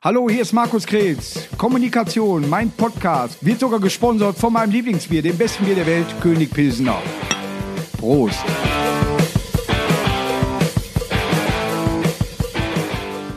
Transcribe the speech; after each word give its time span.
Hallo, 0.00 0.30
hier 0.30 0.42
ist 0.42 0.52
Markus 0.52 0.86
Kretz. 0.86 1.48
Kommunikation, 1.58 2.48
mein 2.48 2.70
Podcast, 2.70 3.44
wird 3.44 3.58
sogar 3.58 3.80
gesponsert 3.80 4.38
von 4.38 4.52
meinem 4.52 4.70
Lieblingsbier, 4.70 5.22
dem 5.22 5.36
besten 5.36 5.64
Bier 5.64 5.74
der 5.74 5.86
Welt, 5.86 6.06
König 6.20 6.52
Pilsener. 6.52 7.02
Prost. 7.98 8.38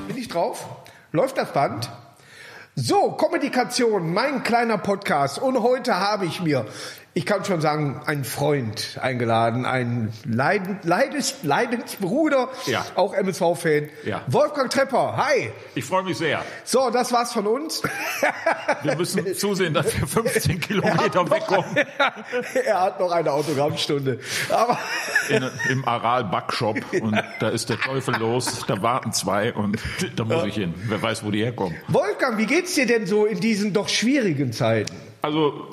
Bin 0.08 0.16
ich 0.16 0.28
drauf? 0.28 0.64
Läuft 1.12 1.40
das 1.40 1.52
Band? 1.52 1.90
So, 2.76 3.10
Kommunikation, 3.14 4.14
mein 4.14 4.44
kleiner 4.44 4.78
Podcast. 4.78 5.40
Und 5.40 5.64
heute 5.64 6.00
habe 6.00 6.28
ich 6.28 6.42
mir, 6.42 6.68
ich 7.14 7.26
kann 7.26 7.44
schon 7.44 7.60
sagen, 7.60 8.02
einen 8.06 8.24
Freund 8.24 8.98
eingeladen, 9.02 9.66
einen 9.66 10.14
Leidend, 10.24 10.86
Leides, 10.86 11.36
Leidensbruder, 11.44 12.48
Ja. 12.68 12.86
auch 12.96 13.14
MSV-Fan. 13.14 13.90
Ja. 14.06 14.22
Wolfgang 14.28 14.70
Trepper, 14.70 15.18
hi. 15.18 15.52
Ich 15.76 15.84
freue 15.84 16.04
mich 16.04 16.18
sehr. 16.18 16.42
So, 16.64 16.90
das 16.90 17.12
war's 17.12 17.34
von 17.34 17.48
uns. 17.48 17.82
Wir 18.84 18.96
müssen 18.96 19.34
zusehen, 19.36 19.74
dass 19.74 19.94
wir 20.00 20.08
15 20.08 20.62
Kilometer 20.62 21.30
wegkommen. 21.30 21.76
er 22.66 22.82
hat 22.82 23.00
noch 23.02 23.12
eine 23.12 23.32
Autogrammstunde. 23.32 24.20
Aber 24.50 24.80
In, 25.28 25.44
Im 25.70 25.86
Aral 25.86 26.24
Backshop. 26.24 26.78
Und 27.02 27.22
da 27.42 27.50
ist 27.50 27.68
der 27.70 27.78
Teufel 27.80 28.16
los. 28.18 28.64
Da 28.68 28.82
warten 28.82 29.12
zwei 29.12 29.54
und 29.54 29.78
da 30.16 30.24
muss 30.24 30.46
ich 30.46 30.56
hin. 30.56 30.74
Wer 30.88 31.02
weiß, 31.02 31.26
wo 31.26 31.32
die 31.32 31.44
herkommen. 31.44 31.76
Wolfgang, 31.90 32.38
wie 32.38 32.46
geht's 32.46 32.74
dir 32.76 32.86
denn 32.88 33.06
so 33.06 33.26
in 33.26 33.42
diesen 33.42 33.74
doch 33.74 33.90
schwierigen 33.90 34.54
Zeiten? 34.54 34.96
Also, 35.22 35.68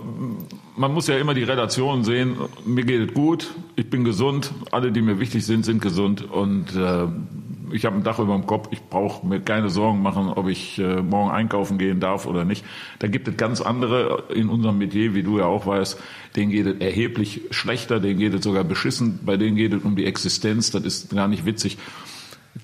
man 0.79 0.95
muss 0.95 1.09
ja 1.09 1.19
immer 1.19 1.35
die 1.35 1.43
Relation 1.43 2.05
sehen. 2.05 2.37
Mir 2.65 2.85
geht 2.85 3.11
es 3.11 3.15
gut. 3.15 3.55
Ich 3.77 3.91
bin 3.91 4.05
gesund. 4.05 4.53
Alle, 4.71 4.93
die 4.93 5.03
mir 5.03 5.19
wichtig 5.19 5.45
sind, 5.45 5.65
sind 5.65 5.83
gesund. 5.83 6.31
Und 6.31 6.75
äh, 6.75 7.07
ich 7.73 7.85
habe 7.85 7.97
ein 7.97 8.05
Dach 8.05 8.19
über 8.19 8.35
dem 8.35 8.47
Kopf. 8.47 8.69
Ich 8.71 8.83
brauche 8.83 9.27
mir 9.27 9.41
keine 9.41 9.69
Sorgen 9.69 10.01
machen, 10.03 10.29
ob 10.29 10.49
ich 10.49 10.79
äh, 10.79 11.03
morgen 11.03 11.31
einkaufen 11.31 11.79
gehen 11.79 12.01
darf 12.01 12.27
oder 12.27 12.45
nicht. 12.45 12.65
Da 13.01 13.09
gibt 13.09 13.29
es 13.29 13.37
ganz 13.37 13.61
andere 13.61 14.25
in 14.35 14.49
unserem 14.49 14.79
Metier, 14.79 15.15
wie 15.15 15.23
du 15.23 15.39
ja 15.39 15.47
auch 15.47 15.67
weißt. 15.67 16.01
Denen 16.37 16.53
geht 16.53 16.67
es 16.67 16.81
erheblich 16.81 17.43
schlechter. 17.51 17.99
Denen 18.01 18.19
geht 18.19 18.35
es 18.35 18.45
sogar 18.45 18.65
beschissen. 18.65 19.21
Bei 19.25 19.37
denen 19.37 19.57
geht 19.57 19.73
es 19.73 19.83
um 19.83 19.97
die 19.97 20.07
Existenz. 20.07 20.71
Das 20.71 20.85
ist 20.85 21.11
gar 21.11 21.29
nicht 21.29 21.45
witzig. 21.45 21.77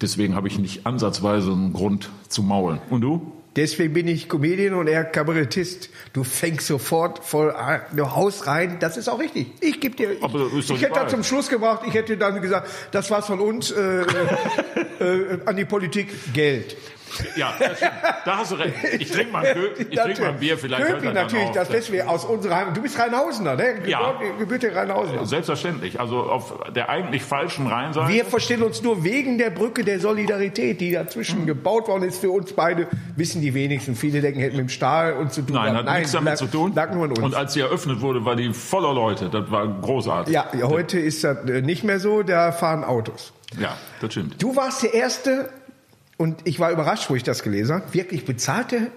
Deswegen 0.01 0.35
habe 0.35 0.49
ich 0.49 0.59
nicht 0.59 0.87
ansatzweise 0.87 1.53
einen 1.53 1.73
Grund 1.73 2.11
zu 2.29 2.43
maulen. 2.43 2.81
Und 2.91 3.01
du? 3.01 3.33
Deswegen 3.57 3.95
bin 3.95 4.09
ich 4.09 4.29
Comedian 4.29 4.75
und 4.75 4.89
er 4.89 5.05
Kabarettist. 5.05 5.89
Du 6.13 6.25
fängst 6.25 6.67
sofort 6.67 7.25
voll 7.25 7.55
du 7.93 8.11
haust 8.11 8.47
rein. 8.49 8.79
Das 8.81 8.97
ist 8.97 9.09
auch 9.09 9.21
richtig. 9.21 9.47
Ich 9.61 9.81
gebe 9.81 9.95
dir. 9.95 10.13
Ich, 10.13 10.71
ich 10.71 10.83
hätte 10.83 10.95
da 10.95 11.09
zum 11.09 11.23
Schluss 11.23 11.49
gebracht. 11.49 11.83
Ich 11.87 11.95
hätte 11.95 12.17
dann 12.17 12.41
gesagt, 12.43 12.69
das 12.91 13.11
war's 13.11 13.27
von 13.27 13.41
uns 13.41 13.71
äh, 13.71 14.03
äh, 14.03 15.05
äh, 15.05 15.39
an 15.47 15.57
die 15.57 15.65
Politik 15.65 16.09
Geld. 16.33 16.77
Ja, 17.37 17.55
da 18.25 18.37
hast 18.39 18.53
du 18.53 18.57
recht. 18.57 18.75
Ich 18.99 19.11
trinke 19.11 19.33
mal, 19.33 19.45
ein 19.47 19.57
Kö- 19.57 19.87
ich 19.91 19.99
trinke 19.99 20.21
mal 20.23 20.29
ein 20.31 20.39
Bier, 20.39 20.59
vielleicht 20.59 20.83
hört 20.83 20.93
Köpi 20.95 21.07
dann 21.07 21.15
natürlich, 21.15 21.51
das 21.51 21.69
deswegen 21.69 22.09
aus 22.09 22.25
unserer 22.25 22.57
Heimat. 22.57 22.77
Du 22.77 22.83
bist 22.83 22.99
Rheinhausener, 22.99 23.57
ne? 23.57 23.87
Ja. 23.87 24.13
Geburt- 24.13 24.39
Gebürtiger 24.39 24.77
Rheinhausener. 24.77 25.27
Selbstverständlich. 25.27 26.01
Also 26.01 26.21
auf 26.25 26.55
der 26.75 26.89
eigentlich 26.89 27.23
falschen 27.23 27.67
Rheinseite. 27.67 28.13
Wir 28.13 28.25
verstehen 28.25 28.63
uns 28.63 28.83
nur 28.83 29.05
wegen 29.05 29.39
der 29.39 29.51
Brücke 29.51 29.85
der 29.85 30.01
Solidarität, 30.01 30.81
die 30.81 30.93
dazwischen 30.93 31.43
Mhm. 31.43 31.47
gebaut 31.47 31.89
worden 31.89 32.05
ist 32.05 32.19
für 32.21 32.31
uns 32.31 32.53
beide. 32.53 32.87
Wissen 33.17 33.41
die 33.43 33.55
wenigsten. 33.55 33.95
Viele 33.97 34.21
denken, 34.21 34.41
hätten 34.41 34.57
mit 34.57 34.67
dem 34.67 34.69
Stahl 34.71 35.15
uns 35.15 35.35
zu 35.35 35.43
tun. 35.43 35.55
Nein, 35.57 35.75
hat 35.77 35.85
nichts 35.99 36.13
damit 36.13 36.31
lag- 36.33 36.37
zu 36.37 36.47
tun. 36.47 36.73
Lag 36.75 36.93
nur 36.93 37.05
an 37.05 37.11
uns. 37.11 37.21
Und 37.21 37.35
als 37.35 37.53
sie 37.53 37.61
eröffnet 37.61 38.01
wurde, 38.01 38.25
war 38.25 38.37
die 38.37 38.53
voller 38.53 38.93
Leute. 38.95 39.29
Das 39.31 39.51
war 39.51 39.67
großartig. 39.67 40.33
Ja, 40.35 40.47
ja, 40.59 40.67
heute 40.69 40.99
ist 40.99 41.25
das 41.25 41.39
äh, 41.49 41.61
nicht 41.63 41.85
mehr 41.85 42.01
so, 42.01 42.23
da 42.23 42.53
fahren 42.53 42.85
Autos. 42.85 43.33
Ja, 43.61 43.77
das 44.01 44.11
stimmt. 44.13 44.43
Du 44.43 44.57
warst 44.57 44.83
der 44.83 44.95
Erste, 44.95 45.49
und 46.17 46.41
ich 46.45 46.61
war 46.61 46.71
überrascht, 46.71 47.11
wo 47.11 47.15
ich 47.15 47.23
das 47.23 47.43
gelesen 47.43 47.75
habe, 47.77 47.93
wirklich 47.95 48.25
bezahlte 48.25 48.91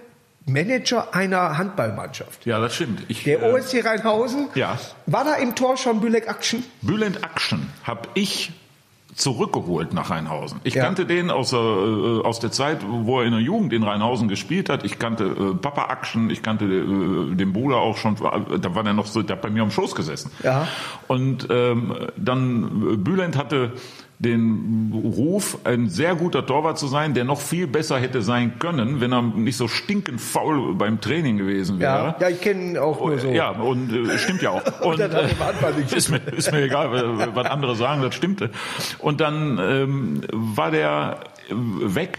Manager 0.46 1.14
einer 1.14 1.58
Handballmannschaft. 1.58 2.46
Ja, 2.46 2.58
das 2.58 2.74
stimmt. 2.74 3.02
Ich, 3.08 3.24
Der 3.24 3.42
äh, 3.42 3.52
OSC 3.52 3.84
Rheinhausen, 3.84 4.48
Ja. 4.54 4.78
war 5.06 5.24
da 5.24 5.34
im 5.34 5.54
Tor 5.54 5.76
schon 5.76 6.00
Bülek 6.00 6.26
Action? 6.26 6.64
Bülent 6.80 7.18
Action 7.22 7.66
habe 7.84 8.08
ich 8.14 8.52
zurückgeholt 9.14 9.92
nach 9.92 10.10
Rheinhausen. 10.10 10.60
Ich 10.64 10.74
Ja. 10.74 10.84
kannte 10.84 11.04
den 11.04 11.30
aus 11.30 11.50
der, 11.50 11.58
äh, 11.58 12.20
aus 12.24 12.38
der 12.40 12.52
Zeit, 12.52 12.78
wo 12.88 13.20
er 13.20 13.26
in 13.26 13.32
der 13.32 13.40
Jugend 13.40 13.72
in 13.72 13.82
Rheinhausen 13.82 14.28
gespielt 14.28 14.68
hat. 14.70 14.84
Ich 14.84 14.98
kannte 14.98 15.24
äh, 15.24 15.54
Papa 15.54 15.92
Action, 15.92 16.30
ich 16.30 16.42
kannte 16.42 16.64
äh, 16.66 17.34
den 17.34 17.52
Bruder 17.52 17.76
auch 17.78 17.96
schon, 17.96 18.14
da 18.16 18.74
war 18.74 18.84
der 18.84 18.92
noch 18.92 19.06
so, 19.06 19.22
der 19.22 19.36
hat 19.36 19.42
bei 19.42 19.50
mir 19.50 19.62
am 19.62 19.70
Schoß 19.72 19.94
gesessen. 19.96 20.30
Ja. 20.44 20.68
Und 21.08 21.48
ähm, 21.50 21.94
dann 22.16 22.92
äh, 22.92 22.96
Bülent 22.96 23.36
hatte 23.36 23.72
den 24.20 24.90
Ruf, 24.92 25.58
ein 25.64 25.88
sehr 25.88 26.16
guter 26.16 26.44
Torwart 26.44 26.76
zu 26.78 26.88
sein, 26.88 27.14
der 27.14 27.24
noch 27.24 27.40
viel 27.40 27.68
besser 27.68 27.98
hätte 27.98 28.20
sein 28.20 28.58
können, 28.58 29.00
wenn 29.00 29.12
er 29.12 29.22
nicht 29.22 29.56
so 29.56 29.68
stinkend 29.68 30.20
faul 30.20 30.74
beim 30.74 31.00
Training 31.00 31.38
gewesen 31.38 31.78
wäre. 31.78 32.16
Ja, 32.18 32.22
ja 32.22 32.28
ich 32.28 32.40
kenne 32.40 32.62
ihn 32.62 32.78
auch 32.78 32.98
nur 33.00 33.18
so. 33.18 33.28
Ja, 33.28 33.50
und 33.50 33.92
äh, 33.92 34.18
stimmt 34.18 34.42
ja 34.42 34.50
auch. 34.50 34.80
Und, 34.82 35.00
hat 35.00 35.12
äh, 35.14 35.28
ist, 35.96 36.10
mir, 36.10 36.20
ist 36.36 36.50
mir 36.50 36.62
egal, 36.62 36.90
wa- 36.90 37.28
was 37.34 37.46
andere 37.46 37.76
sagen, 37.76 38.02
das 38.02 38.14
stimmte. 38.14 38.50
Und 38.98 39.20
dann 39.20 39.58
ähm, 39.62 40.20
war 40.32 40.70
der 40.70 41.20
weg 41.50 42.18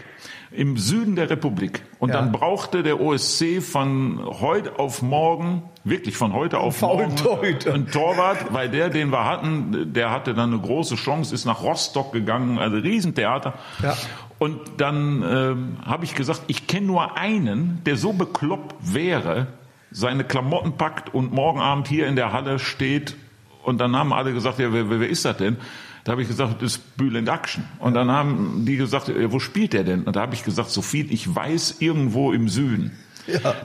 im 0.52 0.76
Süden 0.76 1.14
der 1.16 1.30
Republik. 1.30 1.82
Und 1.98 2.08
Ja. 2.10 2.16
dann 2.16 2.32
brauchte 2.32 2.82
der 2.82 3.00
OSC 3.00 3.60
von 3.60 4.20
heute 4.40 4.78
auf 4.78 5.00
morgen, 5.02 5.62
wirklich 5.84 6.16
von 6.16 6.32
heute 6.32 6.58
auf 6.58 6.80
morgen, 6.80 7.14
Torhüter. 7.16 7.72
einen 7.74 7.90
Torwart, 7.90 8.52
weil 8.52 8.68
der, 8.68 8.88
den 8.90 9.10
wir 9.12 9.24
hatten, 9.24 9.92
der 9.92 10.10
hatte 10.10 10.34
dann 10.34 10.52
eine 10.52 10.60
große 10.60 10.96
Chance, 10.96 11.34
ist 11.34 11.44
nach 11.44 11.62
Rostock 11.62 12.12
gegangen, 12.12 12.58
also 12.58 12.76
Riesentheater. 12.78 13.54
Ja. 13.82 13.96
Und 14.38 14.58
dann 14.78 15.22
ähm, 15.22 15.76
habe 15.84 16.04
ich 16.04 16.14
gesagt, 16.14 16.42
ich 16.46 16.66
kenne 16.66 16.86
nur 16.86 17.16
einen, 17.16 17.82
der 17.84 17.96
so 17.96 18.12
bekloppt 18.12 18.74
wäre, 18.80 19.46
seine 19.90 20.24
Klamotten 20.24 20.72
packt 20.72 21.14
und 21.14 21.32
morgen 21.32 21.60
Abend 21.60 21.88
hier 21.88 22.06
in 22.06 22.16
der 22.16 22.32
Halle 22.32 22.58
steht. 22.58 23.16
Und 23.62 23.78
dann 23.80 23.94
haben 23.94 24.12
alle 24.12 24.32
gesagt, 24.32 24.58
ja, 24.58 24.72
wer, 24.72 24.88
wer 24.88 25.08
ist 25.08 25.24
das 25.26 25.36
denn? 25.36 25.58
Da 26.04 26.12
habe 26.12 26.22
ich 26.22 26.28
gesagt, 26.28 26.62
das 26.62 26.76
ist 26.76 26.96
Bülent 26.96 27.28
Action. 27.28 27.64
Und 27.78 27.94
dann 27.94 28.10
haben 28.10 28.64
die 28.64 28.76
gesagt, 28.76 29.08
ja, 29.08 29.32
wo 29.32 29.38
spielt 29.38 29.72
der 29.72 29.84
denn? 29.84 30.04
Und 30.04 30.16
da 30.16 30.22
habe 30.22 30.34
ich 30.34 30.44
gesagt, 30.44 30.70
so 30.70 30.82
viel 30.82 31.12
ich 31.12 31.34
weiß, 31.34 31.76
irgendwo 31.80 32.32
im 32.32 32.48
Süden. 32.48 32.92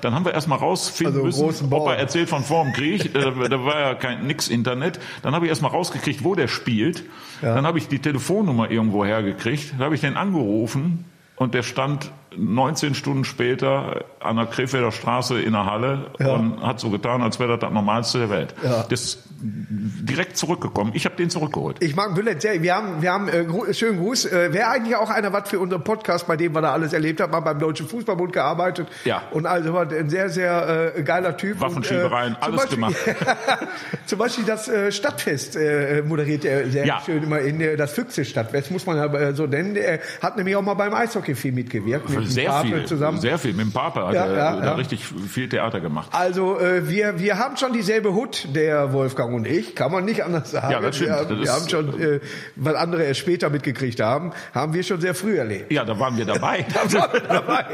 Dann 0.01 0.13
haben 0.13 0.25
wir 0.25 0.33
erstmal 0.33 0.59
rausfinden 0.59 1.23
Also 1.23 1.45
müssen, 1.45 1.73
ob 1.73 1.87
er 1.87 1.97
erzählt 1.97 2.29
von 2.29 2.43
vorm 2.43 2.73
Krieg. 2.73 3.13
da, 3.13 3.31
da 3.31 3.65
war 3.65 3.79
ja 3.79 3.95
kein 3.95 4.27
nix 4.27 4.47
Internet. 4.47 4.99
Dann 5.21 5.33
habe 5.33 5.45
ich 5.45 5.49
erstmal 5.49 5.71
rausgekriegt, 5.71 6.23
wo 6.23 6.35
der 6.35 6.47
spielt. 6.47 7.03
Dann 7.41 7.65
habe 7.65 7.77
ich 7.77 7.87
die 7.87 7.99
Telefonnummer 7.99 8.69
irgendwo 8.69 9.05
hergekriegt. 9.05 9.73
Dann 9.73 9.79
habe 9.79 9.95
ich 9.95 10.01
den 10.01 10.17
angerufen 10.17 11.05
und 11.35 11.53
der 11.53 11.63
stand 11.63 12.11
19 12.37 12.95
Stunden 12.95 13.23
später 13.23 14.05
an 14.19 14.35
der 14.37 14.45
Krefelder 14.45 14.91
Straße 14.91 15.39
in 15.41 15.53
der 15.53 15.65
Halle 15.65 16.07
und 16.19 16.61
hat 16.61 16.79
so 16.79 16.89
getan, 16.89 17.21
als 17.21 17.39
wäre 17.39 17.51
das 17.57 17.59
das 17.61 17.71
Normalste 17.71 18.19
der 18.19 18.29
Welt. 18.29 18.53
Ja. 18.63 18.83
Das 18.89 19.01
ist 19.03 19.23
direkt 19.41 20.37
zurückgekommen. 20.37 20.91
Ich 20.95 21.05
habe 21.05 21.15
den 21.15 21.29
zurückgeholt. 21.29 21.77
Ich 21.81 21.95
mag 21.95 22.15
Bülent 22.15 22.41
sehr. 22.41 22.61
Wir 22.63 22.75
haben, 22.75 23.01
wir 23.01 23.11
haben 23.11 23.27
äh, 23.27 23.43
gru- 23.43 23.71
schönen 23.73 23.99
Gruß. 23.99 24.25
Äh, 24.25 24.53
Wäre 24.53 24.69
eigentlich 24.69 24.95
auch 24.95 25.09
einer 25.09 25.33
was 25.33 25.49
für 25.49 25.59
unseren 25.59 25.83
Podcast, 25.83 26.25
bei 26.27 26.35
dem 26.37 26.53
wir 26.55 26.61
da 26.61 26.71
alles 26.73 26.93
erlebt 26.93 27.21
haben. 27.21 27.31
Mal 27.31 27.41
beim 27.41 27.59
Deutschen 27.59 27.87
Fußballbund 27.87 28.33
gearbeitet. 28.33 28.87
Ja. 29.03 29.23
Und 29.31 29.45
also 29.45 29.73
war 29.73 29.89
ein 29.91 30.09
sehr, 30.09 30.29
sehr 30.29 30.93
äh, 30.95 31.03
geiler 31.03 31.37
Typ. 31.37 31.59
Waffenschiebereien, 31.59 32.35
Und, 32.35 32.41
äh, 32.41 32.45
alles 32.45 32.61
Beispiel- 32.61 32.75
gemacht. 32.75 32.95
zum 34.05 34.19
Beispiel 34.19 34.45
das 34.45 34.67
äh, 34.67 34.91
Stadtfest 34.91 35.55
äh, 35.57 36.01
moderiert 36.05 36.45
er 36.45 36.69
sehr 36.69 36.85
Ja. 36.85 37.01
schön 37.05 37.21
immer 37.23 37.39
in 37.39 37.59
äh, 37.61 37.75
das 37.75 37.91
Füchse-Stadtfest, 37.93 38.71
muss 38.71 38.85
man 38.85 38.97
ja 38.97 39.05
äh, 39.13 39.33
so 39.33 39.45
nennen. 39.45 39.75
Er 39.75 39.99
hat 40.21 40.37
nämlich 40.37 40.55
auch 40.55 40.61
mal 40.61 40.73
beim 40.75 40.93
Eishockey 40.93 41.35
viel 41.35 41.51
mitgewirkt. 41.51 42.09
Mit 42.09 42.24
Sehr 42.27 42.49
Pape 42.49 42.67
viel, 42.67 42.85
zusammen. 42.85 43.19
sehr 43.19 43.37
viel. 43.37 43.53
Mit 43.53 43.65
dem 43.65 43.71
Papa 43.71 44.07
hat 44.07 44.13
Ja, 44.13 44.25
er 44.25 44.37
ja, 44.37 44.55
da 44.57 44.65
ja. 44.65 44.73
richtig 44.75 45.05
viel 45.05 45.49
Theater 45.49 45.79
gemacht. 45.79 46.09
Also 46.11 46.59
äh, 46.59 46.89
wir, 46.89 47.19
wir 47.19 47.37
haben 47.39 47.57
schon 47.57 47.73
dieselbe 47.73 48.13
Hut, 48.13 48.47
der 48.53 48.93
Wolfgang 48.93 49.33
und 49.33 49.47
ich, 49.47 49.75
kann 49.75 49.91
man 49.91 50.05
nicht 50.05 50.23
anders 50.23 50.51
sagen. 50.51 50.71
Ja, 50.71 50.79
das 50.79 50.95
stimmt. 50.95 51.09
Wir, 51.11 51.25
Das 51.25 51.39
wir 51.39 51.51
haben 51.53 51.69
schon, 51.69 52.01
äh, 52.01 52.19
weil 52.55 52.75
andere 52.75 53.03
erst 53.03 53.19
später 53.21 53.49
mitgekriegt 53.49 53.99
haben, 53.99 54.31
haben 54.53 54.73
wir 54.73 54.83
schon 54.83 55.01
sehr 55.01 55.15
früh 55.15 55.37
erlebt. 55.37 55.71
Ja, 55.71 55.83
da 55.85 55.99
waren 55.99 56.17
wir 56.17 56.25
dabei. 56.25 56.65
waren 56.73 56.91
wir 57.13 57.19
dabei. 57.29 57.65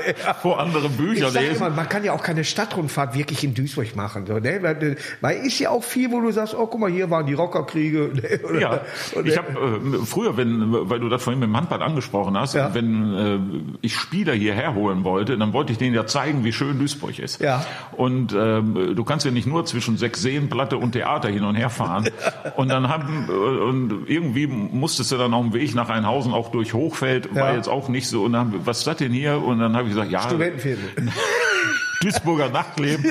Vor 0.41 0.59
andere 0.59 0.87
Ich 0.87 0.97
Bücher 0.97 1.29
sag 1.31 1.41
lesen. 1.41 1.57
immer, 1.57 1.69
man 1.69 1.89
kann 1.89 2.03
ja 2.03 2.13
auch 2.13 2.23
keine 2.23 2.43
Stadtrundfahrt 2.43 3.15
wirklich 3.15 3.43
in 3.43 3.53
Duisburg 3.53 3.95
machen. 3.95 4.25
So, 4.25 4.39
ne? 4.39 4.59
weil, 4.61 4.83
äh, 4.83 4.95
weil 5.21 5.37
ist 5.45 5.59
ja 5.59 5.69
auch 5.69 5.83
viel, 5.83 6.11
wo 6.11 6.19
du 6.21 6.31
sagst, 6.31 6.55
oh 6.55 6.67
guck 6.67 6.79
mal, 6.79 6.89
hier 6.91 7.09
waren 7.09 7.25
die 7.25 7.33
Rockerkriege. 7.33 8.11
Ne? 8.13 8.39
Oder, 8.49 8.59
Ja, 8.59 8.81
oder, 9.15 9.25
ich 9.27 9.37
habe 9.37 9.49
äh, 9.51 10.05
früher, 10.05 10.37
wenn, 10.37 10.89
weil 10.89 10.99
du 10.99 11.09
das 11.09 11.23
vorhin 11.23 11.39
mit 11.39 11.47
dem 11.49 11.57
Handball 11.57 11.81
angesprochen 11.81 12.37
hast, 12.37 12.55
wenn 12.55 13.13
äh, 13.13 13.39
ich 13.81 13.95
Spieler 13.95 14.33
hierher 14.41 14.75
holen 14.75 15.03
wollte, 15.03 15.37
dann 15.37 15.53
wollte 15.53 15.71
ich 15.71 15.77
denen 15.77 15.95
ja 15.95 16.05
zeigen, 16.05 16.43
wie 16.43 16.51
schön 16.51 16.77
Duisburg 16.79 17.17
ist. 17.19 17.41
Ja. 17.41 17.65
Und 17.93 18.33
ähm, 18.37 18.93
du 18.95 19.03
kannst 19.03 19.25
ja 19.25 19.31
nicht 19.31 19.47
nur 19.47 19.65
zwischen 19.65 19.97
sechs 19.97 20.21
Seenplatte 20.21 20.77
und 20.77 20.91
Theater 20.91 21.29
hin 21.29 21.43
und 21.43 21.55
her 21.55 21.69
fahren. 21.69 22.09
Und 22.57 22.69
dann 22.69 22.89
haben 22.89 23.27
äh, 23.29 23.31
und 23.31 24.03
irgendwie 24.07 24.47
musstest 24.47 25.11
du 25.11 25.17
dann 25.17 25.33
auf 25.33 25.43
dem 25.43 25.53
Weg 25.53 25.73
nach 25.75 25.89
Einhausen 25.89 26.33
auch 26.33 26.51
durch 26.51 26.73
Hochfeld, 26.73 27.33
war 27.33 27.51
Ja. 27.51 27.55
jetzt 27.55 27.67
auch 27.69 27.87
nicht 27.87 28.07
so. 28.07 28.23
Und 28.23 28.33
dann, 28.33 28.53
was 28.65 28.79
ist 28.79 28.87
das 28.87 28.97
denn 28.97 29.11
hier? 29.13 29.41
Und 29.41 29.59
dann 29.59 29.75
habe 29.75 29.87
ich 29.87 29.93
gesagt, 29.93 30.11
ja, 30.11 30.21
Studentenviertel. 30.21 30.83
Duisburger 32.01 32.49
Nachtleben. 32.49 33.05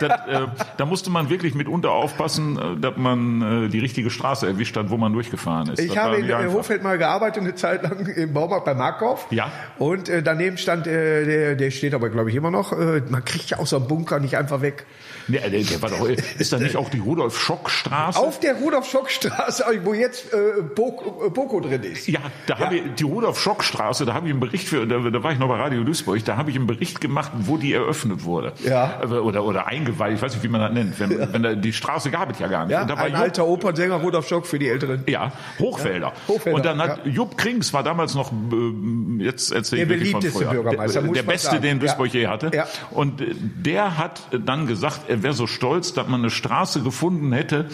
Das, 0.00 0.10
äh, 0.26 0.46
da 0.76 0.86
musste 0.86 1.10
man 1.10 1.28
wirklich 1.28 1.54
mitunter 1.54 1.90
aufpassen, 1.92 2.58
äh, 2.58 2.80
dass 2.80 2.96
man 2.96 3.66
äh, 3.66 3.68
die 3.68 3.78
richtige 3.78 4.10
Straße 4.10 4.46
erwischt 4.46 4.76
hat, 4.76 4.90
wo 4.90 4.96
man 4.96 5.12
durchgefahren 5.12 5.70
ist. 5.70 5.80
Ich 5.80 5.88
Das 5.88 5.96
habe 5.98 6.16
in 6.16 6.28
äh, 6.28 6.34
einfach. 6.34 6.54
Hofeld 6.54 6.82
mal 6.82 6.98
gearbeitet, 6.98 7.42
eine 7.42 7.54
Zeit 7.54 7.82
lang 7.82 8.06
im 8.06 8.32
Baumarkt 8.32 8.64
bei 8.64 8.74
Markkauf. 8.74 9.26
Ja. 9.30 9.50
Und 9.78 10.08
äh, 10.08 10.22
daneben 10.22 10.56
stand, 10.56 10.86
äh, 10.86 11.24
der, 11.24 11.54
der 11.56 11.70
steht 11.70 11.94
aber, 11.94 12.08
glaube 12.08 12.30
ich, 12.30 12.36
immer 12.36 12.50
noch. 12.50 12.72
Man 12.72 13.24
kriegt 13.24 13.50
ja 13.50 13.58
auch 13.58 13.66
so 13.66 13.76
einen 13.76 13.88
Bunker 13.88 14.20
nicht 14.20 14.36
einfach 14.36 14.60
weg. 14.60 14.86
Nee, 15.28 15.38
der, 15.38 15.62
der 15.62 15.82
war 15.82 15.90
doch, 15.90 16.08
ist 16.08 16.52
da 16.52 16.58
nicht 16.58 16.76
auch 16.76 16.88
die 16.90 16.98
Rudolf-Schock-Straße? 16.98 18.18
Auf 18.18 18.40
der 18.40 18.54
Rudolf-Schock-Straße, 18.56 19.64
wo 19.84 19.94
jetzt 19.94 20.32
äh, 20.32 20.62
Boko, 20.62 21.26
äh, 21.26 21.30
Boko 21.30 21.60
drin 21.60 21.82
ist. 21.82 22.08
Ja, 22.08 22.20
da 22.46 22.58
habe 22.58 22.76
ich 22.76 22.82
die 22.98 23.04
Rudolf-Schock-Straße, 23.04 24.06
da 24.06 24.14
habe 24.14 24.26
ich 24.26 24.32
einen 24.32 24.40
Bericht 24.40 24.68
für, 24.68 24.86
da, 24.86 24.98
da 24.98 25.22
war 25.22 25.32
ich 25.32 25.38
noch 25.38 25.48
bei 25.48 25.56
Radio 25.56 25.84
Duisburg, 25.84 26.24
da 26.24 26.36
habe 26.36 26.50
ich 26.50 26.56
einen 26.56 26.66
Bericht 26.66 27.00
gemacht, 27.00 27.30
wo 27.40 27.56
die 27.56 27.72
eröffnet 27.72 28.24
wurde. 28.24 28.52
Ja. 28.64 29.00
Oder, 29.02 29.24
oder, 29.24 29.44
oder 29.44 29.66
eingeweiht, 29.66 30.14
ich 30.14 30.22
weiß 30.22 30.34
nicht, 30.34 30.42
wie 30.42 30.48
man 30.48 30.60
das 30.60 30.72
nennt. 30.72 30.98
Wenn, 30.98 31.32
wenn 31.32 31.42
da, 31.42 31.54
die 31.54 31.72
Straße 31.72 32.10
gab 32.10 32.30
es 32.30 32.38
ja 32.38 32.48
gar 32.48 32.64
nicht. 32.66 32.72
Ja, 32.72 32.82
ein 32.84 33.14
alter 33.14 33.46
Opernsänger, 33.46 33.96
Rudolf 33.96 34.26
Schock 34.28 34.46
für 34.46 34.58
die 34.58 34.68
Älteren. 34.68 35.04
Ja, 35.06 35.32
Hochfelder. 35.58 36.12
Hochfelder, 36.26 36.56
Und 36.56 36.64
dann 36.64 36.78
hat 36.80 37.04
ja. 37.04 37.12
Jupp 37.12 37.36
Krings 37.36 37.72
war 37.72 37.82
damals 37.82 38.14
noch, 38.14 38.32
ähm, 38.32 39.18
jetzt 39.20 39.52
erzähle 39.52 39.82
ich 39.82 39.88
Der 39.88 39.94
beliebteste. 39.96 40.44
Bürgermeister, 40.46 41.02
der, 41.02 41.12
der 41.12 41.22
beste, 41.22 41.50
sagen. 41.50 41.62
den 41.62 41.80
Duisburg 41.80 42.12
Ja. 42.14 42.20
je 42.20 42.26
hatte. 42.28 42.50
Ja. 42.54 42.66
Und 42.90 43.20
äh, 43.20 43.34
der 43.34 43.98
hat 43.98 44.20
dann 44.44 44.66
gesagt, 44.66 45.02
er 45.08 45.17
wäre 45.22 45.34
so 45.34 45.46
stolz, 45.46 45.92
dass 45.92 46.08
man 46.08 46.20
eine 46.20 46.30
Straße 46.30 46.82
gefunden 46.82 47.32
hätte, 47.32 47.68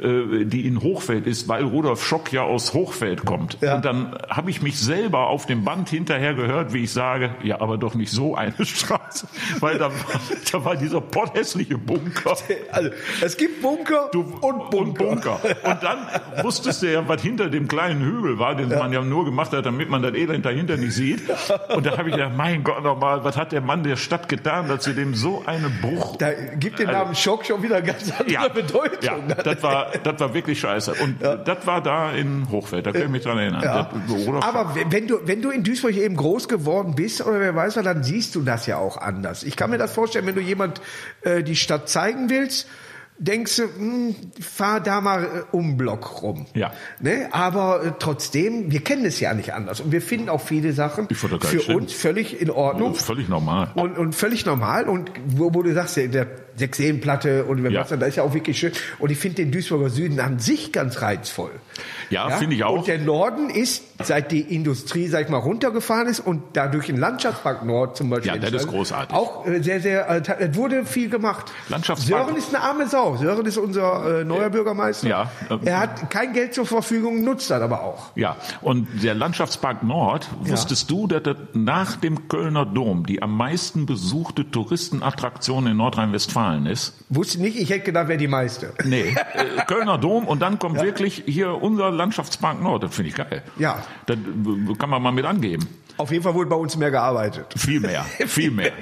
äh, 0.00 0.44
die 0.44 0.66
in 0.66 0.80
Hochfeld 0.82 1.26
ist, 1.26 1.48
weil 1.48 1.64
Rudolf 1.64 2.04
Schock 2.04 2.32
ja 2.32 2.42
aus 2.42 2.74
Hochfeld 2.74 3.24
kommt. 3.24 3.58
Ja. 3.60 3.76
Und 3.76 3.84
dann 3.84 4.16
habe 4.28 4.50
ich 4.50 4.62
mich 4.62 4.78
selber 4.78 5.28
auf 5.28 5.46
dem 5.46 5.64
Band 5.64 5.88
hinterher 5.88 6.34
gehört, 6.34 6.72
wie 6.72 6.84
ich 6.84 6.92
sage, 6.92 7.34
ja, 7.42 7.60
aber 7.60 7.78
doch 7.78 7.94
nicht 7.94 8.10
so 8.12 8.34
eine 8.34 8.54
Straße, 8.64 9.26
weil 9.60 9.78
da, 9.78 9.86
war- 9.90 10.20
da 10.52 10.64
war 10.64 10.76
dieser 10.76 11.00
potthässliche 11.00 11.78
Bunker. 11.78 12.36
Also, 12.72 12.90
es 13.22 13.36
gibt 13.36 13.62
Bunker 13.62 14.10
und 14.14 14.40
Bunker. 14.40 14.76
Und 14.78 14.94
Bunker. 14.94 15.40
Und 15.64 15.82
dann 15.82 15.98
wusstest 16.42 16.82
du 16.82 16.92
ja, 16.92 17.06
was 17.08 17.22
hinter 17.22 17.48
dem 17.48 17.68
kleinen 17.68 18.02
Hügel 18.04 18.38
war, 18.38 18.54
den 18.54 18.68
man 18.68 18.92
ja 18.92 19.02
nur 19.02 19.24
gemacht 19.24 19.52
hat, 19.52 19.64
damit 19.66 19.88
man 19.90 20.02
das 20.02 20.14
Elend 20.14 20.44
dahinter 20.44 20.76
nicht 20.76 20.92
sieht. 20.92 21.22
Und 21.74 21.86
da 21.86 21.96
habe 21.98 22.08
ich 22.10 22.14
gedacht, 22.16 22.32
mein 22.36 22.62
Gott 22.64 22.82
nochmal, 22.82 23.24
was 23.24 23.36
hat 23.36 23.52
der 23.52 23.60
Mann 23.60 23.82
der 23.82 23.96
Stadt 23.96 24.28
getan, 24.28 24.68
dass 24.68 24.84
sie 24.84 24.94
dem 24.94 25.14
so 25.14 25.42
eine 25.46 25.68
Bruch... 25.80 26.16
Da 26.16 26.32
gibt 26.32 26.78
den 26.78 26.88
Namen 26.90 27.14
Schock 27.14 27.46
schon 27.46 27.62
wieder 27.62 27.80
ganz 27.82 28.10
andere 28.10 28.24
Also 28.26 28.30
ja, 28.32 28.48
Bedeutung. 28.48 29.28
ja, 29.28 29.34
das 29.34 29.62
war, 29.62 29.85
das 30.02 30.20
war 30.20 30.34
wirklich 30.34 30.60
scheiße. 30.60 30.94
Und 30.94 31.22
das 31.22 31.66
war 31.66 31.82
da 31.82 32.12
in 32.12 32.48
Hochfeld, 32.50 32.86
da 32.86 32.92
kann 32.92 33.02
ich 33.02 33.08
mich 33.08 33.22
dran 33.22 33.38
erinnern. 33.38 33.62
Ja. 33.62 33.90
Das, 34.08 34.44
Aber 34.44 34.74
wenn- 34.74 35.06
du, 35.06 35.20
wenn 35.24 35.42
du 35.42 35.50
in 35.50 35.62
Duisburg 35.62 35.96
eben 35.96 36.16
groß 36.16 36.48
geworden 36.48 36.94
bist, 36.94 37.24
oder 37.24 37.40
wer 37.40 37.54
weiß 37.54 37.76
was, 37.76 37.84
dann 37.84 38.02
siehst 38.02 38.34
du 38.34 38.42
das 38.42 38.66
ja 38.66 38.78
auch 38.78 38.96
anders. 38.96 39.42
Ich 39.42 39.56
kann 39.56 39.70
mir 39.70 39.78
das 39.78 39.92
vorstellen, 39.92 40.26
wenn 40.26 40.34
du 40.34 40.40
jemand 40.40 40.80
äh, 41.22 41.42
die 41.42 41.56
Stadt 41.56 41.88
zeigen 41.88 42.30
willst, 42.30 42.68
denkst 43.18 43.56
du, 43.56 43.62
hm, 43.62 44.16
fahr 44.40 44.80
da 44.80 45.00
mal 45.00 45.24
äh, 45.24 45.28
um 45.56 45.76
Block 45.76 46.22
rum. 46.22 46.46
Ja. 46.54 46.72
Ne? 47.00 47.28
Aber 47.32 47.82
äh, 47.84 47.92
trotzdem, 47.98 48.70
wir 48.70 48.80
kennen 48.80 49.04
es 49.06 49.20
ja 49.20 49.32
nicht 49.34 49.54
anders. 49.54 49.80
Und 49.80 49.92
wir 49.92 50.02
finden 50.02 50.28
auch 50.28 50.40
viele 50.40 50.72
Sachen 50.72 51.08
für 51.08 51.60
schlimm. 51.60 51.76
uns 51.76 51.92
völlig 51.92 52.40
in 52.40 52.50
Ordnung. 52.50 52.94
Völlig 52.94 53.28
normal. 53.28 53.70
Und, 53.74 53.96
und 53.96 54.14
völlig 54.14 54.44
normal. 54.44 54.84
Und 54.84 55.10
wo, 55.26 55.54
wo 55.54 55.62
du 55.62 55.72
sagst, 55.72 55.96
der 55.96 56.26
Sechseenplatte 56.56 57.44
und 57.44 57.62
wer 57.62 57.70
Ja. 57.70 57.80
was, 57.82 57.88
da 57.98 58.06
ist 58.06 58.16
ja 58.16 58.22
auch 58.22 58.34
wirklich 58.34 58.58
schön. 58.58 58.72
Und 58.98 59.10
ich 59.10 59.18
finde 59.18 59.36
den 59.36 59.52
Duisburger 59.52 59.90
Süden 59.90 60.20
an 60.20 60.38
sich 60.38 60.72
ganz 60.72 61.00
reizvoll. 61.02 61.50
Ja, 62.10 62.30
finde 62.30 62.56
ich 62.56 62.64
auch. 62.64 62.78
Und 62.78 62.86
der 62.86 62.98
Norden 62.98 63.50
ist, 63.50 63.82
seit 64.02 64.30
die 64.32 64.40
Industrie, 64.40 65.08
sag 65.08 65.22
ich 65.24 65.28
mal, 65.28 65.38
runtergefahren 65.38 66.06
ist 66.06 66.20
und 66.20 66.42
dadurch 66.52 66.88
ein 66.88 66.96
Landschaftspark 66.98 67.64
Nord 67.64 67.96
zum 67.96 68.10
Beispiel. 68.10 68.32
Ja, 68.32 68.38
das 68.38 68.62
ist 68.62 68.68
großartig. 68.68 69.14
Auch 69.16 69.46
äh, 69.46 69.60
sehr, 69.62 69.80
sehr, 69.80 70.08
äh, 70.08 70.22
ta- 70.22 70.36
es 70.38 70.54
wurde 70.54 70.84
viel 70.86 71.08
gemacht. 71.10 71.52
Landschaftspark- 71.68 72.26
Sören 72.26 72.36
ist 72.36 72.54
eine 72.54 72.62
arme 72.62 72.86
Sau. 72.88 73.16
Sören 73.16 73.44
ist 73.46 73.56
unser 73.58 74.20
äh, 74.20 74.24
neuer 74.24 74.50
Bürgermeister. 74.50 75.08
Ja, 75.08 75.30
ähm, 75.50 75.60
er 75.64 75.80
hat 75.80 76.10
kein 76.10 76.32
Geld 76.32 76.54
zur 76.54 76.66
Verfügung, 76.66 77.24
nutzt 77.24 77.50
das 77.50 77.60
aber 77.62 77.82
auch. 77.82 78.12
Ja, 78.14 78.36
und 78.62 78.86
der 79.02 79.14
Landschaftspark 79.14 79.82
Nord, 79.82 80.28
wusstest 80.42 80.90
du, 80.90 81.06
dass 81.06 81.22
das 81.24 81.36
nach 81.54 81.96
dem 81.96 82.28
Kölner 82.28 82.64
Dom 82.66 83.04
die 83.06 83.20
am 83.22 83.36
meisten 83.36 83.84
besuchte 83.86 84.48
Touristenattraktion 84.50 85.66
in 85.66 85.76
Nordrhein-Westfalen 85.76 86.45
ist? 86.66 86.94
Wusste 87.08 87.40
nicht, 87.40 87.58
ich 87.58 87.70
hätte 87.70 87.84
gedacht, 87.86 88.08
wäre 88.08 88.18
die 88.18 88.28
meiste. 88.28 88.72
Nee, 88.84 89.16
äh, 89.34 89.62
Kölner 89.66 89.98
Dom 89.98 90.26
und 90.26 90.40
dann 90.40 90.58
kommt 90.58 90.80
wirklich 90.80 91.24
hier 91.26 91.60
unser 91.60 91.90
Landschaftspark 91.90 92.62
Nord. 92.62 92.84
Das 92.84 92.94
finde 92.94 93.08
ich 93.08 93.16
geil. 93.16 93.42
Ja. 93.58 93.82
Das 94.06 94.16
äh, 94.16 94.74
kann 94.78 94.90
man 94.90 95.02
mal 95.02 95.10
mit 95.10 95.24
angeben. 95.24 95.66
Auf 95.98 96.12
jeden 96.12 96.22
Fall 96.22 96.34
wurde 96.34 96.50
bei 96.50 96.56
uns 96.56 96.76
mehr 96.76 96.90
gearbeitet. 96.90 97.46
Viel 97.56 97.80
mehr, 97.80 98.04
viel 98.26 98.50
mehr. 98.50 98.72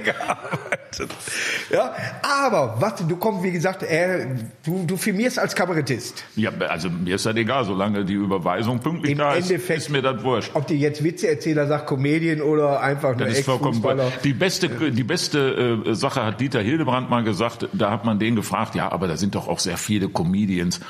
Ja, 1.70 1.94
aber 2.22 2.76
was 2.78 2.96
du 3.06 3.16
kommst, 3.16 3.42
wie 3.42 3.52
gesagt, 3.52 3.82
äh, 3.82 4.26
du, 4.64 4.84
du 4.86 4.96
firmierst 4.96 5.38
als 5.38 5.54
Kabarettist. 5.54 6.24
Ja, 6.36 6.50
also 6.68 6.90
mir 6.90 7.16
ist 7.16 7.26
das 7.26 7.36
egal, 7.36 7.64
solange 7.64 8.04
die 8.04 8.14
Überweisung 8.14 8.80
pünktlich 8.80 9.12
Im 9.12 9.18
da 9.18 9.34
ist, 9.34 9.50
Endeffekt- 9.50 9.78
ist 9.80 9.90
mir 9.90 10.02
das 10.02 10.22
wurscht. 10.22 10.50
Ob 10.54 10.66
die 10.66 10.78
jetzt 10.78 11.02
Witzeerzähler 11.02 11.66
sagt, 11.66 11.86
Comedian 11.86 12.40
oder 12.40 12.80
einfach 12.80 13.16
nur 13.16 13.26
Ex-Fußballer. 13.28 14.12
Die 14.22 14.32
beste, 14.32 14.68
die 14.68 15.04
beste 15.04 15.82
äh, 15.86 15.94
Sache 15.94 16.24
hat 16.24 16.40
Dieter 16.40 16.60
Hildebrand 16.60 17.10
mal 17.10 17.24
gesagt. 17.24 17.68
Da 17.72 17.90
hat 17.90 18.04
man 18.04 18.18
den 18.18 18.36
gefragt, 18.36 18.74
ja, 18.74 18.90
aber 18.92 19.08
da 19.08 19.16
sind 19.16 19.34
doch 19.34 19.48
auch 19.48 19.58
sehr 19.58 19.76
viele 19.76 20.08
Comedians. 20.08 20.80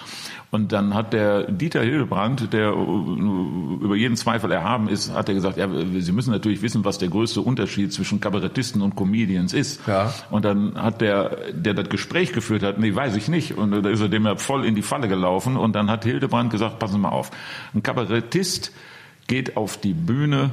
Und 0.55 0.71
dann 0.71 0.95
hat 0.95 1.13
der 1.13 1.51
Dieter 1.51 1.83
Hildebrand, 1.83 2.53
der 2.53 2.69
äh, 2.69 3.85
über 3.85 3.97
jeden 3.97 4.15
Zweifel 4.15 4.53
erhaben 4.53 4.89
ist, 4.89 5.13
hat 5.13 5.29
er 5.29 5.35
gesagt, 5.35 5.57
ja, 5.57 5.69
Sie 5.99 6.13
müssen 6.13 6.31
natürlich 6.31 6.63
wissen, 6.63 6.85
was 6.85 6.99
der 6.99 7.09
größte 7.09 7.41
Unterschied 7.41 7.93
zwischen 7.93 8.21
Kabarettisten 8.21 8.81
und 8.81 8.95
Comedians 8.95 9.53
ist. 9.53 9.85
Ja. 9.89 10.15
Und 10.31 10.45
dann 10.45 10.81
hat 10.81 11.01
der, 11.01 11.51
der 11.53 11.75
das 11.75 11.89
Gespräch 11.89 12.33
geführt 12.33 12.63
hat, 12.63 12.79
nee, 12.79 12.95
weiß 12.95 13.17
ich 13.17 13.27
nicht. 13.27 13.59
Und 13.59 13.73
da 13.73 13.91
ist 13.91 14.01
er 14.01 14.09
dem 14.09 14.27
ja 14.27 14.37
voll 14.37 14.65
in 14.65 14.77
die 14.77 14.83
Falle 14.83 15.09
gelaufen. 15.09 15.57
Und 15.57 15.75
dann 15.75 15.91
hat 15.91 16.05
Hildebrand 16.05 16.53
gesagt, 16.53 16.79
passen 16.79 16.93
Sie 16.93 16.99
mal 17.01 17.09
auf. 17.09 17.33
Ein 17.75 17.83
Kabarettist 17.83 18.71
geht 19.27 19.57
auf 19.57 19.77
die 19.77 19.93
Bühne 19.93 20.53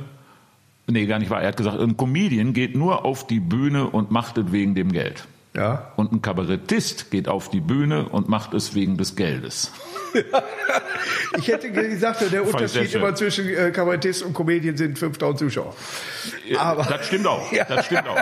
Nee, 0.87 1.05
gar 1.05 1.19
nicht 1.19 1.29
wahr. 1.29 1.41
Er 1.41 1.49
hat 1.49 1.57
gesagt, 1.57 1.79
ein 1.79 1.95
Comedian 1.95 2.53
geht 2.53 2.75
nur 2.75 3.05
auf 3.05 3.25
die 3.27 3.39
Bühne 3.39 3.87
und 3.87 4.09
macht 4.09 4.39
es 4.39 4.51
wegen 4.51 4.73
dem 4.73 4.91
Geld. 4.91 5.25
Ja. 5.53 5.91
Und 5.97 6.13
ein 6.13 6.21
Kabarettist 6.21 7.11
geht 7.11 7.27
auf 7.27 7.49
die 7.49 7.59
Bühne 7.59 8.07
und 8.07 8.29
macht 8.29 8.53
es 8.53 8.73
wegen 8.73 8.97
des 8.97 9.15
Geldes. 9.15 9.71
Ich 11.37 11.47
hätte 11.47 11.71
gesagt, 11.71 12.21
der 12.31 12.45
Unterschied 12.45 12.93
immer 12.93 13.15
zwischen 13.15 13.47
äh, 13.47 13.71
Kabarettist 13.71 14.23
und 14.23 14.33
Comedian 14.33 14.75
sind 14.75 14.99
5000 14.99 15.39
Zuschauer. 15.39 15.73
Aber- 16.59 16.83
das 16.83 17.07
stimmt 17.07 17.25
auch. 17.27 17.49
Ja. 17.51 17.63
Das 17.63 17.85
stimmt 17.85 18.07
auch. 18.07 18.17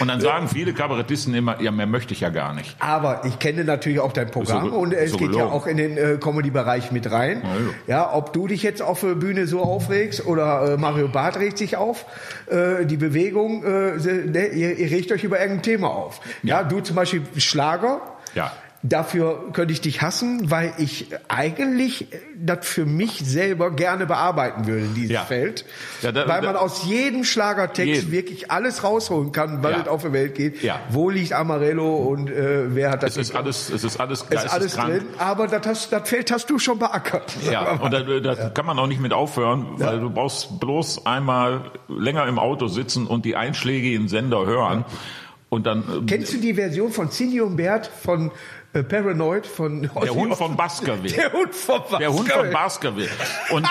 Und 0.00 0.08
dann 0.08 0.20
sagen 0.20 0.48
viele 0.48 0.72
Kabarettisten 0.72 1.34
immer, 1.34 1.60
ja, 1.60 1.70
mehr 1.70 1.86
möchte 1.86 2.12
ich 2.14 2.20
ja 2.20 2.30
gar 2.30 2.54
nicht. 2.54 2.74
Aber 2.80 3.22
ich 3.26 3.38
kenne 3.38 3.64
natürlich 3.64 4.00
auch 4.00 4.12
dein 4.12 4.30
Programm 4.30 4.70
So 4.70 4.76
und 4.76 4.92
es 4.94 5.12
so 5.12 5.18
geht 5.18 5.28
ja 5.28 5.32
gelogen. 5.34 5.52
auch 5.52 5.66
in 5.66 5.76
den 5.76 5.96
äh, 5.98 6.16
Comedy-Bereich 6.18 6.90
mit 6.90 7.10
rein. 7.10 7.42
Ja, 7.86 7.98
Ja, 7.98 8.14
ob 8.14 8.32
du 8.32 8.46
dich 8.48 8.62
jetzt 8.62 8.80
auf 8.82 9.00
der 9.00 9.14
Bühne 9.14 9.46
so 9.46 9.60
aufregst 9.60 10.24
oder 10.26 10.72
äh, 10.72 10.76
Mario 10.78 11.08
Barth 11.08 11.36
regt 11.38 11.58
sich 11.58 11.76
auf, 11.76 12.06
die 12.50 12.96
Bewegung, 12.96 13.60
ne, 13.62 14.46
ihr, 14.54 14.78
ihr 14.78 14.90
regt 14.90 15.12
euch 15.12 15.22
über 15.22 15.38
irgendein 15.38 15.62
Thema 15.62 15.88
auf. 15.88 16.17
Ja, 16.42 16.62
du 16.62 16.80
zum 16.80 16.96
Beispiel 16.96 17.22
Schlager. 17.36 18.00
Ja. 18.34 18.52
Dafür 18.84 19.50
könnte 19.54 19.72
ich 19.72 19.80
dich 19.80 20.02
hassen, 20.02 20.52
weil 20.52 20.72
ich 20.78 21.08
eigentlich 21.26 22.06
das 22.36 22.64
für 22.64 22.86
mich 22.86 23.18
selber 23.24 23.72
gerne 23.72 24.06
bearbeiten 24.06 24.68
würde, 24.68 24.86
dieses 24.94 25.10
Ja. 25.10 25.24
Feld. 25.24 25.64
Ja, 26.00 26.12
da- 26.12 26.28
weil 26.28 26.42
da- 26.42 26.46
man 26.52 26.56
aus 26.56 26.84
jedem 26.84 27.24
Schlagertext 27.24 28.02
Jeden. 28.02 28.12
wirklich 28.12 28.52
alles 28.52 28.84
rausholen 28.84 29.32
kann, 29.32 29.64
weil 29.64 29.72
Ja. 29.72 29.80
es 29.80 29.88
auf 29.88 30.02
der 30.02 30.12
Welt 30.12 30.36
geht. 30.36 30.62
Ja. 30.62 30.78
Wo 30.90 31.10
liegt 31.10 31.32
Amarello 31.32 31.92
und 31.96 32.30
äh, 32.30 32.72
wer 32.72 32.92
hat 32.92 33.02
das 33.02 33.16
Es 33.16 33.30
ist 33.30 33.34
alles, 33.34 33.68
es 33.68 33.82
ist 33.82 33.98
alles 33.98 34.22
ist 34.22 34.48
alles 34.52 34.74
drin, 34.76 35.06
aber 35.18 35.48
das, 35.48 35.66
hast, 35.66 35.92
das 35.92 36.08
Feld 36.08 36.30
hast 36.30 36.48
du 36.48 36.60
schon 36.60 36.78
beackert. 36.78 37.34
Ja, 37.50 37.72
und 37.82 37.92
da, 37.92 37.98
da 38.00 38.48
kann 38.50 38.64
man 38.64 38.78
auch 38.78 38.86
nicht 38.86 39.00
mit 39.00 39.12
aufhören, 39.12 39.66
weil 39.78 39.98
du 39.98 40.08
brauchst 40.08 40.60
bloß 40.60 41.04
einmal 41.04 41.72
länger 41.88 42.26
im 42.28 42.38
Auto 42.38 42.68
sitzen 42.68 43.08
und 43.08 43.24
die 43.24 43.34
einschlägigen 43.34 44.06
Sender 44.06 44.46
hören. 44.46 44.84
Und 45.48 45.66
dann 45.66 45.80
äh, 45.80 46.06
Kennst 46.06 46.34
du 46.34 46.38
die 46.38 46.54
Version 46.54 46.90
von 46.90 47.10
Cindy 47.10 47.40
und 47.40 47.56
Bert 47.56 47.86
von 47.86 48.30
Paranoid 48.82 49.46
von 49.46 49.82
der 49.82 50.14
Hund 50.14 50.34
von 50.34 50.56
Baskerville. 50.56 51.14
Der 51.16 51.32
Hund 51.32 51.54
von 51.54 51.78
Baskerville. 51.80 51.98
Der 51.98 52.12
Hund 52.12 52.28
von 52.32 52.50
Baskerville. 52.50 53.08
Und 53.50 53.66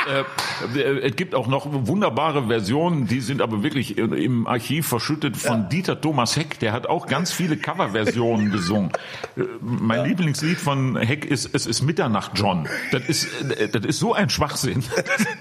äh, 0.76 0.80
äh, 0.80 1.08
es 1.10 1.16
gibt 1.16 1.36
auch 1.36 1.48
noch 1.48 1.68
wunderbare 1.70 2.48
Versionen, 2.48 3.08
die 3.08 3.22
sind 3.22 3.42
aber 3.42 3.64
wirklich 3.64 3.98
im 3.98 4.48
Archiv 4.48 4.88
verschüttet 4.88 5.38
von 5.38 5.70
Dieter 5.70 6.00
Thomas 6.02 6.36
Heck. 6.36 6.60
Der 6.60 6.74
hat 6.74 6.88
auch 6.88 7.08
ganz 7.08 7.32
viele 7.32 7.58
Coverversionen 7.58 8.52
gesungen. 8.52 8.92
Äh, 9.38 9.42
Mein 9.62 10.06
Lieblingslied 10.06 10.58
von 10.58 10.98
Heck 10.98 11.26
ist 11.26 11.54
Es 11.54 11.66
ist 11.66 11.82
Mitternacht, 11.84 12.32
John. 12.36 12.68
Das 12.92 13.04
ist, 13.08 13.28
äh, 13.52 13.70
das 13.70 13.86
ist 13.86 14.00
so 14.00 14.14
ein 14.14 14.30
Schwachsinn. 14.30 14.84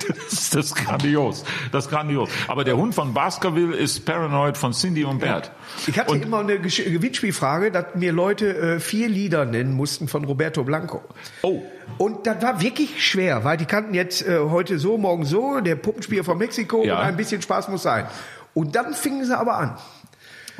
Das 0.07 0.33
ist, 0.33 0.55
das 0.55 0.67
ist 0.67 0.75
grandios. 0.77 1.45
Das 1.73 1.85
ist 1.87 1.91
grandios. 1.91 2.29
Aber 2.49 2.65
der 2.65 2.77
Hund 2.77 2.95
von 2.95 3.15
Baskerville 3.15 3.75
ist 3.77 4.05
Paranoid 4.05 4.57
von 4.57 4.73
Cindy 4.73 5.05
und 5.05 5.19
Bert. 5.21 5.51
Ich 5.87 5.99
hatte 5.99 6.13
Und- 6.13 6.23
immer 6.23 6.41
eine 6.41 6.59
Gewinnspielfrage, 6.59 7.71
dass 7.71 7.95
mir 7.95 8.13
Leute 8.13 8.57
äh, 8.57 8.81
vier 8.81 9.09
Lieder 9.09 9.45
nennen 9.45 9.56
mussten 9.65 10.09
von 10.09 10.25
Roberto 10.25 10.65
Blanco. 10.65 11.03
Oh. 11.43 11.63
Und 11.99 12.27
das 12.27 12.43
war 12.43 12.61
wirklich 12.61 13.05
schwer, 13.05 13.45
weil 13.45 13.57
die 13.57 13.65
kannten 13.65 13.95
jetzt 13.95 14.27
äh, 14.27 14.39
heute 14.39 14.79
so, 14.79 14.99
morgen 14.99 15.25
so, 15.25 15.61
der 15.61 15.77
Puppenspieler 15.77 16.25
von 16.25 16.39
Mexiko 16.39 16.85
Ja. 16.85 16.99
und 17.01 17.05
ein 17.07 17.17
bisschen 17.17 17.43
Spaß 17.43 17.69
muss 17.69 17.83
sein. 17.83 18.07
Und 18.55 18.75
dann 18.75 18.95
fingen 18.95 19.25
sie 19.25 19.37
aber 19.37 19.57
an. 19.59 19.77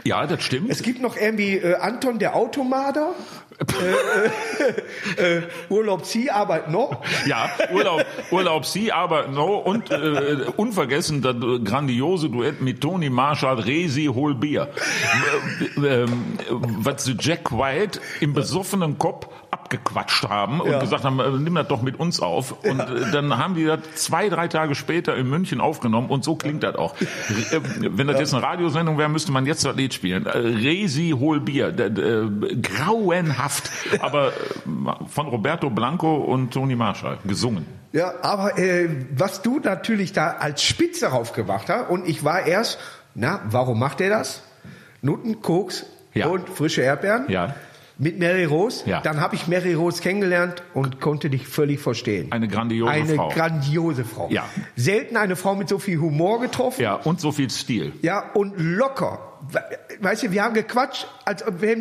Ja, 0.07 0.25
das 0.27 0.43
stimmt. 0.45 0.71
Es 0.71 0.83
gibt 0.83 1.03
noch 1.03 1.17
irgendwie 1.17 1.57
äh, 1.57 1.75
Anton 1.75 2.21
der 2.21 2.37
Automader. 2.37 3.13
äh, 5.19 5.23
äh, 5.23 5.39
äh, 5.39 5.43
Urlaub 5.69 6.05
Sie, 6.05 6.31
Arbeit 6.31 6.71
noch. 6.71 7.03
Ja, 7.27 7.51
Urlaub, 7.73 8.05
Urlaub 8.31 8.67
Sie, 8.67 8.93
aber 8.93 9.29
no 9.29 9.57
und 9.57 9.91
äh, 9.91 10.45
unvergessen 10.57 11.23
das 11.23 11.35
grandiose 11.65 12.29
Duett 12.29 12.61
mit 12.61 12.83
Tony 12.83 13.11
Marshall, 13.11 13.59
Resi, 13.61 14.11
hol 14.13 14.35
Bier. 14.35 14.69
Äh, 15.83 15.87
ähm, 15.87 16.39
was 16.61 17.11
Jack 17.19 17.51
White 17.51 17.99
im 18.21 18.33
besoffenen 18.33 18.99
Kopf 18.99 19.27
abgequatscht 19.67 20.29
haben 20.29 20.61
und 20.61 20.71
Ja. 20.71 20.79
gesagt 20.81 21.05
haben, 21.05 21.19
äh, 21.21 21.31
nimm 21.31 21.55
das 21.57 21.67
doch 21.69 21.83
mit 21.83 21.99
uns 21.99 22.21
auf. 22.21 22.65
Und 22.65 22.79
äh, 22.81 23.11
dann 23.13 23.37
haben 23.37 23.55
die 23.57 23.65
das 23.65 23.81
zwei, 23.97 24.29
drei 24.29 24.47
Tage 24.49 24.75
später 24.77 25.17
in 25.17 25.29
München 25.29 25.61
aufgenommen 25.61 26.09
und 26.09 26.23
so 26.25 26.37
klingt 26.37 26.63
das 26.63 26.77
auch. 26.77 26.95
Äh, 27.01 27.61
Wenn 27.81 28.07
das 28.07 28.19
jetzt 28.21 28.33
eine 28.35 28.43
Radiosendung 28.45 28.97
wäre, 28.99 29.09
müsste 29.09 29.33
man 29.33 29.45
jetzt 29.47 29.65
das 29.65 29.75
Lied 29.77 29.93
spielen. 29.93 30.27
Resi, 30.27 31.15
hol 31.19 31.41
Bier. 31.41 31.73
Grauenhaft. 32.63 33.71
Aber 34.01 34.33
von 35.09 35.27
Roberto 35.27 35.71
Blanco 35.71 36.17
und 36.17 36.53
Tony 36.53 36.77
Marshall 36.77 37.19
gesungen. 37.25 37.67
Ja, 37.93 38.13
aber 38.23 38.59
äh, 38.59 38.89
was 39.17 39.43
du 39.43 39.59
natürlich 39.61 40.13
da 40.13 40.29
als 40.39 40.63
Spitze 40.63 41.09
raufgemacht 41.09 41.69
hast, 41.69 41.89
und 41.91 42.07
ich 42.07 42.25
war 42.25 42.47
erst, 42.47 42.79
na, 43.15 43.41
warum 43.51 43.79
macht 43.79 44.01
er 44.01 44.11
das? 44.11 44.43
Nutten, 45.03 45.41
Koks 45.41 45.87
Ja. 46.15 46.27
und 46.27 46.49
frische 46.49 46.83
Erdbeeren. 46.83 47.25
Ja. 47.29 47.55
Mit 47.99 48.19
Mary 48.19 48.45
Rose. 48.45 48.89
Ja. 48.89 49.01
Dann 49.01 49.21
habe 49.21 49.37
ich 49.37 49.49
Mary 49.49 49.73
Rose 49.73 50.03
kennengelernt 50.03 50.63
und 50.75 51.01
konnte 51.01 51.31
dich 51.31 51.47
völlig 51.49 51.81
verstehen. 51.81 52.31
Eine 52.31 52.47
grandiose 52.47 52.91
eine 52.93 53.15
Frau. 53.15 53.29
grandiose 53.31 54.05
Frau. 54.05 54.29
Ja. 54.31 54.45
Selten 54.75 55.17
eine 55.17 55.35
Frau 55.35 55.55
mit 55.55 55.69
so 55.71 55.79
viel 55.79 55.99
Humor 55.99 56.41
getroffen. 56.41 56.83
Ja, 56.83 56.95
und 56.95 57.21
so 57.21 57.33
viel 57.33 57.49
Stil. 57.49 57.93
Ja, 58.03 58.33
und 58.35 58.55
locker. 58.59 59.36
We- 59.53 59.63
Weißt 59.99 60.25
du, 60.25 60.31
wir 60.31 60.43
haben 60.45 60.53
gequatscht, 60.53 61.07
als 61.25 61.47
ob 61.47 61.63
wir 61.63 61.75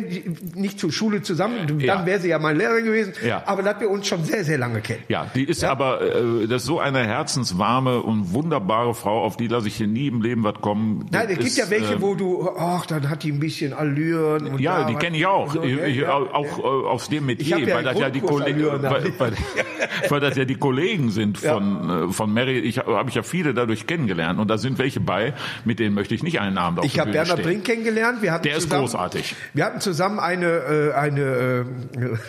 nicht 0.54 0.80
zur 0.80 0.90
Schule 0.90 1.20
zusammen, 1.20 1.78
Ja. 1.80 1.96
dann 1.96 2.06
wäre 2.06 2.18
sie 2.18 2.28
ja 2.28 2.38
mein 2.38 2.56
Lehrer 2.56 2.80
gewesen, 2.80 3.12
Ja. 3.22 3.42
aber 3.44 3.62
dass 3.62 3.78
wir 3.78 3.90
uns 3.90 4.06
schon 4.08 4.24
sehr, 4.24 4.42
sehr 4.42 4.56
lange 4.56 4.80
kennen. 4.80 5.02
Ja, 5.08 5.26
die 5.34 5.44
ist 5.44 5.62
aber 5.64 6.00
äh, 6.00 6.46
das 6.46 6.62
ist 6.62 6.66
so 6.66 6.80
eine 6.80 7.04
herzenswarme 7.06 8.00
und 8.00 8.32
wunderbare 8.32 8.94
Frau, 8.94 9.22
auf 9.22 9.36
die 9.36 9.48
lasse 9.48 9.68
ich 9.68 9.76
hier 9.76 9.86
nie 9.86 10.06
im 10.06 10.22
Leben 10.22 10.44
was 10.44 10.54
kommen. 10.62 11.06
Nein, 11.12 11.26
es 11.30 11.38
gibt 11.38 11.56
ja 11.56 11.68
welche, 11.68 11.94
ähm, 11.94 12.00
wo 12.00 12.14
du, 12.14 12.48
ach, 12.58 12.86
dann 12.86 13.10
hat 13.10 13.22
die 13.22 13.32
ein 13.32 13.38
bisschen 13.40 13.74
Allüren. 13.74 14.46
Und 14.46 14.60
Ja, 14.60 14.84
die 14.84 14.94
kenne 14.94 15.18
ich 15.18 15.26
auch. 15.26 15.52
So, 15.52 15.62
ich, 15.62 15.76
ja, 15.76 15.84
ich, 15.84 15.96
ja, 15.96 16.12
auch 16.14 16.58
ja. 16.58 16.64
äh, 16.64 16.86
aus 16.88 17.08
dem 17.10 17.26
Metier, 17.26 17.58
ja 17.58 17.74
weil 17.74 17.84
das 17.84 17.98
ja 17.98 18.08
die 18.08 18.20
Kollegen, 18.20 18.64
weil, 18.64 19.12
weil, 19.18 19.32
weil 20.08 20.20
das 20.20 20.36
ja 20.36 20.44
die 20.46 20.56
Kollegen 20.56 21.10
sind 21.10 21.36
von 21.36 22.08
äh, 22.08 22.12
von 22.12 22.32
Mary. 22.32 22.58
Ich 22.60 22.78
habe 22.78 23.08
ich 23.08 23.14
ja 23.14 23.22
viele 23.22 23.52
dadurch 23.52 23.86
kennengelernt 23.86 24.40
und 24.40 24.48
da 24.48 24.56
sind 24.56 24.78
welche 24.78 25.00
bei, 25.00 25.34
mit 25.66 25.78
denen 25.80 25.94
möchte 25.94 26.14
ich 26.14 26.22
nicht 26.22 26.40
einen 26.40 26.56
Abend 26.56 26.78
auf 26.78 26.84
Ich 26.86 26.98
habe 26.98 27.10
Bühne 27.10 27.18
Bernhard 27.24 27.40
stehen. 27.40 27.45
Brink 27.46 27.64
kennengelernt. 27.64 28.22
Wir 28.22 28.32
hatten 28.32 28.44
Der 28.44 28.56
ist 28.56 28.64
zusammen, 28.64 28.82
großartig. 28.82 29.34
Wir 29.54 29.64
hatten 29.64 29.80
zusammen 29.80 30.18
eine 30.18 30.46
äh, 30.46 30.92
eine 30.92 31.66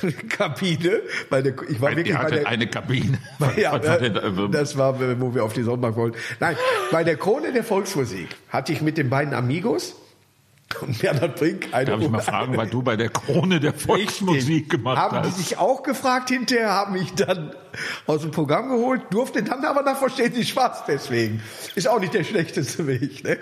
äh, 0.03 0.11
Kabine. 0.29 1.01
Bei 1.29 1.41
der, 1.41 1.53
ich 1.69 1.81
war 1.81 1.95
wirklich 1.95 2.17
bei 2.17 2.29
der, 2.29 2.47
eine 2.47 2.67
Kabine. 2.67 3.17
Ja, 3.57 3.77
da, 3.79 3.97
äh, 3.97 4.49
das 4.51 4.77
war, 4.77 4.99
wo 5.19 5.33
wir 5.33 5.43
auf 5.43 5.53
die 5.53 5.63
Sonnenbank 5.63 5.95
wollten. 5.95 6.17
Nein, 6.39 6.55
bei 6.91 7.03
der 7.03 7.17
Krone 7.17 7.51
der 7.53 7.63
Volksmusik 7.63 8.27
hatte 8.49 8.71
ich 8.71 8.81
mit 8.81 8.97
den 8.97 9.09
beiden 9.09 9.33
Amigos 9.33 9.95
und 10.81 10.99
Bernhard 10.99 11.37
Brink 11.37 11.67
eine 11.71 11.91
Darf 11.91 12.01
ich 12.01 12.09
mal 12.09 12.21
fragen, 12.21 12.57
weil 12.57 12.67
du 12.67 12.81
bei 12.81 12.95
der 12.95 13.09
Krone 13.09 13.59
der 13.59 13.73
Volksmusik 13.73 14.69
gemacht 14.69 14.97
haben 14.97 15.23
die 15.23 15.29
hast? 15.29 15.37
sich 15.37 15.57
auch 15.57 15.81
gefragt 15.81 16.29
hinterher, 16.29 16.71
haben 16.71 16.93
mich 16.93 17.13
dann 17.13 17.55
aus 18.05 18.21
dem 18.21 18.31
Programm 18.31 18.69
geholt, 18.69 19.01
durfte 19.09 19.43
dann 19.43 19.63
aber 19.65 19.81
nach 19.83 19.97
Verstehen 19.97 20.33
Sie 20.33 20.43
Spaß 20.43 20.83
deswegen. 20.87 21.41
Ist 21.75 21.87
auch 21.87 21.99
nicht 21.99 22.13
der 22.13 22.23
schlechteste 22.23 22.85
Weg, 22.85 23.23
ne? 23.23 23.37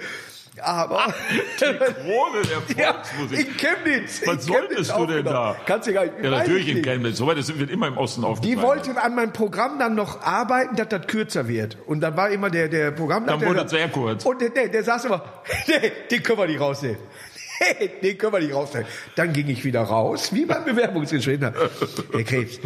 Aber 0.62 1.14
Die 1.60 1.66
Krone 1.66 2.42
der 2.44 2.78
ja, 2.86 2.94
Volksmusik. 2.94 3.40
in 3.48 3.58
Chemnitz. 3.58 4.20
in 4.20 4.28
Was 4.28 4.46
Chemnitz 4.46 4.88
solltest 4.88 4.98
du 4.98 5.06
denn 5.06 5.26
da? 5.26 5.56
Kannst 5.66 5.88
du 5.88 5.94
gar 5.94 6.04
nicht. 6.06 6.14
Ja, 6.24 6.30
natürlich 6.30 6.68
ich 6.70 6.78
in. 6.78 6.84
Chemnitz. 6.84 7.18
Soweit 7.18 7.38
das 7.38 7.58
wird 7.60 7.70
immer 7.70 7.88
im 7.88 7.98
Osten 7.98 8.22
Die 8.22 8.28
aufgezeichnet. 8.28 8.64
wollten 8.64 8.98
an 8.98 9.16
meinem 9.16 9.34
Programm 9.34 9.80
dann 9.80 9.96
noch 9.96 10.22
arbeiten, 10.22 10.76
dass 10.76 10.88
das 10.90 11.08
kürzer 11.08 11.48
wird. 11.48 11.78
Und 11.86 12.02
dann 12.02 12.16
war 12.16 12.30
immer 12.30 12.50
der, 12.50 12.68
der 12.70 12.92
Programmleiter. 12.92 13.40
Dann 13.40 13.50
wurde 13.50 13.62
es 13.66 13.72
sehr 13.72 13.90
kurz. 13.90 14.26
Und 14.26 14.42
der, 14.42 14.50
der, 14.50 14.70
der 14.70 14.84
saß 14.84 15.06
immer, 15.06 15.24
nee, 15.68 15.92
den 16.12 16.24
können 16.24 16.40
wir 16.40 16.48
nicht 16.48 16.60
rausnehmen. 16.60 16.98
Nee, 17.80 17.90
den 18.04 18.18
können 18.18 18.34
wir 18.34 18.40
nicht 18.40 18.54
rausnehmen. 18.54 18.88
Dann 19.16 19.32
ging 19.32 19.48
ich 19.48 19.64
wieder 19.64 19.82
raus, 19.82 20.34
wie 20.34 20.46
beim 20.46 20.66
Bewerbungsgespräch. 20.66 21.40
Herr 21.42 22.24
Krebs, 22.24 22.60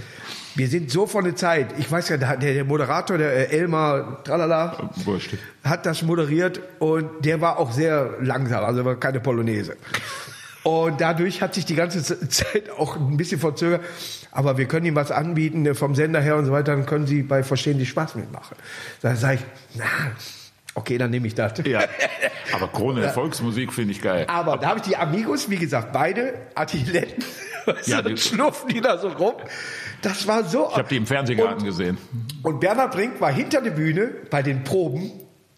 wir 0.56 0.68
sind 0.68 0.90
so 0.92 1.06
von 1.08 1.24
der 1.24 1.36
Zeit. 1.36 1.68
Ich 1.78 1.92
weiß 1.92 2.10
ja, 2.10 2.18
der, 2.18 2.38
der 2.38 2.64
Moderator, 2.66 3.18
der 3.18 3.52
äh, 3.52 3.58
Elmar 3.58 4.24
Tralala, 4.24 4.90
Wurscht. 5.06 5.36
hat 5.64 5.86
das 5.86 6.02
moderiert 6.02 6.60
und 6.80 7.24
der 7.26 7.40
war 7.42 7.60
auch 7.60 7.72
sehr 7.72 8.16
langsam, 8.22 8.64
also 8.64 8.84
war 8.86 8.96
keine 8.96 9.20
Polonaise. 9.20 9.78
Und 10.64 11.00
dadurch 11.00 11.42
hat 11.42 11.54
sich 11.54 11.66
die 11.66 11.76
ganze 11.76 12.04
Zeit 12.28 12.70
auch 12.78 12.98
ein 12.98 13.16
bisschen 13.16 13.40
verzögert. 13.40 13.82
Aber 14.32 14.58
wir 14.58 14.66
können 14.66 14.86
ihm 14.86 14.96
was 14.96 15.10
anbieten 15.12 15.66
äh, 15.66 15.74
vom 15.74 15.96
Sender 15.96 16.20
her 16.22 16.36
und 16.36 16.46
so 16.46 16.52
weiter, 16.52 16.74
dann 16.76 16.86
können 16.86 17.08
Sie 17.08 17.24
bei 17.24 17.44
Verstehen 17.44 17.78
die 17.80 17.86
Spaß 17.86 18.16
mitmachen. 18.16 18.58
Da 19.02 19.16
sage 19.16 19.36
ich, 19.36 19.42
na, 19.76 19.86
okay, 20.76 20.98
dann 20.98 21.12
nehme 21.12 21.28
ich 21.28 21.36
das. 21.36 21.54
Ja. 21.66 21.82
Aber 22.54 22.68
Krone 22.68 23.02
der 23.02 23.12
Volksmusik 23.12 23.72
finde 23.74 23.94
ich 23.94 24.02
geil. 24.02 24.26
Aber 24.28 24.58
da 24.58 24.70
habe 24.70 24.80
ich 24.80 24.86
die 24.86 24.98
Amigos, 24.98 25.50
wie 25.50 25.56
gesagt, 25.58 25.94
beide 25.94 26.34
Artilletten, 26.56 27.24
weißt 27.66 27.88
Ja, 27.88 28.02
die- 28.02 28.10
dann 28.10 28.18
schlurfen 28.18 28.68
die 28.70 28.82
da 28.82 28.98
so 28.98 29.08
rum. 29.08 29.34
Das 30.02 30.28
war 30.28 30.44
so. 30.44 30.68
Ich 30.72 30.78
habe 30.78 30.90
die 30.90 30.98
im 30.98 31.06
Fernsehgarten 31.06 31.66
gesehen. 31.66 31.98
Und 32.44 32.60
Bernhard 32.60 32.94
Brink 32.94 33.20
war 33.20 33.32
hinter 33.32 33.62
der 33.62 33.72
Bühne 33.72 34.12
bei 34.30 34.42
den 34.42 34.64
Proben, 34.64 35.12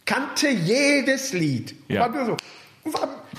kannte 0.06 0.50
jedes 0.50 1.34
Lied. 1.34 1.76
Ja. 1.88 2.02
War 2.02 2.10
nur 2.10 2.26
so, 2.26 2.38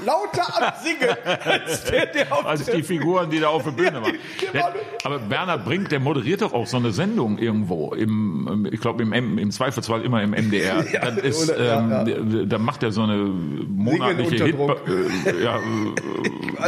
lauter 0.04 0.56
am 0.56 0.72
Singen 0.82 1.16
als 1.44 1.84
der, 1.90 2.06
der 2.06 2.32
auf 2.32 2.46
Also 2.46 2.64
der 2.64 2.76
die 2.76 2.82
Figuren, 2.82 3.30
die 3.30 3.40
da 3.40 3.48
auf 3.48 3.64
der 3.64 3.70
Bühne 3.72 3.92
Ja, 3.94 4.02
waren. 4.02 4.14
waren- 4.54 4.74
aber 5.04 5.18
Bernhard 5.18 5.64
Brink, 5.64 5.88
der 5.90 6.00
moderiert 6.00 6.42
doch 6.42 6.52
auch 6.52 6.66
so 6.66 6.76
eine 6.76 6.92
Sendung 6.92 7.38
irgendwo. 7.38 7.92
Im, 7.94 8.68
ich 8.70 8.80
glaube, 8.80 9.02
im, 9.02 9.12
im 9.38 9.50
Zweifelsfall 9.50 10.02
immer 10.02 10.22
im 10.22 10.30
MDR. 10.30 10.84
Ja, 10.92 11.10
das 11.10 11.18
ist, 11.24 11.50
oder- 11.50 11.64
ja, 11.64 12.02
ähm, 12.02 12.38
ja. 12.38 12.44
Da 12.46 12.58
macht 12.58 12.82
er 12.82 12.92
so 12.92 13.02
eine 13.02 13.16
monatliche 13.16 14.44
Hit, 14.44 14.56
äh, 14.56 15.42
ja, 15.44 15.56
äh, 15.58 15.60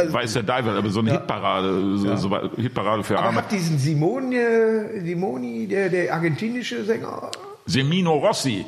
weiß 0.13 0.33
der 0.33 0.43
Diver, 0.43 0.71
aber 0.77 0.89
so 0.89 0.99
eine 0.99 1.11
Hitparade, 1.11 1.97
so, 1.97 2.15
so 2.15 2.29
Hitparade 2.57 3.03
für 3.03 3.17
Aber 3.17 3.27
Arme. 3.27 3.37
hat 3.39 3.51
diesen 3.51 3.77
Simone, 3.77 5.01
Simoni, 5.03 5.67
der, 5.67 5.89
der 5.89 6.13
argentinische 6.13 6.83
Sänger, 6.83 7.31
Semino 7.65 8.13
Rossi. 8.15 8.65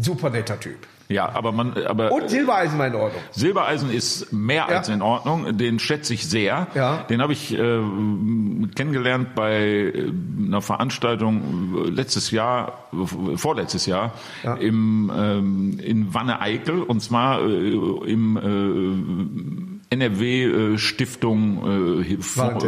Super 0.00 0.30
netter 0.30 0.58
Typ. 0.60 0.86
Ja, 1.08 1.28
aber 1.34 1.50
man, 1.50 1.72
aber 1.88 2.12
Und 2.12 2.30
Silbereisen 2.30 2.78
war 2.78 2.86
in 2.86 2.94
Ordnung. 2.94 3.20
Silbereisen 3.32 3.90
ist 3.90 4.32
mehr 4.32 4.66
Ja. 4.70 4.76
als 4.76 4.88
in 4.88 5.02
Ordnung. 5.02 5.56
Den 5.58 5.80
schätze 5.80 6.14
ich 6.14 6.28
sehr. 6.28 6.68
Ja. 6.76 6.98
Den 7.10 7.20
habe 7.20 7.32
ich 7.32 7.52
äh, 7.52 7.80
kennengelernt 8.76 9.34
bei 9.34 9.56
äh, 9.92 10.12
einer 10.46 10.62
Veranstaltung 10.62 11.74
äh, 11.84 11.90
letztes 11.90 12.30
Jahr, 12.30 12.84
äh, 12.92 13.36
vorletztes 13.36 13.86
Jahr 13.86 14.12
Ja. 14.44 14.54
im 14.54 15.10
ähm, 15.12 15.80
in 15.82 16.14
Wanne-Eickel 16.14 16.80
und 16.82 17.00
zwar 17.00 17.40
äh, 17.42 17.72
im 18.06 19.80
äh, 19.90 19.94
NRW 19.94 20.44
äh, 20.74 20.78
Stiftung 20.78 22.02
äh, 22.04 22.16
Fonds, 22.22 22.64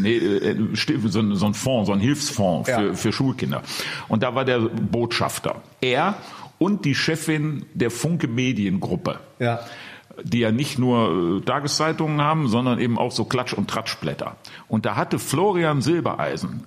nee, 0.00 0.16
äh, 0.16 0.56
so 1.06 1.18
ein 1.20 1.54
Fonds, 1.54 1.86
so 1.88 1.92
ein 1.92 2.00
Hilfsfonds 2.00 2.70
für, 2.70 2.86
Ja. 2.86 2.94
für 2.94 3.12
Schulkinder. 3.12 3.62
Und 4.08 4.22
da 4.22 4.34
war 4.34 4.46
der 4.46 4.60
Botschafter. 4.60 5.56
Er 5.82 6.14
und 6.64 6.84
die 6.84 6.94
Chefin 6.94 7.66
der 7.74 7.90
Funke 7.90 8.26
Mediengruppe 8.28 9.18
Ja. 9.38 9.60
die 10.22 10.38
ja 10.40 10.52
nicht 10.52 10.78
nur 10.78 11.38
äh, 11.38 11.44
Tageszeitungen 11.44 12.20
haben, 12.20 12.48
sondern 12.48 12.78
eben 12.78 12.98
auch 12.98 13.12
so 13.12 13.24
Klatsch- 13.24 13.54
und 13.54 13.68
Tratschblätter. 13.68 14.36
Und 14.68 14.86
da 14.86 14.94
hatte 14.96 15.18
Florian 15.18 15.82
Silbereisen, 15.82 16.64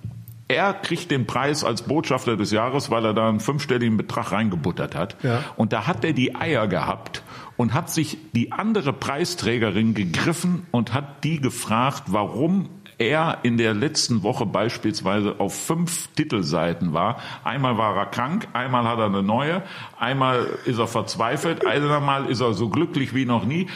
er 0.50 0.72
kriegt 0.72 1.10
den 1.10 1.26
Preis 1.26 1.62
als 1.64 1.82
Botschafter 1.82 2.36
des 2.36 2.52
Jahres, 2.52 2.90
weil 2.90 3.04
er 3.04 3.12
da 3.14 3.28
einen 3.28 3.40
fünfstelligen 3.40 3.96
Betrag 3.98 4.32
reingebuttert 4.32 4.94
hat. 4.94 5.16
Ja. 5.22 5.44
Und 5.56 5.72
da 5.74 5.86
hat 5.86 6.04
er 6.04 6.14
die 6.14 6.34
Eier 6.36 6.68
gehabt 6.68 7.22
und 7.58 7.74
hat 7.74 7.90
sich 7.90 8.16
die 8.34 8.52
andere 8.52 8.92
Preisträgerin 8.94 9.92
gegriffen 9.94 10.66
und 10.70 10.94
hat 10.94 11.22
die 11.24 11.38
gefragt, 11.40 12.04
warum 12.06 12.68
er 12.98 13.38
in 13.42 13.56
der 13.56 13.74
letzten 13.74 14.22
Woche 14.22 14.44
beispielsweise 14.44 15.36
auf 15.38 15.54
fünf 15.54 16.08
Titelseiten 16.14 16.92
war. 16.92 17.18
Einmal 17.44 17.78
war 17.78 17.96
er 17.96 18.06
krank, 18.06 18.48
einmal 18.52 18.84
hat 18.84 18.98
er 18.98 19.06
eine 19.06 19.22
neue, 19.22 19.62
einmal 19.98 20.46
ist 20.64 20.78
er 20.78 20.88
verzweifelt, 20.88 21.64
einmal 21.66 22.26
ist 22.26 22.40
er 22.40 22.54
so 22.54 22.68
glücklich 22.68 23.14
wie 23.14 23.24
noch 23.24 23.44
nie. 23.44 23.68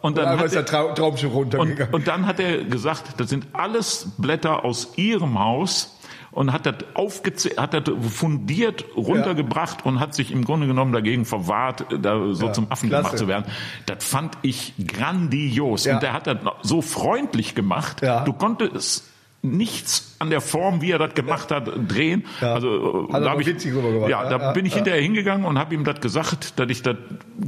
Und 0.00 0.16
dann 0.16 0.38
hat 0.38 0.52
er, 0.52 0.64
Trau 0.64 0.94
Traum 0.94 1.16
schon 1.16 1.30
und, 1.30 1.54
runtergegangen. 1.54 1.94
und 1.94 2.08
dann 2.08 2.26
hat 2.26 2.40
er 2.40 2.64
gesagt, 2.64 3.20
das 3.20 3.28
sind 3.28 3.48
alles 3.52 4.08
Blätter 4.16 4.64
aus 4.64 4.96
ihrem 4.96 5.38
Haus 5.38 5.96
und 6.32 6.52
hat 6.52 6.66
das 6.66 6.74
aufgezählt, 6.94 7.58
hat 7.58 7.74
das 7.74 7.82
fundiert 8.10 8.84
runtergebracht 8.96 9.84
und 9.84 10.00
hat 10.00 10.14
sich 10.14 10.30
im 10.32 10.44
Grunde 10.44 10.66
genommen 10.66 10.92
dagegen 10.92 11.24
verwahrt, 11.24 11.86
da 12.00 12.32
so 12.32 12.46
Ja, 12.46 12.52
zum 12.52 12.70
Affen 12.70 12.88
klasse. 12.88 13.02
gemacht 13.04 13.18
zu 13.18 13.28
werden. 13.28 13.44
Das 13.86 14.04
fand 14.04 14.38
ich 14.42 14.74
grandios. 14.86 15.84
Ja. 15.84 15.94
Und 15.94 16.02
der 16.02 16.12
hat 16.12 16.26
das 16.26 16.38
so 16.62 16.82
freundlich 16.82 17.54
gemacht. 17.54 18.02
Ja. 18.02 18.24
Du 18.24 18.32
konntest 18.32 19.04
nichts 19.42 20.09
an 20.20 20.28
der 20.28 20.42
Form, 20.42 20.82
wie 20.82 20.90
er 20.90 20.98
das 20.98 21.14
gemacht 21.14 21.50
hat, 21.50 21.66
drehen. 21.88 22.26
Ja. 22.42 22.52
Also 22.52 23.08
Hat 23.10 23.24
da, 23.24 23.30
hab 23.30 23.40
ich, 23.40 23.46
rübergebracht. 23.48 24.10
ja, 24.10 24.24
Ja, 24.24 24.38
da 24.38 24.52
bin 24.52 24.66
ich 24.66 24.74
hinterher 24.74 25.00
hingegangen 25.00 25.46
und 25.46 25.58
habe 25.58 25.74
ihm 25.74 25.82
das 25.82 25.98
gesagt, 26.02 26.60
dass 26.60 26.68
ich 26.68 26.82
das 26.82 26.96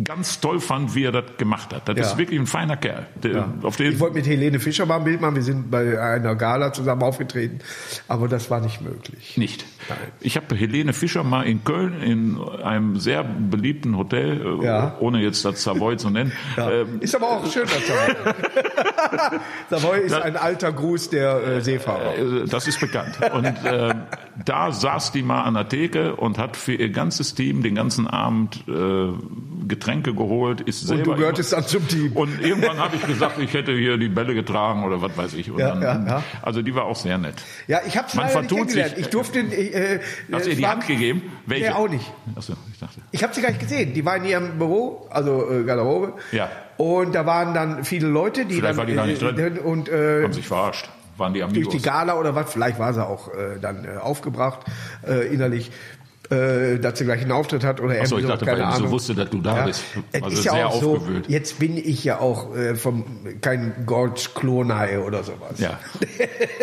ganz 0.02 0.41
toll 0.41 0.59
fand, 0.59 0.95
wie 0.95 1.05
er 1.05 1.12
das 1.12 1.25
gemacht 1.37 1.75
hat. 1.75 1.87
Das 1.87 1.99
ist 1.99 2.17
wirklich 2.17 2.41
ein 2.41 2.47
feiner 2.47 2.79
Kerl. 2.79 3.07
Der, 3.23 3.47
Auf 3.62 3.76
den 3.76 3.93
Ich 3.93 4.00
wollte 4.00 4.14
mit 4.17 4.26
Helene 4.26 4.59
Fischer 4.59 4.87
mal 4.87 4.97
ein 4.97 5.05
Bild 5.05 5.21
machen. 5.21 5.35
Wir 5.35 5.43
sind 5.43 5.71
bei 5.71 6.00
einer 6.00 6.35
Gala 6.35 6.73
zusammen 6.73 7.02
aufgetreten, 7.02 7.59
aber 8.09 8.26
das 8.26 8.50
war 8.50 8.61
nicht 8.61 8.81
möglich. 8.81 9.37
Nicht. 9.37 9.67
Nein. 9.91 9.99
Ich 10.21 10.37
habe 10.37 10.55
Helene 10.55 10.95
Fischer 10.95 11.25
mal 11.25 11.43
in 11.43 11.64
Köln 11.64 12.00
in 12.00 12.38
einem 12.62 12.99
sehr 12.99 13.23
beliebten 13.23 13.99
Hotel, 13.99 14.41
äh, 14.62 14.91
ohne 15.00 15.21
jetzt 15.21 15.45
das 15.45 15.62
Savoy 15.62 15.99
zu 15.99 16.09
nennen, 16.09 16.33
ähm, 16.57 17.00
ist 17.00 17.14
aber 17.14 17.33
auch 17.33 17.52
schön, 17.52 17.64
das 17.64 17.87
Savoy. 17.87 19.41
Savoy 19.71 20.00
ist 20.00 20.14
ein 20.14 20.37
alter 20.37 20.73
Gruß 20.73 21.11
der 21.11 21.43
äh, 21.43 21.61
Seefahrer. 21.61 22.17
äh, 22.17 22.47
das 22.66 22.75
ist 22.76 22.81
bekannt. 22.81 23.19
Und 23.35 23.45
äh, 23.64 23.95
da 24.45 24.73
saß 24.73 25.12
die 25.12 25.23
mal 25.23 25.42
an 25.42 25.54
der 25.54 25.69
Theke 25.69 26.16
und 26.16 26.38
hat 26.38 26.57
für 26.57 26.75
ihr 26.75 26.90
ganzes 26.90 27.35
Team 27.35 27.62
den 27.62 27.75
ganzen 27.75 28.07
Abend 28.07 28.64
äh, 28.69 29.09
Getränke 29.69 30.14
geholt, 30.14 30.61
ist 30.61 30.83
Und 30.83 30.88
selber 30.88 31.12
du 31.12 31.16
gehörtest 31.19 31.52
dann 31.52 31.64
zum 31.66 31.87
Team. 31.88 32.12
Und 32.16 32.40
irgendwann 32.40 32.78
habe 32.78 32.97
ich 32.97 33.07
gesagt, 33.07 33.38
ich 33.38 33.52
hätte 33.54 33.73
hier 33.73 33.97
die 33.97 34.09
Bälle 34.09 34.35
getragen 34.35 34.85
oder 34.85 35.00
was 35.02 35.16
weiß 35.16 35.35
ich. 35.35 35.50
Und 35.50 35.59
Ja, 35.61 35.75
dann, 35.75 36.07
ja, 36.07 36.14
ja. 36.16 36.23
Also 36.42 36.62
die 36.62 36.75
war 36.75 36.85
auch 36.85 36.97
sehr 36.97 37.19
nett. 37.19 37.37
Ja, 37.69 37.81
ich 37.87 37.97
habe 37.97 38.09
es 38.09 38.14
Man 38.14 38.26
leider 38.26 38.40
nicht 38.40 38.49
vertut 38.50 38.59
kennengelernt. 38.69 38.97
sich. 38.97 39.04
Ich 39.07 39.11
durfte, 39.11 39.38
äh, 39.40 39.95
äh, 39.95 40.00
Hast 40.33 40.47
du 40.47 40.50
ihr 40.50 40.57
die 40.57 40.66
Hand 40.66 40.87
gegeben? 40.87 41.23
Welche? 41.47 41.66
Nee, 41.66 41.73
auch 41.73 41.88
nicht. 41.88 42.12
Achso, 42.35 42.54
ich 42.73 42.78
dachte. 42.78 43.00
Ich 43.11 43.23
habe 43.23 43.35
sie 43.35 43.40
gar 43.42 43.49
nicht 43.50 43.61
gesehen. 43.61 43.95
Die 43.95 44.04
war 44.04 44.16
in 44.16 44.25
ihrem 44.25 44.59
Büro, 44.59 45.07
also 45.11 45.50
äh, 45.50 45.64
Garderobe. 45.64 46.14
Ja. 46.33 46.49
Und 46.78 47.14
da 47.14 47.26
waren 47.26 47.54
dann 47.54 47.85
viele 47.85 48.09
Leute, 48.09 48.45
die 48.47 48.54
Vielleicht 48.57 48.71
dann 48.71 48.76
war 48.78 48.87
die 48.87 48.95
gar 48.95 49.07
nicht 49.07 49.23
äh, 49.23 49.33
drin. 49.33 49.59
und 49.59 49.88
äh, 49.88 50.23
Haben 50.25 50.33
sich 50.33 50.47
verarscht. 50.49 50.88
Waren 51.23 51.33
die 51.35 51.41
durch 51.41 51.50
Amigos. 51.52 51.73
die 51.75 51.81
Gala 51.83 52.14
oder 52.19 52.35
was, 52.35 52.52
vielleicht 52.52 52.79
war 52.79 52.93
sie 52.93 53.05
auch 53.07 53.29
äh, 53.29 53.59
dann 53.61 53.85
äh, 53.85 53.97
aufgebracht 53.99 54.61
äh, 55.07 55.26
innerlich, 55.33 55.71
äh, 56.31 56.79
dass 56.79 56.99
sie 56.99 57.05
gleich 57.05 57.21
einen 57.23 57.33
Auftritt 57.33 57.64
hat 57.64 57.81
oder 57.81 57.95
Ach 58.00 58.07
so, 58.07 58.17
irgendwie 58.19 58.33
ich 58.35 58.38
dachte, 58.41 58.45
keine 58.47 58.62
weil 58.62 58.67
sie 58.73 58.73
so 58.73 58.79
Ahnung. 58.85 58.91
wusste, 58.93 59.14
dass 59.14 59.31
du 59.31 59.41
da 59.41 59.64
bist. 59.64 59.85
Es 60.12 60.23
Also 60.23 60.37
ist 60.38 60.45
ja 60.45 60.52
sehr 60.52 60.69
auch 60.69 60.81
so, 60.81 60.97
aufgewühlt. 60.97 61.29
jetzt 61.29 61.59
bin 61.59 61.76
ich 61.76 62.05
ja 62.05 62.19
auch 62.21 62.55
äh, 62.57 62.75
vom 62.75 63.05
kein 63.41 63.85
George 63.87 64.29
Clooney 64.35 64.99
oder 64.99 65.23
sowas. 65.25 65.59
Ja. 65.59 65.79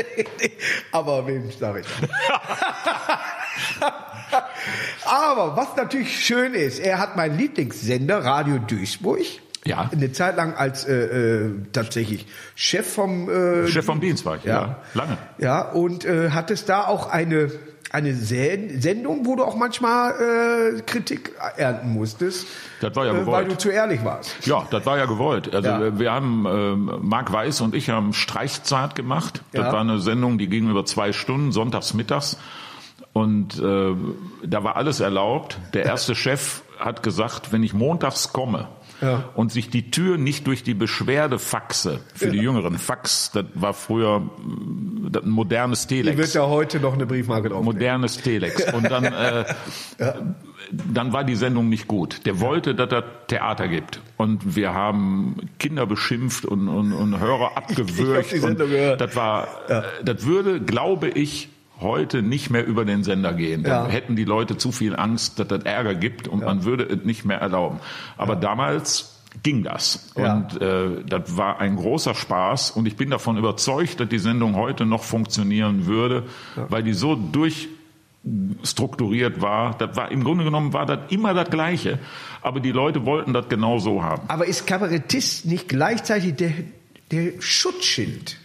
Aber 0.91 1.25
wem 1.27 1.49
sage 1.51 1.81
ich? 1.81 1.87
Aber 5.05 5.55
was 5.57 5.75
natürlich 5.75 6.23
schön 6.25 6.53
ist, 6.53 6.79
er 6.79 6.99
hat 6.99 7.15
meinen 7.15 7.37
Lieblingssender 7.37 8.23
Radio 8.23 8.57
Duisburg. 8.59 9.19
Ja. 9.65 9.89
Eine 9.91 10.11
Zeit 10.13 10.37
lang 10.37 10.53
als 10.55 10.85
äh, 10.85 10.93
äh, 10.95 11.51
tatsächlich 11.73 12.25
Chef 12.55 12.91
vom 12.93 13.29
äh, 13.29 13.67
Chef 13.67 13.85
vom 13.85 13.99
Dienst 13.99 14.25
war 14.25 14.37
ich, 14.37 14.43
ja. 14.45 14.53
Ja. 14.61 14.75
Lange. 14.93 15.17
ja, 15.37 15.61
und 15.61 16.05
äh, 16.05 16.29
hat 16.31 16.49
es 16.49 16.63
da 16.65 16.85
auch 16.87 17.09
eine, 17.09 17.51
eine 17.91 18.13
Sen 18.13 18.79
Sendung, 18.81 19.25
wo 19.25 19.35
du 19.35 19.43
auch 19.43 19.57
manchmal 19.57 20.13
äh, 20.77 20.81
Kritik 20.83 21.33
ernten 21.57 21.91
musstest, 21.91 22.47
Das 22.79 22.95
war 22.95 23.05
ja 23.05 23.11
äh, 23.11 23.15
weil 23.17 23.23
gewollt. 23.25 23.51
du 23.51 23.57
zu 23.57 23.69
ehrlich 23.69 24.03
warst. 24.05 24.33
Ja, 24.45 24.65
das 24.71 24.85
war 24.85 24.97
ja 24.97 25.05
gewollt. 25.05 25.53
Also 25.53 25.67
Ja. 25.69 25.83
äh, 25.87 25.99
wir 25.99 26.11
haben, 26.13 26.45
ähm, 26.47 26.91
Marc 27.01 27.33
Weiß 27.33 27.59
und 27.59 27.75
ich 27.75 27.89
haben 27.89 28.13
Streichzeit 28.13 28.95
gemacht. 28.95 29.41
Das 29.51 29.65
Ja. 29.65 29.73
war 29.73 29.81
eine 29.81 29.99
Sendung, 29.99 30.37
die 30.37 30.47
ging 30.47 30.69
über 30.69 30.85
zwei 30.85 31.11
Stunden, 31.11 31.51
sonntags 31.51 31.93
mittags. 31.93 32.37
Und 33.11 33.59
äh, 33.59 33.95
da 34.45 34.63
war 34.63 34.75
alles 34.77 34.99
erlaubt. 35.01 35.57
Der 35.73 35.83
erste 35.85 36.15
Chef 36.15 36.61
hat 36.79 37.03
gesagt, 37.03 37.51
wenn 37.51 37.63
ich 37.63 37.73
montags 37.73 38.31
komme 38.31 38.69
Ja. 39.01 39.29
und 39.35 39.51
sich 39.51 39.69
die 39.69 39.91
Tür 39.91 40.17
nicht 40.17 40.45
durch 40.47 40.63
die 40.63 40.73
Beschwerde 40.73 41.39
faxe, 41.39 41.99
für 42.13 42.31
die 42.31 42.39
Jüngeren, 42.39 42.77
Fax, 42.77 43.31
das 43.31 43.45
war 43.53 43.73
früher 43.73 44.19
mm, 44.19 45.11
ein 45.23 45.29
modernes 45.29 45.87
Hier 45.87 46.03
Telex. 46.03 46.17
wird 46.17 46.33
ja 46.33 46.47
heute 46.47 46.79
noch 46.79 46.93
eine 46.93 47.05
Briefmarke 47.05 47.49
drauf. 47.49 47.63
modernes 47.63 48.17
Telex. 48.17 48.71
Und 48.73 48.89
dann, 48.91 49.03
äh, 49.05 49.45
dann 50.91 51.13
war 51.13 51.23
die 51.23 51.35
Sendung 51.35 51.69
nicht 51.69 51.87
gut. 51.87 52.25
Der 52.25 52.39
wollte, 52.41 52.75
dass 52.75 52.91
er 52.91 53.27
Theater 53.27 53.67
gibt. 53.67 54.01
Und 54.17 54.55
wir 54.55 54.73
haben 54.73 55.35
Kinder 55.59 55.85
beschimpft 55.85 56.45
und, 56.45 56.67
und, 56.67 56.93
und 56.93 57.19
Hörer 57.19 57.51
Ich 57.51 57.57
abgewürgt. 57.57 58.31
die 58.31 58.37
Sendung 58.39 58.69
und 58.69 58.97
das 59.01 59.15
war, 59.15 59.47
äh, 59.69 59.81
das 60.03 60.25
würde, 60.25 60.59
glaube 60.61 61.09
ich, 61.09 61.49
heute 61.81 62.21
nicht 62.21 62.49
mehr 62.49 62.65
über 62.65 62.85
den 62.85 63.03
Sender 63.03 63.33
gehen. 63.33 63.63
Da 63.63 63.85
Ja. 63.85 63.89
hätten 63.89 64.15
die 64.15 64.25
Leute 64.25 64.57
zu 64.57 64.71
viel 64.71 64.95
Angst, 64.95 65.39
dass 65.39 65.47
das 65.47 65.63
Ärger 65.63 65.95
gibt 65.95 66.27
und 66.27 66.43
man 66.43 66.63
würde 66.65 66.83
es 66.83 67.05
nicht 67.05 67.25
mehr 67.25 67.39
erlauben. 67.39 67.79
Aber 68.17 68.35
damals 68.35 69.15
ging 69.43 69.63
das. 69.63 70.11
Ja. 70.17 70.33
Und 70.33 70.61
äh, 70.61 71.03
das 71.05 71.37
war 71.37 71.59
ein 71.59 71.75
großer 71.75 72.15
Spaß 72.15 72.71
und 72.71 72.87
ich 72.87 72.95
bin 72.95 73.09
davon 73.11 73.37
überzeugt, 73.37 73.99
dass 73.99 74.09
die 74.09 74.19
Sendung 74.19 74.55
heute 74.55 74.85
noch 74.85 75.03
funktionieren 75.03 75.85
würde, 75.85 76.23
weil 76.67 76.83
die 76.83 76.93
so 76.93 77.15
durchstrukturiert 77.15 79.41
war. 79.41 79.77
Das 79.77 79.95
war 79.95 80.11
im 80.11 80.23
Grunde 80.23 80.43
genommen 80.43 80.73
war 80.73 80.85
das 80.85 80.99
immer 81.11 81.33
das 81.33 81.49
Gleiche, 81.49 81.99
aber 82.41 82.59
die 82.59 82.71
Leute 82.71 83.05
wollten 83.05 83.33
das 83.33 83.47
genau 83.49 83.79
so 83.79 84.03
haben. 84.03 84.23
Aber 84.27 84.45
ist 84.45 84.67
Kabarettist 84.67 85.45
nicht 85.45 85.69
gleichzeitig 85.69 86.35
der, 86.35 86.51
der 87.11 87.33
Schutzschild? 87.39 88.37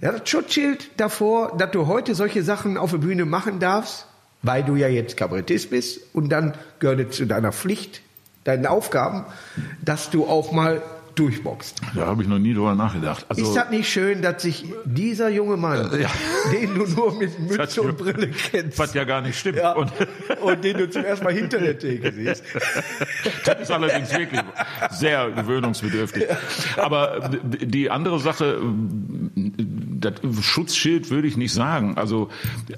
Ja, 0.00 0.12
das 0.12 0.28
Schutzschild 0.28 0.90
davor, 0.96 1.56
dass 1.56 1.70
du 1.70 1.86
heute 1.86 2.14
solche 2.14 2.42
Sachen 2.42 2.76
auf 2.76 2.90
der 2.90 2.98
Bühne 2.98 3.24
machen 3.24 3.58
darfst, 3.58 4.06
weil 4.42 4.62
du 4.62 4.76
ja 4.76 4.88
jetzt 4.88 5.16
Kabarettist 5.16 5.70
bist 5.70 6.00
und 6.12 6.28
dann 6.30 6.54
gehört 6.78 7.00
es 7.00 7.16
zu 7.16 7.26
deiner 7.26 7.52
Pflicht, 7.52 8.02
deinen 8.44 8.66
Aufgaben, 8.66 9.24
dass 9.82 10.10
du 10.10 10.26
auch 10.26 10.52
mal 10.52 10.82
durchboxst. 11.14 11.80
Da 11.94 12.06
habe 12.06 12.22
ich 12.22 12.28
noch 12.28 12.38
nie 12.38 12.54
drüber 12.54 12.74
nachgedacht. 12.74 13.24
Also, 13.28 13.42
ist 13.42 13.54
das 13.54 13.70
nicht 13.70 13.88
schön, 13.88 14.22
dass 14.22 14.42
sich 14.42 14.64
dieser 14.84 15.28
junge 15.28 15.56
Mann, 15.56 15.90
ja. 16.00 16.10
den 16.52 16.74
du 16.74 16.86
nur 16.86 17.16
mit 17.16 17.38
Mütze 17.38 17.82
und 17.82 17.96
Brille 17.96 18.28
kennst, 18.28 18.78
was 18.78 18.94
ja 18.94 19.04
gar 19.04 19.20
nicht 19.20 19.38
stimmt. 19.38 19.58
ja, 19.58 19.72
Und 19.72 19.92
und 20.42 20.64
den 20.64 20.78
du 20.78 20.90
zum 20.90 21.04
ersten 21.04 21.24
Mal 21.24 21.34
hinter 21.34 21.58
der 21.58 21.78
Theke 21.78 22.12
siehst, 22.12 22.42
Das 23.44 23.60
ist 23.60 23.70
allerdings 23.70 24.12
wirklich 24.12 24.40
sehr 24.90 25.30
gewöhnungsbedürftig. 25.30 26.24
Aber 26.76 27.30
die 27.42 27.90
andere 27.90 28.18
Sache, 28.18 28.60
das 30.04 30.44
Schutzschild 30.44 31.10
würde 31.10 31.28
ich 31.28 31.36
nicht 31.36 31.52
sagen. 31.52 31.96
Also 31.96 32.28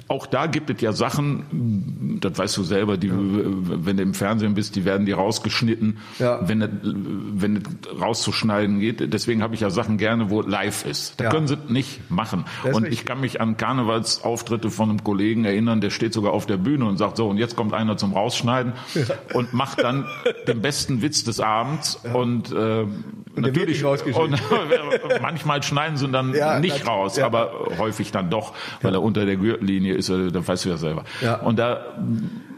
auch 0.08 0.26
da 0.26 0.46
gibt 0.46 0.70
es 0.70 0.80
ja 0.80 0.92
Sachen, 0.92 1.95
das 2.20 2.38
weißt 2.38 2.56
du 2.56 2.62
selber, 2.62 2.96
die, 2.96 3.10
wenn 3.12 3.96
du 3.96 4.02
im 4.02 4.14
Fernsehen 4.14 4.54
bist, 4.54 4.76
die 4.76 4.84
werden 4.84 5.06
die 5.06 5.12
rausgeschnitten, 5.12 5.98
Ja. 6.18 6.40
wenn 6.48 6.62
es 6.62 6.70
wenn 6.82 7.56
es 7.56 7.62
rauszuschneiden 8.00 8.80
geht. 8.80 9.12
Deswegen 9.12 9.42
habe 9.42 9.54
ich 9.54 9.60
ja 9.60 9.70
Sachen 9.70 9.98
gerne, 9.98 10.30
wo 10.30 10.40
live 10.42 10.86
ist. 10.86 11.20
Da 11.20 11.24
Ja. 11.24 11.30
können 11.30 11.46
sie 11.46 11.56
nicht 11.68 12.10
machen. 12.10 12.44
Das 12.64 12.74
Und 12.74 12.84
richtig. 12.84 13.00
ich 13.00 13.06
kann 13.06 13.20
mich 13.20 13.40
an 13.40 13.56
Karnevalsauftritte 13.56 14.70
von 14.70 14.90
einem 14.90 15.04
Kollegen 15.04 15.44
erinnern, 15.44 15.80
der 15.80 15.90
steht 15.90 16.12
sogar 16.12 16.32
auf 16.32 16.46
der 16.46 16.56
Bühne 16.56 16.84
und 16.86 16.96
sagt 16.96 17.16
so, 17.16 17.28
und 17.28 17.38
jetzt 17.38 17.56
kommt 17.56 17.72
einer 17.74 17.96
zum 17.96 18.12
Rausschneiden 18.12 18.72
und 19.34 19.52
macht 19.52 19.82
dann 19.82 20.06
den 20.46 20.60
besten 20.62 21.02
Witz 21.02 21.24
des 21.24 21.40
Abends 21.40 22.00
und, 22.12 22.50
äh, 22.52 22.54
wird 22.54 22.86
natürlich 23.36 23.84
und 23.84 24.34
manchmal 25.20 25.62
schneiden 25.62 25.96
sie 25.96 26.08
dann 26.08 26.32
Ja, 26.34 26.58
nicht 26.60 26.80
das- 26.80 26.86
raus, 26.86 27.16
ja. 27.16 27.26
aber 27.26 27.52
häufig 27.78 28.10
dann 28.12 28.30
doch, 28.30 28.54
weil 28.82 28.94
er 28.94 29.02
unter 29.02 29.26
der 29.26 29.36
Gürtellinie 29.36 29.94
ist, 29.94 30.08
äh, 30.08 30.30
da 30.30 30.46
weißt 30.46 30.64
du 30.64 30.68
ja 30.70 30.76
selber. 30.76 31.04
Ja. 31.20 31.36
Und 31.40 31.58
da 31.58 31.84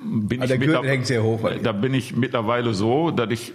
bin 0.03 0.43
ich 0.43 0.49
der 0.49 0.59
Gürtel 0.59 0.89
hängt 0.89 1.07
sehr 1.07 1.23
hoch. 1.23 1.49
Da 1.63 1.73
bin 1.73 1.95
ich 1.95 2.17
mittlerweile 2.17 2.75
so, 2.75 3.11
dass 3.11 3.31
ich 3.31 3.55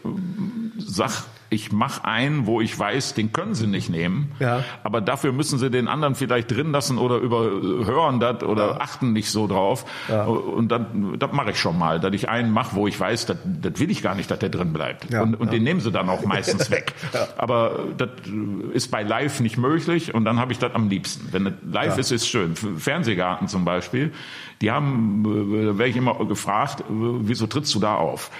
sag, 0.77 1.23
ich 1.53 1.71
mache 1.71 2.03
einen, 2.03 2.47
wo 2.47 2.61
ich 2.61 2.77
weiß, 2.77 3.13
den 3.13 3.31
können 3.31 3.53
sie 3.53 3.67
nicht 3.67 3.89
nehmen. 3.89 4.31
Ja. 4.39 4.63
Aber 4.83 5.01
dafür 5.01 5.31
müssen 5.31 5.59
sie 5.59 5.69
den 5.69 5.87
anderen 5.87 6.15
vielleicht 6.15 6.51
drin 6.51 6.71
lassen 6.71 6.97
oder 6.97 7.17
überhören 7.17 8.19
das 8.19 8.43
oder 8.43 8.81
achten 8.81 9.13
nicht 9.13 9.29
so 9.29 9.47
drauf. 9.47 9.85
Und 10.09 10.69
dann, 10.69 11.17
das 11.19 11.31
mache 11.31 11.51
ich 11.51 11.59
schon 11.59 11.77
mal, 11.77 11.99
dass 11.99 12.13
ich 12.13 12.27
einen 12.27 12.51
mache, 12.51 12.75
wo 12.75 12.87
ich 12.87 12.99
weiß, 12.99 13.27
das, 13.27 13.37
will 13.79 13.91
ich 13.91 14.01
gar 14.01 14.15
nicht, 14.15 14.31
dass 14.31 14.39
der 14.39 14.49
drin 14.49 14.73
bleibt. 14.73 15.11
Ja, 15.11 15.21
und 15.21 15.35
und 15.35 15.47
ja. 15.47 15.53
den 15.53 15.63
nehmen 15.63 15.79
sie 15.79 15.91
dann 15.91 16.09
auch 16.09 16.25
meistens 16.25 16.71
weg. 16.71 16.93
Aber 17.37 17.79
das 17.97 18.09
ist 18.73 18.89
bei 18.89 19.03
Live 19.03 19.39
nicht 19.39 19.57
möglich 19.57 20.13
und 20.13 20.25
dann 20.25 20.39
habe 20.39 20.51
ich 20.51 20.59
das 20.59 20.73
am 20.73 20.89
liebsten. 20.89 21.29
Wenn 21.31 21.45
das 21.45 21.53
live 21.71 21.97
ist, 21.97 22.11
ist 22.11 22.27
schön. 22.27 22.55
Fernsehgarten 22.55 23.47
zum 23.47 23.65
Beispiel, 23.65 24.11
die 24.61 24.71
haben, 24.71 25.23
äh, 25.25 25.65
da 25.65 25.77
werde 25.77 25.89
ich 25.89 25.97
immer 25.97 26.15
gefragt, 26.25 26.81
äh, 26.81 26.83
wieso 26.89 27.47
trittst 27.47 27.73
du 27.75 27.79
da 27.79 27.95
auf? 27.95 28.31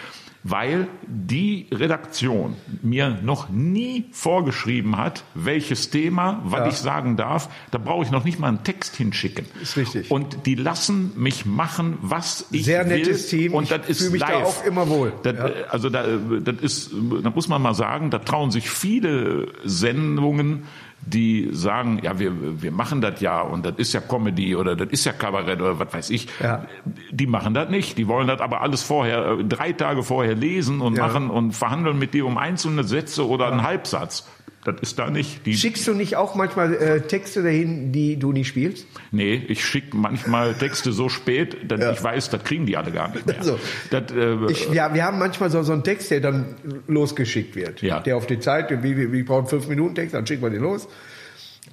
Weil 0.46 0.88
die 1.08 1.68
Redaktion 1.72 2.56
mir 2.82 3.18
noch 3.24 3.48
nie 3.50 4.06
vorgeschrieben 4.12 4.98
hat, 4.98 5.24
welches 5.36 5.90
Thema, 5.90 6.42
was 6.44 6.60
Ja. 6.60 6.68
ich 6.68 6.76
sagen 6.76 7.16
darf. 7.16 7.48
Da 7.72 7.78
brauche 7.78 8.04
ich 8.04 8.12
noch 8.12 8.26
nicht 8.26 8.40
mal 8.40 8.50
einen 8.50 8.64
Text 8.66 8.98
hinschicken. 8.98 9.46
Ist 9.62 9.78
richtig. 9.78 10.12
Und 10.12 10.46
die 10.46 10.56
lassen 10.56 11.14
mich 11.16 11.46
machen, 11.46 11.98
was 12.02 12.46
ich 12.52 12.66
Sehr 12.66 12.90
will. 12.90 12.98
nettes 12.98 13.28
Team. 13.28 13.54
Und 13.54 13.64
Ich 13.64 13.70
das 13.70 13.88
ist 13.88 14.00
fühle 14.00 14.12
mich 14.12 14.22
da 14.22 14.32
live. 14.32 14.44
auch 14.46 14.66
immer 14.66 14.90
wohl. 14.90 15.14
Das, 15.24 15.34
Ja. 15.34 15.48
äh, 15.48 15.64
Also 15.70 15.90
da, 15.90 16.04
äh, 16.06 16.42
das 16.44 16.56
ist, 16.62 16.92
da 17.24 17.30
muss 17.30 17.48
man 17.48 17.62
mal 17.62 17.74
sagen, 17.74 18.10
da 18.10 18.20
trauen 18.20 18.52
sich 18.52 18.70
viele 18.70 19.48
Sendungen, 19.64 20.64
die 21.06 21.50
sagen, 21.52 22.00
ja, 22.02 22.18
wir, 22.20 22.62
wir 22.62 22.72
machen 22.72 23.02
das 23.02 23.20
ja 23.22 23.42
und 23.42 23.66
das 23.66 23.76
ist 23.78 23.94
ja 23.94 24.00
Comedy 24.02 24.56
oder 24.56 24.76
das 24.76 24.90
ist 24.90 25.06
ja 25.06 25.12
Kabarett 25.12 25.62
oder 25.62 25.78
was 25.80 25.94
weiß 25.94 26.10
ich. 26.12 26.28
Ja. 26.42 26.66
Die 27.12 27.28
machen 27.28 27.54
das 27.54 27.70
nicht. 27.70 27.98
Die 27.98 28.08
wollen 28.08 28.28
das 28.28 28.40
aber 28.40 28.62
alles 28.62 28.84
vorher, 28.84 29.40
äh, 29.40 29.44
drei 29.44 29.74
Tage 29.74 30.04
vorher 30.04 30.36
lesen 30.36 30.82
und 30.82 30.96
Ja. 30.98 31.08
machen 31.08 31.30
und 31.30 31.52
verhandeln 31.54 32.00
mit 32.00 32.14
dir 32.14 32.26
um 32.26 32.38
einzelne 32.38 32.84
Sätze 32.84 33.28
oder 33.28 33.52
einen 33.52 33.64
Halbsatz. 33.64 34.28
Das 34.66 34.76
ist 34.82 34.98
da 34.98 35.10
nicht. 35.10 35.46
Die, 35.46 35.56
Schickst 35.56 35.88
du 35.88 35.94
nicht 35.94 36.16
auch 36.16 36.36
manchmal 36.36 36.74
äh, 36.74 37.02
Texte 37.02 37.44
dahin, 37.44 37.92
die 37.92 38.18
du 38.18 38.32
nicht 38.32 38.48
spielst? 38.48 38.88
nee, 39.12 39.36
ich 39.48 39.66
schicke 39.66 39.96
manchmal 39.96 40.54
Texte 40.54 40.92
so 40.92 41.10
spät, 41.10 41.70
dass 41.70 41.98
ich 41.98 42.04
weiß, 42.04 42.30
das 42.30 42.44
kriegen 42.44 42.66
die 42.66 42.78
alle 42.78 42.92
gar 42.92 43.10
nicht 43.10 43.26
mehr. 43.26 43.44
So. 43.44 43.60
Das, 43.92 44.12
äh, 44.12 44.38
Ich, 44.50 44.70
ja, 44.70 44.94
wir 44.94 45.04
haben 45.04 45.20
manchmal 45.20 45.50
so, 45.50 45.62
so 45.64 45.74
einen 45.74 45.84
Text, 45.84 46.12
der 46.12 46.22
dann 46.22 46.56
losgeschickt 46.88 47.56
wird. 47.56 47.82
Ja. 47.82 48.00
Der 48.00 48.18
auf 48.18 48.26
die 48.26 48.40
Zeit, 48.40 48.72
wie, 48.84 48.98
wie, 48.98 49.12
wir 49.12 49.26
brauchen 49.26 49.48
fünf 49.48 49.68
Minuten 49.68 49.96
Text, 49.96 50.14
dann 50.16 50.26
schicken 50.26 50.42
wir 50.42 50.50
den 50.50 50.62
los. 50.62 50.88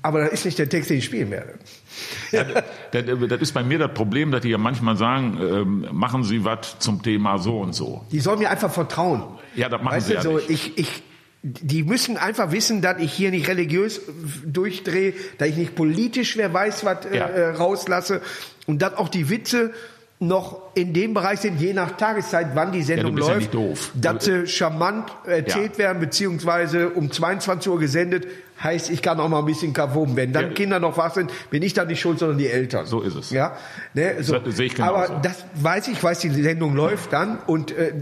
Aber 0.02 0.20
das 0.20 0.32
ist 0.32 0.44
nicht 0.46 0.58
der 0.58 0.68
Text, 0.68 0.90
den 0.90 0.98
ich 0.98 1.04
spielen 1.04 1.30
werde. 1.30 1.54
das, 2.32 2.46
das, 2.92 3.04
das 3.28 3.40
ist 3.40 3.52
bei 3.52 3.62
mir 3.62 3.78
das 3.78 3.92
Problem, 3.92 4.30
dass 4.30 4.40
die 4.40 4.48
ja 4.48 4.58
manchmal 4.58 4.96
sagen, 4.96 5.38
ähm, 5.40 5.86
machen 5.92 6.24
Sie 6.24 6.44
was 6.44 6.78
zum 6.78 7.02
Thema 7.02 7.38
so 7.38 7.58
und 7.60 7.74
so. 7.74 8.04
Die 8.10 8.20
sollen 8.20 8.38
mir 8.38 8.50
einfach 8.50 8.70
vertrauen. 8.72 9.24
Ja, 9.54 9.68
das 9.68 9.82
machen 9.82 9.96
weißt 9.96 10.06
sie 10.06 10.14
ja 10.14 10.22
so, 10.22 10.36
nicht. 10.36 10.48
ich, 10.48 10.78
ich, 10.78 11.02
die 11.42 11.82
müssen 11.84 12.16
einfach 12.18 12.52
wissen, 12.52 12.82
dass 12.82 12.98
ich 13.00 13.12
hier 13.12 13.30
nicht 13.30 13.48
religiös 13.48 14.00
durchdrehe, 14.44 15.14
dass 15.38 15.48
ich 15.48 15.56
nicht 15.56 15.74
politisch, 15.74 16.36
wer 16.36 16.52
weiß, 16.52 16.84
was 16.84 16.98
Ja. 17.12 17.26
äh, 17.26 17.50
rauslasse 17.54 18.20
und 18.66 18.82
dass 18.82 18.94
auch 18.94 19.08
die 19.08 19.30
Witze 19.30 19.72
noch 20.22 20.60
in 20.74 20.92
dem 20.92 21.14
Bereich 21.14 21.40
sind, 21.40 21.58
je 21.62 21.72
nach 21.72 21.92
Tageszeit, 21.96 22.48
wann 22.52 22.72
die 22.72 22.82
Sendung 22.82 23.16
ja 23.16 23.26
läuft, 23.26 23.54
doof. 23.54 23.90
dass 23.94 24.26
sie 24.26 24.46
charmant 24.46 25.08
erzählt 25.24 25.72
Ja. 25.72 25.78
werden, 25.78 26.00
beziehungsweise 26.00 26.90
um 26.90 27.10
22 27.10 27.72
Uhr 27.72 27.78
gesendet, 27.78 28.26
heißt, 28.62 28.90
ich 28.90 29.00
kann 29.00 29.18
auch 29.18 29.30
mal 29.30 29.38
ein 29.38 29.46
bisschen 29.46 29.72
kavoben. 29.72 30.16
Wenn 30.16 30.34
dann 30.34 30.48
Ja. 30.48 30.50
Kinder 30.52 30.78
noch 30.78 30.98
wach 30.98 31.14
sind, 31.14 31.30
bin 31.48 31.62
ich 31.62 31.72
dann 31.72 31.86
nicht 31.88 32.00
schuld, 32.02 32.18
sondern 32.18 32.36
die 32.36 32.48
Eltern. 32.48 32.84
So 32.84 33.00
ist 33.00 33.14
es. 33.14 33.30
Ja, 33.30 33.56
ne, 33.94 34.16
so. 34.22 34.38
Das 34.38 34.56
sehe 34.56 34.66
ich 34.66 34.74
genauso. 34.74 34.94
Aber 34.94 35.20
das 35.22 35.42
weiß 35.54 35.88
ich, 35.88 36.04
weiß 36.04 36.18
die 36.18 36.28
Sendung 36.42 36.74
läuft 36.76 37.14
dann 37.14 37.38
und 37.46 37.72
äh, 37.72 37.94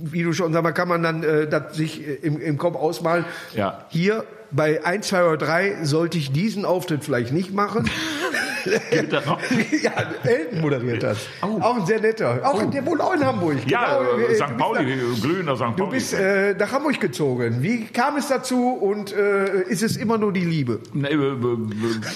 wie 0.00 0.22
du 0.22 0.32
schon 0.32 0.52
sagst, 0.52 0.74
kann 0.74 0.88
man 0.88 1.02
dann 1.02 1.22
äh, 1.22 1.48
das 1.48 1.74
sich 1.76 2.06
äh, 2.06 2.14
im, 2.14 2.40
im 2.40 2.58
Kopf 2.58 2.76
ausmalen. 2.76 3.24
Ja. 3.54 3.84
Hier 3.88 4.24
bei 4.50 4.84
1, 4.84 5.08
2 5.08 5.24
oder 5.24 5.36
3 5.36 5.84
sollte 5.84 6.18
ich 6.18 6.32
diesen 6.32 6.64
Auftritt 6.64 7.04
vielleicht 7.04 7.32
nicht 7.32 7.52
machen. 7.54 7.88
Gilt 8.90 9.12
das 9.12 9.24
noch? 9.24 9.40
ja, 9.82 9.92
Elton 10.24 10.60
moderiert 10.60 11.02
das. 11.02 11.18
Oh. 11.42 11.60
Auch 11.60 11.76
ein 11.76 11.86
sehr 11.86 12.00
netter. 12.00 12.40
Auch 12.44 12.62
der 12.70 12.84
wohl 12.84 13.00
auch 13.00 13.14
in 13.14 13.24
Hamburg. 13.24 13.56
Ja, 13.66 13.98
Genau, 13.98 14.18
äh, 14.18 14.32
äh, 14.32 14.34
St. 14.34 14.56
Pauli, 14.58 14.96
da- 14.96 15.20
glühender 15.26 15.56
St. 15.56 15.62
Pauli. 15.62 15.76
Du 15.76 15.86
bist 15.86 16.12
äh, 16.12 16.54
nach 16.58 16.70
Hamburg 16.72 17.00
gezogen. 17.00 17.62
Wie 17.62 17.86
kam 17.86 18.16
es 18.16 18.28
dazu 18.28 18.72
und 18.72 19.14
äh, 19.16 19.62
ist 19.62 19.82
es 19.82 19.96
immer 19.96 20.18
nur 20.18 20.32
die 20.32 20.44
Liebe? 20.44 20.80
Nee, 20.92 21.08
äh, 21.08 21.14
äh, 21.14 21.36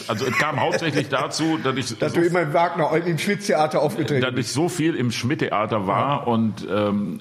also 0.09 0.27
es 0.27 0.37
kam 0.37 0.61
hauptsächlich 0.61 1.09
dazu, 1.09 1.59
dass 1.63 1.77
ich, 1.77 1.99
Dass 1.99 2.13
so, 2.13 2.21
du 2.21 2.27
immer 2.27 2.43
im 2.43 2.53
Wagner, 2.53 2.91
im 2.95 3.19
Schwitztheater 3.19 3.81
aufgetreten 3.81 4.21
dass 4.21 4.35
ich 4.39 4.53
so 4.53 4.69
viel 4.69 4.95
im 4.97 5.11
Schmidt-Theater 5.13 5.87
war 5.87 6.27
und 6.27 6.67
ähm, 6.71 7.21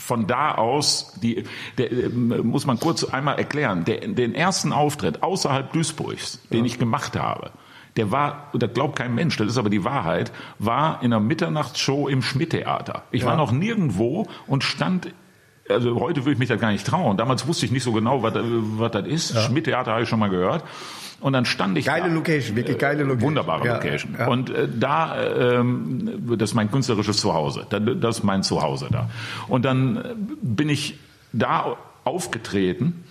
von 0.00 0.26
da 0.26 0.54
aus, 0.54 1.14
die, 1.22 1.44
der, 1.78 1.92
äh, 1.92 2.08
muss 2.08 2.66
man 2.66 2.80
kurz 2.80 3.04
einmal 3.04 3.38
erklären, 3.38 3.84
der, 3.84 4.00
den 4.08 4.34
ersten 4.34 4.72
Auftritt 4.72 5.22
außerhalb 5.22 5.72
Duisburgs, 5.72 6.40
den 6.50 6.64
ich 6.64 6.78
gemacht 6.78 7.16
habe, 7.16 7.52
der 7.96 8.10
war, 8.10 8.50
das 8.54 8.72
glaubt 8.72 8.96
kein 8.96 9.14
Mensch, 9.14 9.36
das 9.36 9.48
ist 9.48 9.58
aber 9.58 9.70
die 9.70 9.84
Wahrheit, 9.84 10.32
war 10.58 11.02
in 11.02 11.12
einer 11.12 11.20
Mitternachtsshow 11.20 12.08
im 12.08 12.22
Schmidt-Theater. 12.22 13.04
Ich 13.10 13.24
war 13.24 13.36
noch 13.36 13.52
nirgendwo 13.52 14.26
und 14.46 14.64
stand 14.64 15.12
also 15.68 16.00
heute 16.00 16.22
würde 16.22 16.32
ich 16.32 16.38
mich 16.38 16.48
das 16.48 16.60
gar 16.60 16.72
nicht 16.72 16.84
trauen. 16.84 17.16
Damals 17.16 17.46
wusste 17.46 17.64
ich 17.64 17.70
nicht 17.70 17.84
so 17.84 17.92
genau, 17.92 18.24
was, 18.24 18.34
was 18.34 18.90
das 18.90 19.06
ist. 19.06 19.38
Schmidt-Theater 19.38 19.92
habe 19.92 20.02
ich 20.02 20.08
schon 20.08 20.18
mal 20.18 20.30
gehört. 20.30 20.64
Und 21.20 21.34
dann 21.34 21.44
stand 21.44 21.76
ich 21.76 21.84
Geile 21.86 22.08
da. 22.08 22.14
Location, 22.14 22.56
wirklich 22.56 22.78
geile 22.78 23.02
Location. 23.04 23.22
Wunderbare 23.28 23.66
Ja, 23.66 23.74
Location. 23.74 24.16
ja. 24.18 24.26
Und 24.26 24.48
äh, 24.50 24.66
da, 24.74 25.22
ähm, 25.60 26.36
das 26.38 26.50
ist 26.50 26.54
mein 26.54 26.70
künstlerisches 26.70 27.18
Zuhause. 27.18 27.66
Da- 27.68 27.78
Das 27.78 28.18
ist 28.18 28.24
mein 28.24 28.42
Zuhause 28.42 28.88
da. 28.90 29.10
Und 29.48 29.64
dann 29.64 29.96
äh, 29.96 30.00
bin 30.40 30.68
ich 30.70 30.98
da 31.32 31.76
aufgetreten. 32.04 33.04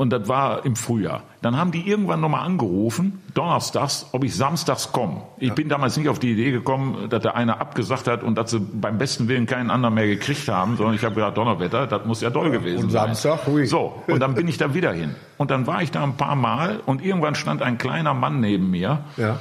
Und 0.00 0.08
das 0.08 0.28
war 0.28 0.64
im 0.64 0.76
Frühjahr. 0.76 1.24
Dann 1.42 1.58
haben 1.58 1.72
die 1.72 1.86
irgendwann 1.86 2.22
nochmal 2.22 2.46
angerufen, 2.46 3.20
donnerstags, 3.34 4.06
ob 4.12 4.24
ich 4.24 4.34
samstags 4.34 4.92
komme. 4.92 5.20
Ich 5.36 5.52
bin 5.52 5.68
damals 5.68 5.98
nicht 5.98 6.08
auf 6.08 6.18
die 6.18 6.32
Idee 6.32 6.52
gekommen, 6.52 7.10
dass 7.10 7.20
der 7.20 7.36
eine 7.36 7.60
abgesagt 7.60 8.08
hat 8.08 8.22
und 8.22 8.36
dass 8.36 8.52
sie 8.52 8.60
beim 8.60 8.96
besten 8.96 9.28
Willen 9.28 9.44
keinen 9.44 9.68
anderen 9.70 9.94
mehr 9.94 10.06
gekriegt 10.06 10.48
haben, 10.48 10.78
sondern 10.78 10.94
ich 10.94 11.04
habe 11.04 11.16
gedacht, 11.16 11.36
Donnerwetter, 11.36 11.86
das 11.86 12.06
muss 12.06 12.22
ja 12.22 12.30
doll 12.30 12.50
gewesen 12.50 12.84
Und 12.84 12.90
sein. 12.92 13.14
Samstag, 13.14 13.46
hui. 13.46 13.66
So, 13.66 14.02
und 14.06 14.20
dann 14.20 14.34
bin 14.34 14.48
ich 14.48 14.56
da 14.56 14.72
wieder 14.72 14.90
hin. 14.90 15.16
Und 15.36 15.50
dann 15.50 15.66
war 15.66 15.82
ich 15.82 15.90
da 15.90 16.02
ein 16.02 16.16
paar 16.16 16.34
Mal 16.34 16.80
und 16.86 17.04
irgendwann 17.04 17.34
stand 17.34 17.60
ein 17.60 17.76
kleiner 17.76 18.14
Mann 18.14 18.40
neben 18.40 18.70
mir. 18.70 19.00
Ja. 19.18 19.38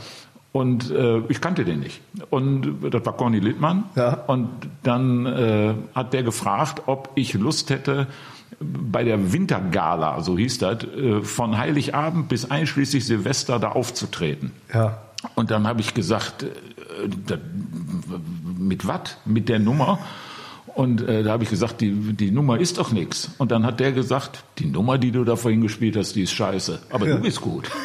Und 0.52 0.92
äh, 0.92 1.20
ich 1.30 1.40
kannte 1.40 1.64
den 1.64 1.80
nicht. 1.80 2.02
Und 2.30 2.82
das 2.92 3.06
war 3.06 3.14
Conny 3.14 3.40
Littmann. 3.40 3.86
Ja. 3.96 4.26
Und 4.28 4.50
dann 4.84 5.26
äh, 5.26 5.74
hat 5.96 6.12
der 6.12 6.24
gefragt, 6.24 6.82
ob 6.88 7.12
ich 7.16 7.34
Lust 7.36 7.70
hätte, 7.70 8.08
bei 8.60 9.04
der 9.04 9.32
Wintergala, 9.34 10.22
so 10.22 10.38
hieß 10.38 10.58
das, 10.60 10.84
äh, 10.84 11.22
von 11.22 11.58
Heiligabend 11.58 12.28
bis 12.30 12.50
einschließlich 12.50 13.06
Silvester 13.06 13.60
da 13.60 13.70
aufzutreten. 13.70 14.52
Ja. 14.74 15.00
Und 15.36 15.52
dann 15.52 15.68
habe 15.68 15.82
ich 15.82 15.94
gesagt, 15.94 16.44
äh, 16.44 16.48
mit 18.58 18.88
was? 18.88 19.18
Mit 19.26 19.50
der 19.50 19.60
Nummer? 19.60 20.00
Und 20.76 21.02
äh, 21.02 21.24
da 21.24 21.32
habe 21.32 21.44
ich 21.44 21.50
gesagt, 21.50 21.82
die, 21.82 21.92
die 21.92 22.32
Nummer 22.32 22.60
ist 22.60 22.78
doch 22.78 22.92
nichts. 22.92 23.32
Und 23.38 23.52
dann 23.52 23.66
hat 23.66 23.80
der 23.80 23.92
gesagt, 23.92 24.44
die 24.60 24.66
Nummer, 24.66 24.98
die 24.98 25.12
du 25.12 25.24
da 25.24 25.36
vorhin 25.36 25.62
gespielt 25.62 25.98
hast, 25.98 26.16
die 26.16 26.24
ist 26.24 26.32
scheiße. 26.34 26.80
Aber 26.90 27.06
du 27.06 27.20
bist 27.20 27.42
gut. 27.42 27.70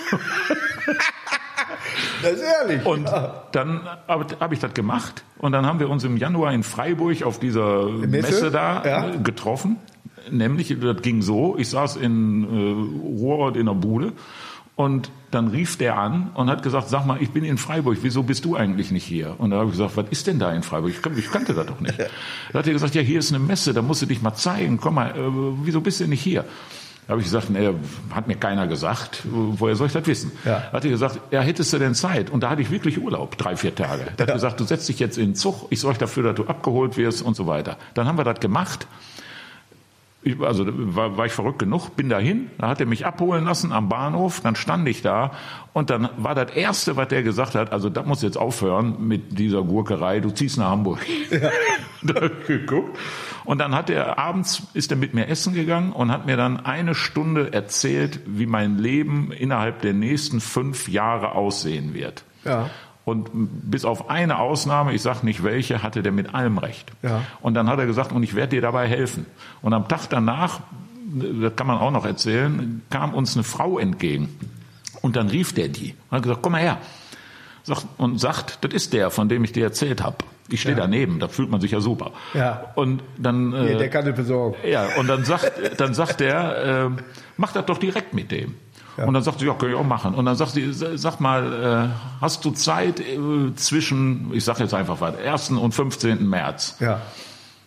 Das 2.23 2.33
ist 2.33 2.43
ehrlich. 2.43 2.87
Und 2.87 3.11
dann 3.53 3.81
habe 4.09 4.27
hab 4.41 4.53
ich 4.53 4.59
das 4.59 4.73
gemacht. 4.73 5.25
Und 5.39 5.53
dann 5.53 5.67
haben 5.67 5.79
wir 5.79 5.91
uns 5.91 6.05
im 6.05 6.17
Januar 6.17 6.53
in 6.55 6.63
Freiburg 6.63 7.23
auf 7.23 7.39
dieser 7.39 7.87
Messe, 7.87 8.09
Messe? 8.09 8.51
da 8.51 8.83
Ja. 8.85 9.09
äh, 9.11 9.19
getroffen. 9.19 9.77
Nämlich, 10.31 10.75
das 10.81 11.03
ging 11.03 11.23
so, 11.23 11.57
ich 11.59 11.69
saß 11.69 11.97
in 11.97 12.45
äh, 12.45 13.19
Ruhrort 13.21 13.57
in 13.57 13.67
der 13.67 13.75
Bude 13.75 14.13
und 14.77 15.11
dann 15.31 15.49
rief 15.49 15.77
der 15.77 15.99
an 15.99 16.31
und 16.35 16.49
hat 16.51 16.63
gesagt, 16.63 16.89
sag 16.89 17.07
mal, 17.07 17.19
ich 17.21 17.31
bin 17.31 17.45
in 17.45 17.59
Freiburg, 17.59 17.99
wieso 18.03 18.23
bist 18.25 18.45
du 18.45 18.57
eigentlich 18.57 18.91
nicht 18.91 19.05
hier? 19.05 19.35
Und 19.39 19.51
da 19.51 19.57
habe 19.59 19.67
ich 19.67 19.73
gesagt, 19.73 19.97
was 19.97 20.07
ist 20.11 20.27
denn 20.27 20.39
da 20.39 20.53
in 20.53 20.63
Freiburg? 20.63 20.91
Ich, 20.91 21.03
kan- 21.03 21.17
ich 21.17 21.31
kannte 21.31 21.55
das 21.55 21.67
doch 21.67 21.81
nicht. 21.81 21.95
Da 22.53 22.59
hat 22.59 22.67
er 22.67 22.73
gesagt, 22.73 22.95
ja, 22.95 23.03
hier 23.03 23.19
ist 23.21 23.33
eine 23.33 23.39
Messe, 23.45 23.73
da 23.75 23.83
musst 23.83 24.03
du 24.03 24.07
dich 24.07 24.21
mal 24.23 24.35
zeigen, 24.35 24.79
komm 24.81 24.95
mal, 24.97 25.11
äh, 25.11 25.15
wieso 25.65 25.81
bist 25.81 26.01
du 26.01 26.07
nicht 26.07 26.23
hier? 26.23 26.45
Da 27.07 27.11
habe 27.11 27.21
ich 27.21 27.27
gesagt, 27.27 27.51
nee, 27.51 27.69
hat 28.15 28.29
mir 28.29 28.37
keiner 28.37 28.67
gesagt, 28.67 29.23
woher 29.31 29.77
soll 29.77 29.89
ich 29.89 29.93
das 29.93 30.07
wissen? 30.07 30.33
Ja. 30.47 30.63
Da 30.71 30.73
hat 30.79 30.85
er 30.87 30.91
gesagt, 30.91 31.21
ja, 31.31 31.43
hättest 31.43 31.71
du 31.75 31.79
denn 31.79 31.95
Zeit? 31.95 32.31
Und 32.31 32.43
da 32.43 32.49
hatte 32.49 32.63
ich 32.63 32.71
wirklich 32.71 32.99
Urlaub, 32.99 33.37
drei, 33.37 33.57
vier 33.57 33.75
Tage. 33.75 34.05
Da 34.17 34.23
hat 34.23 34.31
er 34.31 34.35
gesagt, 34.37 34.59
du 34.59 34.65
setzt 34.65 34.89
dich 34.89 35.01
jetzt 35.01 35.19
in 35.19 35.27
den 35.31 35.35
Zug, 35.35 35.67
ich 35.69 35.81
sorge 35.81 35.99
dafür, 35.99 36.23
dass 36.23 36.35
du 36.37 36.45
abgeholt 36.47 36.97
wirst 36.97 37.21
und 37.21 37.37
so 37.37 37.47
weiter. 37.47 37.77
Dann 37.93 38.07
haben 38.07 38.17
wir 38.17 38.25
das 38.25 38.41
gemacht. 38.41 38.87
Ich, 40.25 40.41
also 40.41 40.65
war, 40.67 41.17
war 41.17 41.27
ich 41.27 41.33
verrückt 41.33 41.59
genug, 41.59 41.97
bin 41.97 42.09
dahin, 42.09 42.51
da 42.59 42.69
hat 42.69 42.81
er 42.81 42.87
mich 42.87 43.07
abholen 43.07 43.45
lassen 43.45 43.73
am 43.73 43.89
Bahnhof, 43.89 44.41
dann 44.41 44.57
stand 44.57 44.89
ich 44.89 45.03
da 45.03 45.33
und 45.73 45.91
dann 45.91 46.09
war 46.17 46.35
das 46.35 46.53
Erste, 46.53 46.97
was 46.97 47.09
der 47.09 47.23
gesagt 47.23 47.55
hat, 47.55 47.73
also 47.73 47.91
das 47.91 48.07
muss 48.07 48.23
jetzt 48.23 48.37
aufhören 48.37 49.07
mit 49.07 49.39
dieser 49.39 49.63
Gurkerei, 49.63 50.21
du 50.21 50.31
ziehst 50.31 50.57
nach 50.57 50.71
Hamburg. 50.71 51.01
da 52.03 52.15
hab 52.15 52.41
ich 52.41 52.47
geguckt. 52.47 52.99
Und 53.45 53.59
dann 53.59 53.75
hat 53.75 53.91
er 53.91 54.19
abends, 54.19 54.63
ist 54.73 54.91
er 54.91 54.97
mit 54.97 55.13
mir 55.13 55.29
essen 55.29 55.53
gegangen 55.53 55.93
und 55.93 56.11
hat 56.11 56.27
mir 56.27 56.37
dann 56.37 56.65
eine 56.65 56.95
Stunde 56.95 57.53
erzählt, 57.53 58.21
wie 58.27 58.47
mein 58.47 58.79
Leben 58.79 59.31
innerhalb 59.31 59.83
der 59.83 59.93
nächsten 59.93 60.41
fünf 60.41 60.89
Jahre 60.89 61.33
aussehen 61.33 61.93
wird. 61.93 62.25
Ja. 62.45 62.71
Und 63.05 63.29
bis 63.33 63.85
auf 63.85 64.09
eine 64.09 64.39
Ausnahme, 64.39 64.95
ich 64.95 65.03
sage 65.03 65.27
nicht 65.27 65.43
welche, 65.43 65.83
hatte 65.83 66.03
der 66.03 66.13
mit 66.13 66.35
allem 66.35 66.57
recht. 66.57 66.91
Ja. 67.03 67.23
Und 67.43 67.55
dann 67.55 67.69
hat 67.69 67.79
er 67.79 67.87
gesagt, 67.87 68.13
und 68.13 68.23
ich 68.23 68.35
werde 68.35 68.57
dir 68.57 68.63
dabei 68.63 68.89
helfen. 68.89 69.27
Und 69.61 69.75
am 69.75 69.89
Tag 69.89 70.07
danach, 70.09 70.61
das 71.13 71.55
kann 71.55 71.67
man 71.67 71.79
auch 71.79 71.91
noch 71.91 72.07
erzählen, 72.07 72.83
kam 72.89 73.13
uns 73.13 73.37
eine 73.37 73.45
Frau 73.45 73.79
entgegen. 73.79 74.31
Und 75.03 75.17
dann 75.17 75.29
rief 75.29 75.53
der 75.53 75.69
die 75.69 75.95
und 76.09 76.17
hat 76.17 76.23
gesagt, 76.23 76.41
komm 76.43 76.53
mal 76.53 76.63
her. 76.63 76.79
Und 77.99 78.21
sagt, 78.21 78.65
das 78.65 78.73
ist 78.73 78.93
der, 78.95 79.11
von 79.11 79.29
dem 79.29 79.45
ich 79.45 79.53
dir 79.53 79.65
erzählt 79.65 80.03
habe. 80.03 80.19
Ich 80.49 80.61
stehe 80.61 80.77
daneben, 80.77 81.21
da 81.21 81.29
fühlt 81.29 81.51
man 81.51 81.61
sich 81.61 81.71
ja 81.71 81.81
super. 81.81 82.13
Ja. 82.35 82.73
Und 82.75 83.03
dann, 83.17 83.53
äh, 83.55 83.79
der 83.79 83.89
kann 83.89 84.05
das 84.05 84.15
besorgen. 84.15 84.57
ja, 84.67 84.89
und 84.99 85.09
dann 85.09 85.25
sagt, 85.25 85.81
dann 85.81 85.95
sagt 85.95 86.21
er, 86.21 86.87
äh, 86.87 86.91
mach 87.39 87.53
das 87.53 87.65
doch 87.65 87.79
direkt 87.79 88.13
mit 88.13 88.31
dem. 88.31 88.55
Und 88.97 89.15
dann 89.15 89.23
sagt 89.23 89.41
sie, 89.41 89.47
ja, 89.47 89.55
kann 89.55 89.71
ich 89.71 89.75
auch 89.75 89.85
machen. 89.85 90.15
Und 90.15 90.25
dann 90.25 90.37
sagt 90.37 90.53
sie, 90.53 90.73
sag 90.73 91.21
mal, 91.21 91.91
äh, 91.93 92.21
hast 92.21 92.45
du 92.45 92.51
Zeit 92.53 93.01
äh, 93.01 93.55
zwischen, 93.57 94.31
ich 94.33 94.45
sag 94.45 94.61
jetzt 94.61 94.75
einfach 94.75 95.01
was, 95.01 95.17
1. 95.17 95.51
und 95.51 95.73
15. 95.73 96.29
März? 96.29 96.77
Ja. 96.81 97.01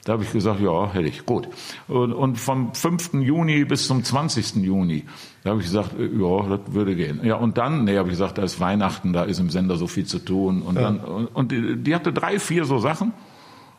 Da 0.05 0.13
habe 0.13 0.23
ich 0.23 0.31
gesagt, 0.31 0.61
ja, 0.61 0.93
hätte 0.93 1.09
ich, 1.09 1.25
gut. 1.25 1.49
Und, 1.89 2.13
und 2.13 2.39
vom 2.39 2.73
5. 2.73 3.15
Juni 3.15 3.65
bis 3.65 3.87
zum 3.87 4.05
20. 4.05 4.55
Juni, 4.55 5.03
da 5.43 5.49
habe 5.49 5.59
ich 5.59 5.65
gesagt, 5.65 5.99
äh, 5.99 6.05
ja, 6.05 6.47
das 6.47 6.73
würde 6.73 6.95
gehen. 6.95 7.19
Ja, 7.23 7.35
und 7.35 7.57
dann, 7.57 7.83
nee, 7.83 7.97
habe 7.97 8.07
ich 8.07 8.13
gesagt, 8.13 8.37
da 8.37 8.43
ist 8.43 8.61
Weihnachten, 8.61 9.11
da 9.11 9.23
ist 9.23 9.39
im 9.39 9.49
Sender 9.49 9.75
so 9.75 9.87
viel 9.87 10.05
zu 10.05 10.19
tun. 10.19 10.61
Und 10.61 10.75
dann, 10.75 10.99
und, 10.99 11.27
und 11.27 11.51
die, 11.51 11.75
die 11.75 11.93
hatte 11.93 12.13
drei, 12.13 12.39
vier 12.39 12.63
so 12.63 12.79
Sachen. 12.79 13.11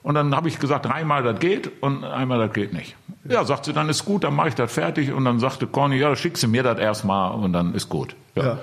Und 0.03 0.15
dann 0.15 0.35
habe 0.35 0.49
ich 0.49 0.59
gesagt, 0.59 0.87
dreimal 0.87 1.23
das 1.23 1.41
geht 1.41 1.83
und 1.83 2.05
einmal 2.05 2.39
das 2.39 2.53
geht 2.53 2.73
nicht. 2.73 2.97
Ja, 3.29 3.45
sagt 3.45 3.65
sie, 3.65 3.73
dann 3.73 3.89
ist 3.89 4.05
gut, 4.05 4.25
dann 4.25 4.35
mache 4.35 4.49
ich 4.49 4.55
das 4.55 4.73
fertig. 4.73 5.13
Und 5.13 5.25
dann 5.25 5.39
sagte 5.41 5.67
Conny, 5.67 5.97
ja, 5.97 6.15
schick 6.17 6.39
sie 6.39 6.47
mir 6.47 6.63
das 6.63 6.79
erstmal 6.79 7.33
und 7.33 7.53
dann 7.53 7.75
ist 7.75 7.89
gut. 7.89 8.15
Ja. 8.35 8.45
Ja. 8.45 8.59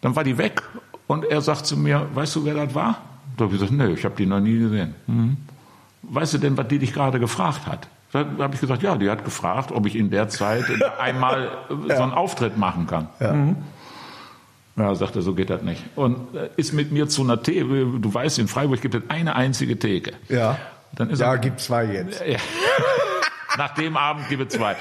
Dann 0.00 0.16
war 0.16 0.24
die 0.24 0.38
weg 0.38 0.62
und 1.06 1.24
er 1.24 1.40
sagt 1.40 1.66
zu 1.66 1.76
mir, 1.76 2.06
weißt 2.14 2.36
du, 2.36 2.44
wer 2.44 2.54
das 2.54 2.74
war? 2.74 2.98
Da 3.36 3.44
habe 3.44 3.54
ich 3.54 3.60
gesagt, 3.60 3.72
nee, 3.72 3.92
ich 3.92 4.04
habe 4.04 4.14
die 4.16 4.26
noch 4.26 4.40
nie 4.40 4.58
gesehen. 4.58 4.94
Mhm. 5.06 5.36
Weißt 6.02 6.34
du 6.34 6.38
denn, 6.38 6.56
was 6.56 6.68
die 6.68 6.78
dich 6.78 6.92
gerade 6.92 7.20
gefragt 7.20 7.66
hat? 7.66 7.88
Da 8.12 8.26
habe 8.38 8.54
ich 8.54 8.60
gesagt, 8.60 8.82
ja, 8.82 8.96
die 8.96 9.08
hat 9.08 9.24
gefragt, 9.24 9.72
ob 9.72 9.86
ich 9.86 9.96
in 9.96 10.10
der 10.10 10.28
Zeit 10.28 10.64
einmal 11.00 11.48
äh, 11.88 11.96
so 11.96 12.02
einen 12.02 12.12
Auftritt 12.12 12.58
machen 12.58 12.86
kann. 12.86 13.08
Ja. 13.20 13.32
Mhm. 13.32 13.56
Ja, 14.76 14.94
sagte, 14.94 15.20
so 15.20 15.34
geht 15.34 15.50
das 15.50 15.62
nicht. 15.62 15.82
Und 15.96 16.34
äh, 16.34 16.48
ist 16.56 16.72
mit 16.72 16.92
mir 16.92 17.08
zu 17.08 17.22
einer 17.22 17.42
Theke. 17.42 17.64
Du 17.64 18.12
weißt, 18.14 18.38
in 18.38 18.48
Freiburg 18.48 18.80
gibt 18.80 18.94
es 18.94 19.02
eine 19.08 19.36
einzige 19.36 19.78
Theke. 19.78 20.12
Ja. 20.28 20.58
Dann 20.94 21.10
ist 21.10 21.20
ja, 21.20 21.32
er, 21.32 21.38
gibt 21.38 21.60
zwei 21.60 21.84
jetzt. 21.84 22.22
Ja. 22.26 22.38
Nach 23.58 23.74
dem 23.74 23.98
Abend 23.98 24.28
gibt 24.30 24.50
es 24.50 24.58
zwei. 24.58 24.76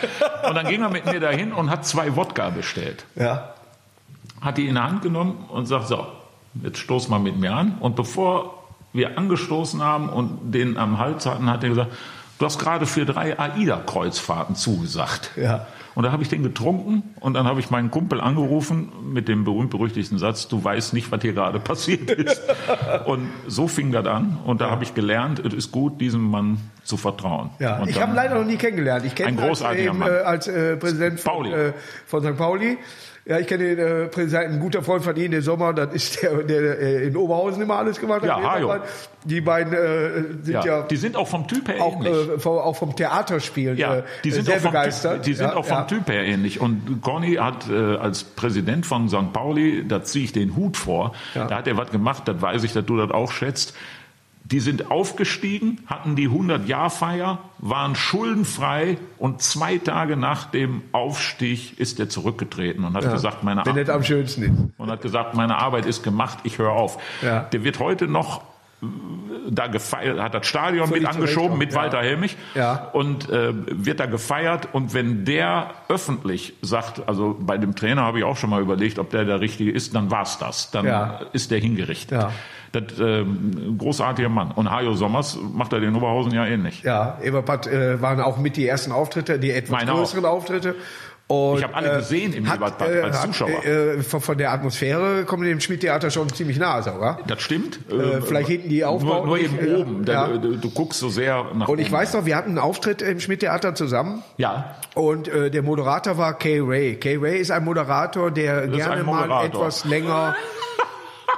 Und 0.47 0.55
dann 0.55 0.67
ging 0.67 0.81
er 0.81 0.89
mit 0.89 1.05
mir 1.05 1.19
dahin 1.19 1.51
und 1.51 1.69
hat 1.69 1.85
zwei 1.85 2.15
Wodka 2.15 2.49
bestellt. 2.51 3.05
Ja. 3.15 3.53
Hat 4.39 4.57
die 4.57 4.67
in 4.67 4.75
der 4.75 4.85
Hand 4.85 5.01
genommen 5.01 5.45
und 5.49 5.65
sagt, 5.65 5.87
so, 5.87 6.07
jetzt 6.63 6.79
stoß 6.79 7.09
mal 7.09 7.19
mit 7.19 7.37
mir 7.37 7.53
an. 7.53 7.77
Und 7.79 7.97
bevor 7.97 8.63
wir 8.93 9.17
angestoßen 9.17 9.81
haben 9.81 10.09
und 10.09 10.53
den 10.53 10.77
am 10.77 10.99
Hals 10.99 11.25
hatten, 11.25 11.49
hat 11.49 11.63
er 11.63 11.69
gesagt, 11.69 11.91
du 12.41 12.45
hast 12.45 12.57
gerade 12.57 12.87
für 12.87 13.05
drei 13.05 13.37
AIDA-Kreuzfahrten 13.37 14.55
zugesagt. 14.55 15.31
Ja. 15.35 15.67
Und 15.93 16.03
da 16.03 16.11
habe 16.11 16.23
ich 16.23 16.29
den 16.29 16.41
getrunken 16.41 17.03
und 17.19 17.33
dann 17.33 17.45
habe 17.45 17.59
ich 17.59 17.69
meinen 17.69 17.91
Kumpel 17.91 18.21
angerufen 18.21 18.91
mit 19.13 19.27
dem 19.27 19.43
berühmt-berüchtigten 19.43 20.17
Satz, 20.17 20.47
du 20.47 20.63
weißt 20.63 20.93
nicht, 20.93 21.11
was 21.11 21.21
hier 21.21 21.33
gerade 21.33 21.59
passiert 21.59 22.09
ist. 22.09 22.41
und 23.05 23.29
so 23.45 23.67
fing 23.67 23.91
das 23.91 24.07
an 24.07 24.37
und 24.45 24.61
da 24.61 24.65
ja. 24.65 24.71
habe 24.71 24.83
ich 24.83 24.93
gelernt, 24.93 25.39
es 25.39 25.53
ist 25.53 25.71
gut, 25.71 25.99
diesem 25.99 26.31
Mann 26.31 26.57
zu 26.83 26.95
vertrauen. 26.97 27.49
Ja, 27.59 27.79
und 27.79 27.89
ich 27.89 28.01
habe 28.01 28.15
leider 28.15 28.35
noch 28.35 28.45
nie 28.45 28.55
kennengelernt. 28.55 29.05
Ich 29.05 29.15
kenne 29.15 29.31
ihn 29.31 29.39
als, 29.39 29.61
eben, 29.61 30.01
äh, 30.01 30.05
als 30.05 30.47
äh, 30.47 30.77
Präsident 30.77 31.19
von, 31.19 31.45
äh, 31.45 31.73
von 32.07 32.23
St. 32.23 32.37
Pauli. 32.37 32.77
Ja, 33.23 33.37
ich 33.37 33.45
kenne 33.45 33.75
den 33.75 33.79
äh, 33.79 34.07
Präsidenten, 34.07 34.53
ein 34.53 34.59
guter 34.59 34.81
Freund 34.81 35.03
von 35.03 35.15
Ihnen, 35.15 35.31
der 35.31 35.43
Sommer, 35.43 35.73
das 35.73 35.93
ist 35.93 36.23
der, 36.23 36.43
der 36.43 36.79
äh, 36.79 37.07
in 37.07 37.15
Oberhausen 37.15 37.61
immer 37.61 37.77
alles 37.77 37.99
gemacht 37.99 38.23
hat. 38.23 38.27
Ja, 38.27 38.41
Hajo. 38.41 38.73
Die 39.25 39.41
beiden 39.41 39.73
äh, 39.73 40.43
sind 40.43 40.49
ja, 40.49 40.65
ja, 40.65 40.81
Die 40.83 40.95
sind 40.95 41.15
auch 41.15 41.27
vom 41.27 41.47
Typ 41.47 41.67
her 41.67 41.83
auch, 41.83 41.97
ähnlich. 41.97 42.29
Äh, 42.29 42.39
vom, 42.39 42.57
auch 42.57 42.75
vom 42.75 42.95
Theaterspielen 42.95 43.77
ja, 43.77 43.97
äh, 43.97 44.03
die 44.23 44.31
sind 44.31 44.45
sehr 44.45 44.55
auch 44.55 44.61
vom 44.61 44.71
begeistert. 44.71 45.13
Typ, 45.17 45.23
die 45.23 45.33
sind 45.35 45.45
ja, 45.45 45.55
auch 45.55 45.65
vom 45.65 45.77
ja. 45.77 45.83
Typ 45.83 46.09
her 46.09 46.23
ähnlich. 46.23 46.59
Und 46.59 47.01
Conny 47.03 47.35
hat 47.35 47.69
äh, 47.69 47.97
als 47.97 48.23
Präsident 48.23 48.87
von 48.87 49.07
St. 49.07 49.31
Pauli, 49.31 49.87
da 49.87 50.03
ziehe 50.03 50.25
ich 50.25 50.33
den 50.33 50.55
Hut 50.55 50.75
vor, 50.75 51.13
da 51.35 51.49
hat 51.49 51.67
er 51.67 51.77
was 51.77 51.91
gemacht, 51.91 52.27
das 52.27 52.41
weiß 52.41 52.63
ich, 52.63 52.73
dass 52.73 52.85
du 52.85 52.97
das 52.97 53.11
auch 53.11 53.31
schätzt. 53.31 53.75
Die 54.51 54.59
sind 54.59 54.91
aufgestiegen, 54.91 55.79
hatten 55.87 56.15
die 56.15 56.27
100-Jahr-Feier, 56.27 57.39
waren 57.59 57.95
schuldenfrei 57.95 58.97
und 59.17 59.41
zwei 59.41 59.77
Tage 59.77 60.17
nach 60.17 60.45
dem 60.51 60.81
Aufstieg 60.91 61.79
ist 61.79 61.99
er 61.99 62.09
zurückgetreten 62.09 62.83
und 62.83 62.93
hat 62.93 63.05
ja, 63.05 63.13
gesagt, 63.13 63.43
meine 63.43 63.65
Arbeit, 63.65 63.89
am 63.89 64.03
schönsten 64.03 64.43
ist. 64.43 64.51
und 64.77 64.91
hat 64.91 65.01
gesagt, 65.01 65.35
meine 65.35 65.57
Arbeit 65.57 65.85
ist 65.85 66.03
gemacht, 66.03 66.39
ich 66.43 66.57
höre 66.57 66.73
auf. 66.73 66.97
Ja. 67.21 67.41
Der 67.41 67.63
wird 67.63 67.79
heute 67.79 68.07
noch 68.07 68.43
da 69.49 69.67
gefeiert, 69.67 70.19
hat 70.19 70.33
das 70.33 70.47
Stadion 70.47 70.87
Völlig 70.87 71.03
mit 71.03 71.11
angeschoben 71.11 71.57
mit 71.57 71.75
Walter 71.75 72.01
ja. 72.01 72.09
Helmich 72.09 72.37
ja. 72.55 72.89
und 72.93 73.29
äh, 73.29 73.53
wird 73.53 73.99
da 73.99 74.07
gefeiert 74.07 74.69
und 74.71 74.93
wenn 74.93 75.23
der 75.23 75.71
öffentlich 75.87 76.53
sagt, 76.61 77.07
also 77.07 77.37
bei 77.39 77.57
dem 77.57 77.75
Trainer 77.75 78.01
habe 78.03 78.19
ich 78.19 78.23
auch 78.23 78.37
schon 78.37 78.49
mal 78.49 78.61
überlegt, 78.61 78.97
ob 78.97 79.11
der 79.11 79.25
der 79.25 79.39
Richtige 79.39 79.71
ist, 79.71 79.93
dann 79.93 80.09
war's 80.09 80.39
das, 80.39 80.71
dann 80.71 80.85
ja. 80.85 81.19
ist 81.31 81.51
der 81.51 81.59
hingerichtet. 81.59 82.21
Ja. 82.21 82.31
Das 82.71 82.99
äh, 82.99 83.25
großartiger 83.77 84.29
Mann. 84.29 84.51
Und 84.51 84.71
Hajo 84.71 84.93
Sommers 84.93 85.37
macht 85.53 85.73
er 85.73 85.81
den 85.81 85.93
Oberhausen 85.93 86.31
ja 86.31 86.45
ähnlich. 86.45 86.83
Ja, 86.83 87.17
Eberpart 87.21 87.67
äh, 87.67 88.01
waren 88.01 88.21
auch 88.21 88.37
mit 88.37 88.55
die 88.55 88.65
ersten 88.65 88.93
Auftritte, 88.93 89.39
die 89.39 89.51
etwas 89.51 89.71
Meine 89.71 89.91
größeren 89.91 90.23
auch. 90.23 90.37
Auftritte. 90.37 90.75
Und, 91.27 91.59
ich 91.59 91.63
habe 91.63 91.75
alle 91.75 91.97
gesehen 91.99 92.33
im 92.33 92.45
Ebertbad 92.45 92.89
äh, 92.89 93.01
als 93.01 93.21
Zuschauer. 93.21 93.65
Äh, 93.65 94.03
von, 94.03 94.19
von, 94.19 94.37
der 94.37 94.51
Atmosphäre 94.51 95.23
kommen 95.23 95.43
dem 95.43 95.61
Schmidt-Theater 95.61 96.11
schon 96.11 96.27
ziemlich 96.33 96.59
nahe 96.59 96.83
sogar. 96.83 97.19
Das 97.25 97.41
stimmt. 97.41 97.79
Äh, 97.89 98.21
vielleicht 98.21 98.49
hinten 98.49 98.67
die 98.67 98.83
Aufbau. 98.83 99.19
Nur, 99.19 99.25
nur 99.27 99.39
eben 99.39 99.57
äh, 99.57 99.75
oben. 99.75 100.03
Da, 100.03 100.29
ja. 100.29 100.37
du, 100.37 100.57
du, 100.57 100.69
guckst 100.71 100.99
so 100.99 101.07
sehr 101.07 101.45
nach 101.53 101.69
Und 101.69 101.79
ich 101.79 101.87
oben. 101.87 101.95
weiß 101.95 102.13
noch, 102.13 102.25
wir 102.25 102.35
hatten 102.35 102.49
einen 102.49 102.59
Auftritt 102.59 103.01
im 103.01 103.21
Schmidt-Theater 103.21 103.75
zusammen. 103.75 104.23
Ja. 104.37 104.75
Und 104.93 105.29
äh, 105.29 105.49
der 105.49 105.63
Moderator 105.63 106.17
war 106.17 106.37
Kay 106.37 106.59
Ray. 106.59 106.95
Kay 106.97 107.15
Ray 107.15 107.39
ist 107.39 107.51
ein 107.51 107.63
Moderator, 107.63 108.29
der 108.29 108.67
das 108.67 108.75
gerne 108.75 109.03
Moderator. 109.03 109.27
mal 109.27 109.45
etwas 109.45 109.85
länger 109.85 110.35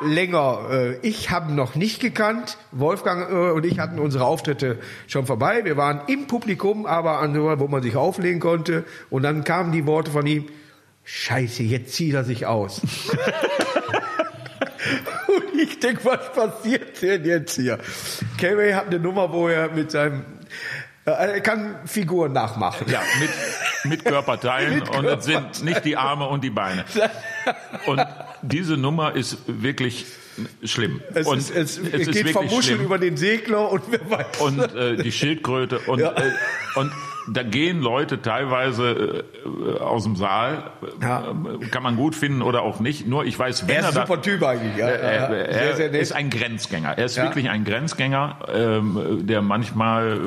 länger. 0.01 0.67
Äh, 0.69 0.97
ich 1.01 1.29
habe 1.29 1.53
noch 1.53 1.75
nicht 1.75 1.99
gekannt. 1.99 2.57
Wolfgang 2.71 3.29
äh, 3.29 3.51
und 3.51 3.65
ich 3.65 3.79
hatten 3.79 3.99
unsere 3.99 4.25
Auftritte 4.25 4.79
schon 5.07 5.25
vorbei. 5.25 5.65
Wir 5.65 5.77
waren 5.77 6.01
im 6.07 6.27
Publikum, 6.27 6.85
aber 6.85 7.19
an 7.19 7.33
wo 7.35 7.67
man 7.67 7.81
sich 7.81 7.95
auflegen 7.95 8.39
konnte. 8.39 8.83
Und 9.09 9.23
dann 9.23 9.43
kamen 9.43 9.71
die 9.71 9.85
Worte 9.85 10.11
von 10.11 10.25
ihm: 10.25 10.45
Scheiße, 11.03 11.63
jetzt 11.63 11.93
zieht 11.93 12.13
er 12.13 12.23
sich 12.23 12.45
aus. 12.45 12.81
und 15.27 15.59
ich 15.59 15.79
denke, 15.79 16.05
was 16.05 16.31
passiert 16.33 17.01
denn 17.01 17.25
jetzt 17.25 17.55
hier? 17.55 17.79
Carey 18.39 18.73
hat 18.73 18.87
eine 18.87 18.99
Nummer, 18.99 19.33
wo 19.33 19.47
er 19.47 19.71
mit 19.71 19.91
seinem 19.91 20.23
er 21.05 21.41
kann 21.41 21.75
Figuren 21.85 22.31
nachmachen. 22.31 22.87
Ja, 22.89 23.01
mit, 23.19 23.29
mit 23.91 24.05
Körperteilen 24.05 24.75
mit 24.75 24.89
und 24.89 25.05
es 25.05 25.25
sind 25.25 25.63
nicht 25.63 25.83
die 25.85 25.97
Arme 25.97 26.27
und 26.27 26.43
die 26.43 26.49
Beine. 26.49 26.85
Und 27.85 28.01
diese 28.41 28.77
Nummer 28.77 29.15
ist 29.15 29.39
wirklich 29.47 30.05
schlimm. 30.63 31.01
Es, 31.13 31.27
und 31.27 31.37
ist, 31.37 31.49
es, 31.51 31.77
es, 31.77 32.07
es 32.07 32.11
geht 32.11 32.29
vom 32.29 32.47
Muscheln 32.47 32.81
über 32.81 32.97
den 32.97 33.17
Segler 33.17 33.71
und 33.71 33.83
wer 33.89 34.09
weiß. 34.09 34.39
Und 34.39 34.75
äh, 34.75 34.97
die 34.97 35.11
Schildkröte 35.11 35.79
und, 35.79 35.99
ja. 35.99 36.13
äh, 36.13 36.31
und 36.75 36.91
da 37.27 37.43
gehen 37.43 37.79
Leute 37.79 38.21
teilweise 38.21 39.23
äh, 39.45 39.79
aus 39.79 40.03
dem 40.03 40.15
Saal, 40.15 40.71
ja. 41.01 41.23
äh, 41.31 41.65
kann 41.67 41.83
man 41.83 41.95
gut 41.95 42.15
finden 42.15 42.41
oder 42.41 42.63
auch 42.63 42.79
nicht. 42.79 43.07
Nur 43.07 43.25
ich 43.25 43.37
weiß, 43.37 43.67
wenn 43.67 43.75
er 43.75 43.79
ist 43.89 43.95
er 43.95 44.01
ein 44.01 44.07
super 44.07 44.21
Typ 44.21 44.43
eigentlich. 44.43 44.75
Ja. 44.77 44.87
Er, 44.87 45.29
er, 45.29 45.47
er 45.47 45.75
sehr, 45.75 45.89
sehr 45.91 45.99
ist 46.01 46.13
ein 46.13 46.29
Grenzgänger. 46.29 46.97
Er 46.97 47.05
ist 47.05 47.15
ja. 47.15 47.23
wirklich 47.23 47.49
ein 47.49 47.63
Grenzgänger, 47.63 48.39
ähm, 48.53 49.25
der 49.27 49.41
manchmal, 49.41 50.19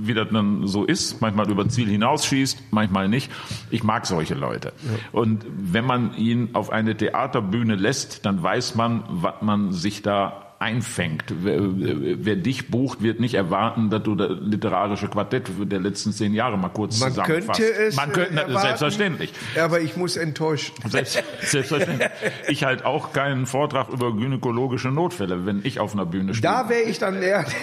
wie 0.00 0.14
das 0.14 0.28
dann 0.32 0.66
so 0.66 0.84
ist, 0.84 1.20
manchmal 1.20 1.50
über 1.50 1.68
Ziel 1.68 1.88
hinausschießt, 1.88 2.72
manchmal 2.72 3.08
nicht. 3.08 3.30
Ich 3.70 3.84
mag 3.84 4.06
solche 4.06 4.34
Leute. 4.34 4.72
Und 5.12 5.44
wenn 5.48 5.84
man 5.84 6.14
ihn 6.16 6.50
auf 6.54 6.70
eine 6.70 6.96
Theaterbühne 6.96 7.76
lässt, 7.76 8.26
dann 8.26 8.42
weiß 8.42 8.74
man, 8.74 9.04
was 9.08 9.34
man 9.42 9.72
sich 9.72 10.02
da 10.02 10.45
einfängt. 10.58 11.24
Wer, 11.28 11.58
wer, 11.60 12.36
dich 12.36 12.70
bucht, 12.70 13.02
wird 13.02 13.20
nicht 13.20 13.34
erwarten, 13.34 13.90
dass 13.90 14.02
du 14.02 14.14
das 14.14 14.30
literarische 14.40 15.08
Quartett 15.08 15.50
der 15.60 15.80
letzten 15.80 16.12
zehn 16.12 16.32
Jahre 16.32 16.56
mal 16.56 16.70
kurz 16.70 16.98
Man 16.98 17.10
zusammenfasst. 17.10 17.60
Könnte 17.60 17.74
es 17.74 17.96
Man 17.96 18.12
könnte 18.12 18.40
erwarten, 18.40 18.60
selbstverständlich. 18.60 19.32
Aber 19.60 19.80
ich 19.80 19.96
muss 19.96 20.16
enttäuschen. 20.16 20.74
Selbst, 20.88 21.22
selbstverständlich. 21.40 22.08
Ich 22.48 22.64
halt 22.64 22.84
auch 22.84 23.12
keinen 23.12 23.46
Vortrag 23.46 23.90
über 23.90 24.14
gynäkologische 24.14 24.88
Notfälle, 24.88 25.44
wenn 25.44 25.60
ich 25.62 25.78
auf 25.78 25.92
einer 25.92 26.06
Bühne 26.06 26.34
stehe. 26.34 26.50
Da 26.50 26.68
wäre 26.68 26.82
ich 26.82 26.98
dann 26.98 27.22
eher 27.22 27.44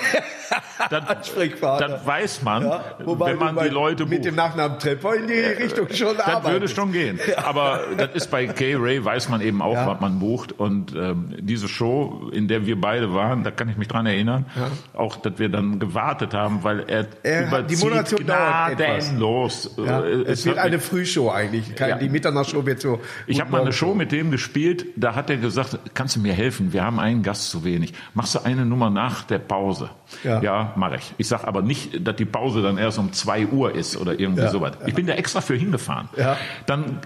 Ansprechpartner. 0.90 1.88
Das 1.88 2.06
weiß 2.06 2.44
man, 2.44 2.64
ja, 2.64 2.84
wenn 3.00 3.38
man 3.38 3.58
die 3.58 3.70
Leute 3.70 4.04
bucht. 4.04 4.14
Mit 4.14 4.26
dem 4.26 4.36
Nachnamen 4.36 4.80
Trepper 4.80 5.16
in 5.16 5.28
die 5.28 5.34
Richtung 5.34 5.88
schon 5.92 6.18
Das 6.18 6.28
arbeitet. 6.28 6.52
würde 6.52 6.68
schon 6.68 6.92
gehen. 6.92 7.20
Aber 7.38 7.82
das 7.98 8.12
ist 8.14 8.32
bei 8.32 8.48
Kay 8.48 8.76
Ray, 8.76 9.04
weiß 9.04 9.30
man 9.30 9.42
eben 9.42 9.62
auch, 9.62 9.74
ja. 9.74 9.88
was 9.88 10.00
man 10.00 10.20
bucht. 10.20 10.52
Und 10.52 10.94
ähm, 10.96 11.36
diese 11.40 11.68
Show, 11.68 12.30
in 12.32 12.48
der 12.48 12.66
wir 12.66 12.80
beide 12.84 13.14
waren, 13.14 13.44
da 13.44 13.52
kann 13.52 13.70
ich 13.70 13.78
mich 13.78 13.88
dran 13.88 14.06
erinnern, 14.06 14.46
ja. 14.56 14.70
auch, 14.94 15.16
dass 15.16 15.40
wir 15.40 15.48
dann 15.48 15.80
gewartet 15.80 16.34
haben, 16.34 16.64
weil 16.64 16.82
er, 16.82 17.08
er 17.24 17.48
überzieht 17.48 17.80
die 17.80 17.84
Moderation 17.84 18.20
gnadenlos. 18.26 19.76
Ja, 19.78 20.02
äh, 20.02 20.12
es, 20.24 20.40
es 20.40 20.46
wird 20.46 20.58
eine 20.58 20.80
Frühshow 20.80 21.32
eigentlich. 21.32 21.76
Keine, 21.76 21.92
ja. 21.92 21.98
Die 21.98 22.10
Mitternachtshow 22.10 22.66
wird 22.66 22.82
so. 22.82 23.00
Ich 23.26 23.40
habe 23.40 23.52
mal 23.52 23.62
eine 23.62 23.72
Show 23.72 23.96
mit 23.96 24.12
dem 24.12 24.32
gespielt, 24.32 24.86
da 24.98 25.16
hat 25.16 25.30
er 25.30 25.38
gesagt, 25.38 25.80
kannst 25.94 26.18
du 26.18 26.20
mir 26.20 26.34
helfen? 26.34 26.74
Wir 26.74 26.84
haben 26.84 27.00
einen 27.00 27.24
Gast 27.24 27.50
zu 27.50 27.64
wenig. 27.64 27.94
Machst 28.14 28.36
du 28.36 28.40
eine 28.44 28.66
Nummer 28.66 28.90
nach 28.90 29.24
der 29.24 29.40
Pause? 29.40 29.90
Ja, 30.24 30.42
ja 30.42 30.74
mache 30.76 30.98
ich. 30.98 31.14
Ich 31.18 31.28
sag 31.30 31.46
aber 31.46 31.62
nicht, 31.62 32.06
dass 32.06 32.18
die 32.18 32.26
Pause 32.26 32.62
dann 32.62 32.78
erst 32.78 33.00
um 33.00 33.14
zwei 33.14 33.48
Uhr 33.48 33.74
ist 33.74 33.96
oder 33.96 34.20
irgendwie 34.20 34.44
ja, 34.44 34.50
sowas. 34.50 34.74
Ich 34.86 34.94
bin 34.94 35.08
da 35.08 35.14
extra 35.14 35.40
für 35.40 35.56
hingefahren. 35.56 36.10
Ja. 36.18 36.38
Dann 36.66 37.00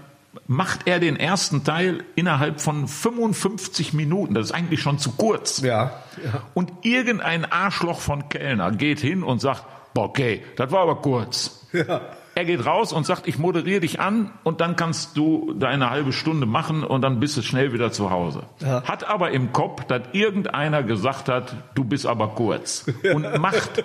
macht 0.46 0.86
er 0.86 0.98
den 1.00 1.16
ersten 1.16 1.64
Teil 1.64 2.04
innerhalb 2.14 2.60
von 2.60 2.86
55 2.86 3.92
Minuten. 3.92 4.34
Das 4.34 4.46
ist 4.46 4.52
eigentlich 4.52 4.80
schon 4.80 4.98
zu 4.98 5.12
kurz. 5.12 5.60
Ja. 5.60 6.02
ja. 6.22 6.42
Und 6.54 6.72
irgendein 6.82 7.44
Arschloch 7.44 8.00
von 8.00 8.28
Kellner 8.28 8.72
geht 8.72 9.00
hin 9.00 9.22
und 9.22 9.40
sagt, 9.40 9.64
okay, 9.94 10.42
das 10.56 10.70
war 10.70 10.82
aber 10.82 10.96
kurz. 10.96 11.66
Ja. 11.72 12.00
Er 12.34 12.44
geht 12.44 12.64
raus 12.64 12.92
und 12.92 13.04
sagt, 13.04 13.26
ich 13.26 13.36
moderiere 13.36 13.80
dich 13.80 13.98
an 13.98 14.30
und 14.44 14.60
dann 14.60 14.76
kannst 14.76 15.16
du 15.16 15.54
deine 15.54 15.90
halbe 15.90 16.12
Stunde 16.12 16.46
machen 16.46 16.84
und 16.84 17.02
dann 17.02 17.18
bist 17.18 17.36
du 17.36 17.42
schnell 17.42 17.72
wieder 17.72 17.90
zu 17.90 18.10
Hause. 18.10 18.44
Ja. 18.60 18.84
Hat 18.84 19.08
aber 19.08 19.32
im 19.32 19.52
Kopf, 19.52 19.84
dass 19.86 20.02
irgendeiner 20.12 20.84
gesagt 20.84 21.28
hat, 21.28 21.56
du 21.74 21.82
bist 21.82 22.06
aber 22.06 22.28
kurz. 22.28 22.86
Und 23.12 23.38
macht 23.38 23.82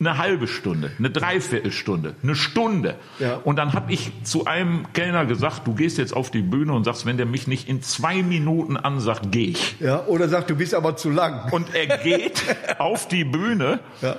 eine 0.00 0.16
halbe 0.16 0.48
Stunde, 0.48 0.90
eine 0.98 1.10
Dreiviertelstunde, 1.10 2.14
eine 2.22 2.34
Stunde. 2.34 2.96
Ja. 3.18 3.34
Und 3.44 3.56
dann 3.56 3.74
habe 3.74 3.92
ich 3.92 4.10
zu 4.24 4.46
einem 4.46 4.90
Kellner 4.94 5.26
gesagt, 5.26 5.66
du 5.66 5.74
gehst 5.74 5.98
jetzt 5.98 6.16
auf 6.16 6.30
die 6.30 6.40
Bühne 6.40 6.72
und 6.72 6.84
sagst, 6.84 7.04
wenn 7.04 7.18
der 7.18 7.26
mich 7.26 7.46
nicht 7.46 7.68
in 7.68 7.82
zwei 7.82 8.22
Minuten 8.22 8.78
ansagt, 8.78 9.30
gehe 9.30 9.48
ich. 9.48 9.78
Ja, 9.78 10.06
oder 10.06 10.28
sagt, 10.28 10.48
du 10.48 10.56
bist 10.56 10.74
aber 10.74 10.96
zu 10.96 11.10
lang. 11.10 11.52
Und 11.52 11.74
er 11.74 11.98
geht 11.98 12.42
auf 12.78 13.08
die 13.08 13.24
Bühne. 13.24 13.80
Ja. 14.00 14.16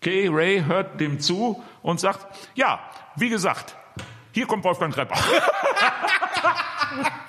Kay 0.00 0.28
Ray 0.28 0.62
hört 0.64 1.00
dem 1.00 1.18
zu 1.18 1.60
und 1.82 1.98
sagt, 1.98 2.26
ja, 2.54 2.78
wie 3.16 3.28
gesagt, 3.28 3.74
hier 4.32 4.46
kommt 4.46 4.64
Wolfgang 4.64 4.94
Trepper. 4.94 5.16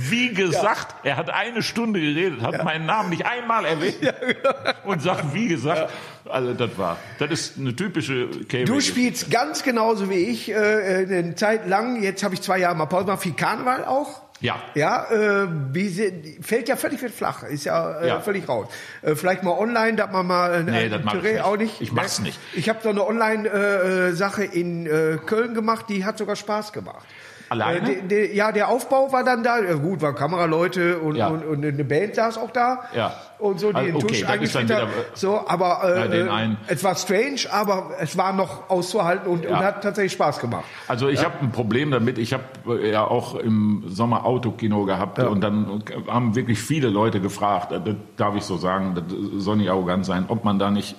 wie 0.00 0.32
gesagt, 0.32 0.94
er 1.02 1.16
hat 1.16 1.28
eine 1.28 1.60
Stunde 1.60 2.00
geredet, 2.00 2.40
hat 2.40 2.62
meinen 2.64 2.86
Namen 2.86 3.10
nicht 3.10 3.26
einmal 3.26 3.64
erwähnt 3.64 3.96
genau. 4.00 4.54
und 4.84 5.02
sagt, 5.02 5.34
wie 5.34 5.48
gesagt, 5.48 5.90
also 6.28 6.54
das 6.54 6.78
war, 6.78 6.98
das 7.18 7.30
ist 7.32 7.58
eine 7.58 7.74
typische 7.74 8.28
Käfig. 8.48 8.66
Du 8.66 8.80
spielst 8.80 9.28
ganz 9.28 9.64
genauso 9.64 10.08
wie 10.08 10.14
ich, 10.30 10.50
äh, 10.50 10.54
eine 10.54 11.34
Zeit 11.34 11.66
lang, 11.68 12.00
jetzt 12.00 12.22
habe 12.22 12.34
ich 12.34 12.42
zwei 12.42 12.58
Jahre 12.58 12.76
mal 12.76 12.86
Pause 12.86 13.06
gemacht, 13.06 13.22
viel 13.22 13.32
Karneval 13.32 13.84
auch. 13.86 14.22
Ja. 14.40 14.54
Ja, 14.76 15.10
äh, 15.10 15.48
wie 15.72 15.88
sie, 15.88 16.38
fällt 16.42 16.68
ja 16.68 16.76
völlig 16.76 17.00
flach, 17.00 17.42
ist 17.42 17.64
ja, 17.64 17.98
äh, 17.98 18.06
Ja. 18.06 18.20
völlig 18.20 18.48
raus. 18.48 18.68
Äh, 19.02 19.16
vielleicht 19.16 19.42
mal 19.42 19.50
online, 19.58 19.96
dass 19.96 20.12
man 20.12 20.28
mal 20.28 20.52
ein 20.52 20.66
Nee, 20.66 20.86
ich 20.86 20.92
Touré 20.92 21.32
nicht. 21.32 21.40
auch 21.42 21.56
nicht. 21.56 21.80
Ich 21.80 21.90
mach's 21.90 22.20
nicht. 22.20 22.38
Ich 22.54 22.68
habe 22.68 22.78
so 22.80 22.90
eine 22.90 23.04
Online-Sache 23.04 24.44
in 24.44 24.86
äh, 24.86 25.18
Köln 25.26 25.54
gemacht, 25.54 25.86
die 25.88 26.04
hat 26.04 26.18
sogar 26.18 26.36
Spaß 26.36 26.72
gemacht. 26.72 27.04
Alleine? 27.50 27.90
Äh, 27.92 28.02
de, 28.02 28.26
de, 28.28 28.36
ja, 28.36 28.52
der 28.52 28.68
Aufbau 28.68 29.12
war 29.12 29.24
dann 29.24 29.42
da. 29.42 29.58
Ja, 29.60 29.74
gut, 29.74 30.02
waren 30.02 30.14
Kameraleute 30.14 30.98
und, 30.98 31.16
Ja. 31.16 31.28
und, 31.28 31.44
und 31.44 31.64
eine 31.64 31.84
Band 31.84 32.14
saß 32.14 32.38
auch 32.38 32.50
da. 32.50 32.80
Ja. 32.94 33.14
Und 33.38 33.60
so, 33.60 33.70
die 33.70 33.76
Also, 33.76 33.96
okay, 33.98 34.06
Tusch 34.22 34.54
wieder- 34.58 34.88
So, 35.14 35.40
aber 35.46 35.80
äh, 35.84 36.18
Ja, 36.26 36.40
äh, 36.42 36.48
es 36.66 36.82
war 36.82 36.94
strange, 36.96 37.40
aber 37.50 37.90
es 38.00 38.16
war 38.18 38.32
noch 38.32 38.68
auszuhalten 38.68 39.28
und, 39.30 39.46
und 39.46 39.50
Ja. 39.52 39.62
hat 39.62 39.82
tatsächlich 39.82 40.12
Spaß 40.12 40.40
gemacht. 40.40 40.64
Also 40.88 41.08
ich 41.08 41.24
habe 41.24 41.36
ein 41.40 41.52
Problem 41.52 41.90
damit. 41.90 42.18
Ich 42.18 42.32
habe 42.32 42.44
äh, 42.82 42.90
ja 42.92 43.04
auch 43.04 43.36
im 43.36 43.84
Sommer 43.86 44.24
Autokino 44.26 44.84
gehabt 44.84 45.18
und 45.20 45.40
dann 45.40 45.82
haben 46.08 46.34
wirklich 46.34 46.58
viele 46.60 46.88
Leute 46.88 47.20
gefragt, 47.20 47.72
äh, 47.72 47.80
das 47.80 47.94
darf 48.16 48.34
ich 48.36 48.42
so 48.44 48.56
sagen, 48.56 48.94
das 48.94 49.04
soll 49.42 49.56
nicht 49.56 49.70
arrogant 49.70 50.04
sein, 50.04 50.24
ob 50.28 50.44
man 50.44 50.58
da 50.58 50.70
nicht 50.70 50.96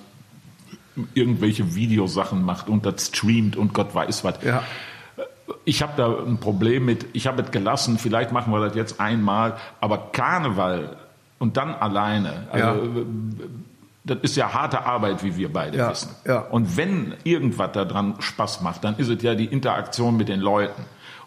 irgendwelche 1.14 1.74
Videosachen 1.74 2.42
macht 2.44 2.68
und 2.68 2.84
das 2.84 3.06
streamt 3.06 3.56
und 3.56 3.72
Gott 3.74 3.94
weiß 3.94 4.24
was. 4.24 4.42
Ja. 4.44 4.62
Ich 5.64 5.82
habe 5.82 5.92
da 5.96 6.08
ein 6.26 6.38
Problem 6.38 6.84
mit, 6.86 7.06
ich 7.12 7.26
habe 7.26 7.42
es 7.42 7.50
gelassen, 7.50 7.98
vielleicht 7.98 8.32
machen 8.32 8.52
wir 8.52 8.60
das 8.60 8.74
jetzt 8.74 9.00
einmal, 9.00 9.56
aber 9.80 10.10
Karneval 10.12 10.96
und 11.38 11.56
dann 11.56 11.74
alleine, 11.74 12.46
also, 12.50 12.66
Ja. 12.66 12.90
das 14.04 14.18
ist 14.22 14.36
ja 14.36 14.52
harte 14.52 14.84
Arbeit, 14.84 15.22
wie 15.22 15.36
wir 15.36 15.52
beide 15.52 15.76
Ja, 15.78 15.90
wissen. 15.90 16.14
ja. 16.26 16.38
Und 16.40 16.76
wenn 16.76 17.14
irgendwas 17.24 17.72
daran 17.72 18.14
Spaß 18.20 18.62
macht, 18.62 18.84
dann 18.84 18.96
ist 18.96 19.08
es 19.08 19.22
ja 19.22 19.34
die 19.34 19.46
Interaktion 19.46 20.16
mit 20.16 20.28
den 20.28 20.40
Leuten. 20.40 20.82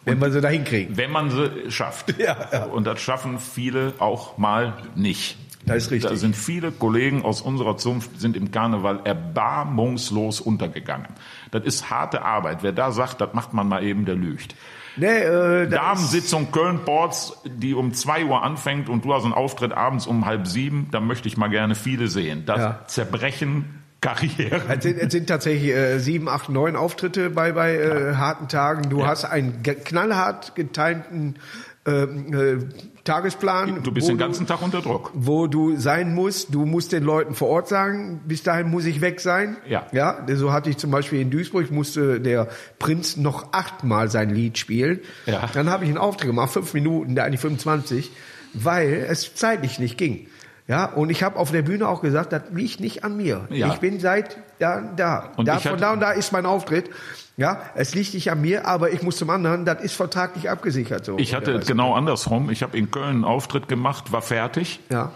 Wenn 0.05 0.19
wir 0.19 0.31
sie 0.31 0.41
da 0.41 0.49
hinkriegen. 0.49 0.97
Wenn 0.97 1.11
man 1.11 1.29
sie 1.29 1.71
schafft. 1.71 2.13
Ja, 2.19 2.35
ja. 2.51 2.63
Und 2.65 2.85
das 2.85 2.99
schaffen 2.99 3.39
viele 3.39 3.93
auch 3.99 4.37
mal 4.37 4.73
nicht. 4.95 5.37
Das 5.65 5.77
ist 5.77 5.91
richtig. 5.91 6.11
Da 6.11 6.17
sind 6.17 6.35
viele 6.35 6.71
Kollegen 6.71 7.23
aus 7.23 7.41
unserer 7.41 7.77
Zunft 7.77 8.19
sind 8.19 8.35
im 8.35 8.51
Karneval 8.51 9.01
erbarmungslos 9.05 10.41
untergegangen. 10.41 11.07
Das 11.51 11.63
ist 11.63 11.89
harte 11.89 12.23
Arbeit. 12.23 12.59
Wer 12.63 12.73
da 12.73 12.91
sagt, 12.91 13.21
das 13.21 13.33
macht 13.33 13.53
man 13.53 13.67
mal 13.67 13.83
eben, 13.83 14.05
der 14.05 14.15
lügt. 14.15 14.55
Nee, 14.95 15.07
äh, 15.07 15.67
Damensitzung 15.67 16.51
Köln-Ports, 16.51 17.41
die 17.45 17.73
um 17.73 17.93
2 17.93 18.25
Uhr 18.25 18.43
anfängt 18.43 18.89
und 18.89 19.05
du 19.05 19.13
hast 19.13 19.23
einen 19.23 19.33
Auftritt 19.33 19.71
abends 19.73 20.05
um 20.05 20.25
halb 20.25 20.45
sieben, 20.45 20.89
da 20.91 20.99
möchte 20.99 21.27
ich 21.27 21.35
mal 21.35 21.47
gerne 21.47 21.73
viele 21.75 22.07
sehen. 22.07 22.43
Das 22.45 22.59
Ja. 22.59 22.79
zerbrechen 22.87 23.83
Karrieren. 24.01 24.61
Es 24.67 24.83
sind, 24.83 24.97
es 24.97 25.11
sind 25.13 25.27
tatsächlich 25.27 25.71
äh, 25.71 25.97
sieben, 25.97 26.27
acht, 26.27 26.49
neun 26.49 26.75
Auftritte 26.75 27.29
bei, 27.29 27.53
bei 27.53 27.75
äh, 27.75 28.15
harten 28.15 28.49
Tagen. 28.49 28.89
Du 28.89 29.07
hast 29.07 29.23
einen 29.23 29.63
knallhart 29.63 30.55
geteilten 30.55 31.37
ähm, 31.85 32.33
äh, 32.33 32.57
Tagesplan. 33.03 33.83
Du 33.83 33.91
bist 33.91 34.07
wo 34.07 34.11
den 34.11 34.17
ganzen 34.17 34.47
Tag 34.47 34.61
unter 34.61 34.81
Druck. 34.81 35.11
wo 35.13 35.47
du 35.47 35.75
sein 35.77 36.13
musst. 36.15 36.53
Du 36.53 36.65
musst 36.65 36.91
den 36.93 37.03
Leuten 37.03 37.35
vor 37.35 37.49
Ort 37.49 37.67
sagen, 37.67 38.21
bis 38.25 38.43
dahin 38.43 38.69
muss 38.69 38.85
ich 38.85 39.01
weg 39.01 39.19
sein. 39.19 39.57
Ja. 39.67 39.87
Ja, 39.91 40.25
so 40.35 40.53
hatte 40.53 40.69
ich 40.69 40.77
zum 40.77 40.89
Beispiel 40.91 41.19
in 41.19 41.29
Duisburg, 41.29 41.69
musste 41.71 42.21
der 42.21 42.47
Prinz 42.79 43.17
noch 43.17 43.51
achtmal 43.51 44.09
sein 44.09 44.29
Lied 44.29 44.57
spielen. 44.57 44.99
Ja. 45.25 45.49
Dann 45.53 45.69
habe 45.69 45.83
ich 45.83 45.89
einen 45.89 45.97
Auftritt 45.97 46.27
gemacht, 46.27 46.51
fünf 46.53 46.73
Minuten, 46.73 47.15
der 47.15 47.25
eigentlich 47.25 47.41
25, 47.41 48.11
weil 48.53 49.05
es 49.09 49.35
zeitlich 49.35 49.79
nicht 49.79 49.97
ging. 49.97 50.27
Ja, 50.65 50.85
und 50.85 51.09
ich 51.09 51.23
habe 51.23 51.37
auf 51.37 51.51
der 51.51 51.61
Bühne 51.61 51.89
auch 51.89 52.01
gesagt, 52.01 52.31
das 52.31 52.43
liegt 52.53 52.79
nicht 52.79 53.03
an 53.03 53.17
mir. 53.17 53.47
Ja. 53.49 53.67
Ich 53.73 53.79
bin 53.79 53.99
seit 53.99 54.37
da, 54.59 54.79
da. 54.95 55.33
Und 55.35 55.45
da 55.49 55.59
von 55.59 55.71
hatte- 55.73 55.81
da 55.81 55.91
und 55.91 55.99
da 55.99 56.11
ist 56.11 56.31
mein 56.31 56.45
Auftritt. 56.45 56.89
Ja, 57.35 57.61
es 57.75 57.95
liegt 57.95 58.13
nicht 58.13 58.29
an 58.31 58.41
mir, 58.41 58.67
aber 58.67 58.91
ich 58.91 59.01
muss 59.01 59.17
zum 59.17 59.29
anderen, 59.31 59.65
das 59.65 59.81
ist 59.83 59.95
vertraglich 59.95 60.49
abgesichert 60.51 61.03
so. 61.05 61.17
Ich 61.17 61.33
hatte 61.33 61.51
Ja, 61.51 61.57
es 61.57 61.65
genau 61.65 61.95
andersrum. 61.95 62.49
Ich 62.51 62.61
habe 62.61 62.77
in 62.77 62.91
Köln 62.91 63.07
einen 63.07 63.23
Auftritt 63.25 63.67
gemacht, 63.67 64.11
war 64.11 64.21
fertig 64.21 64.79
Ja. 64.91 65.11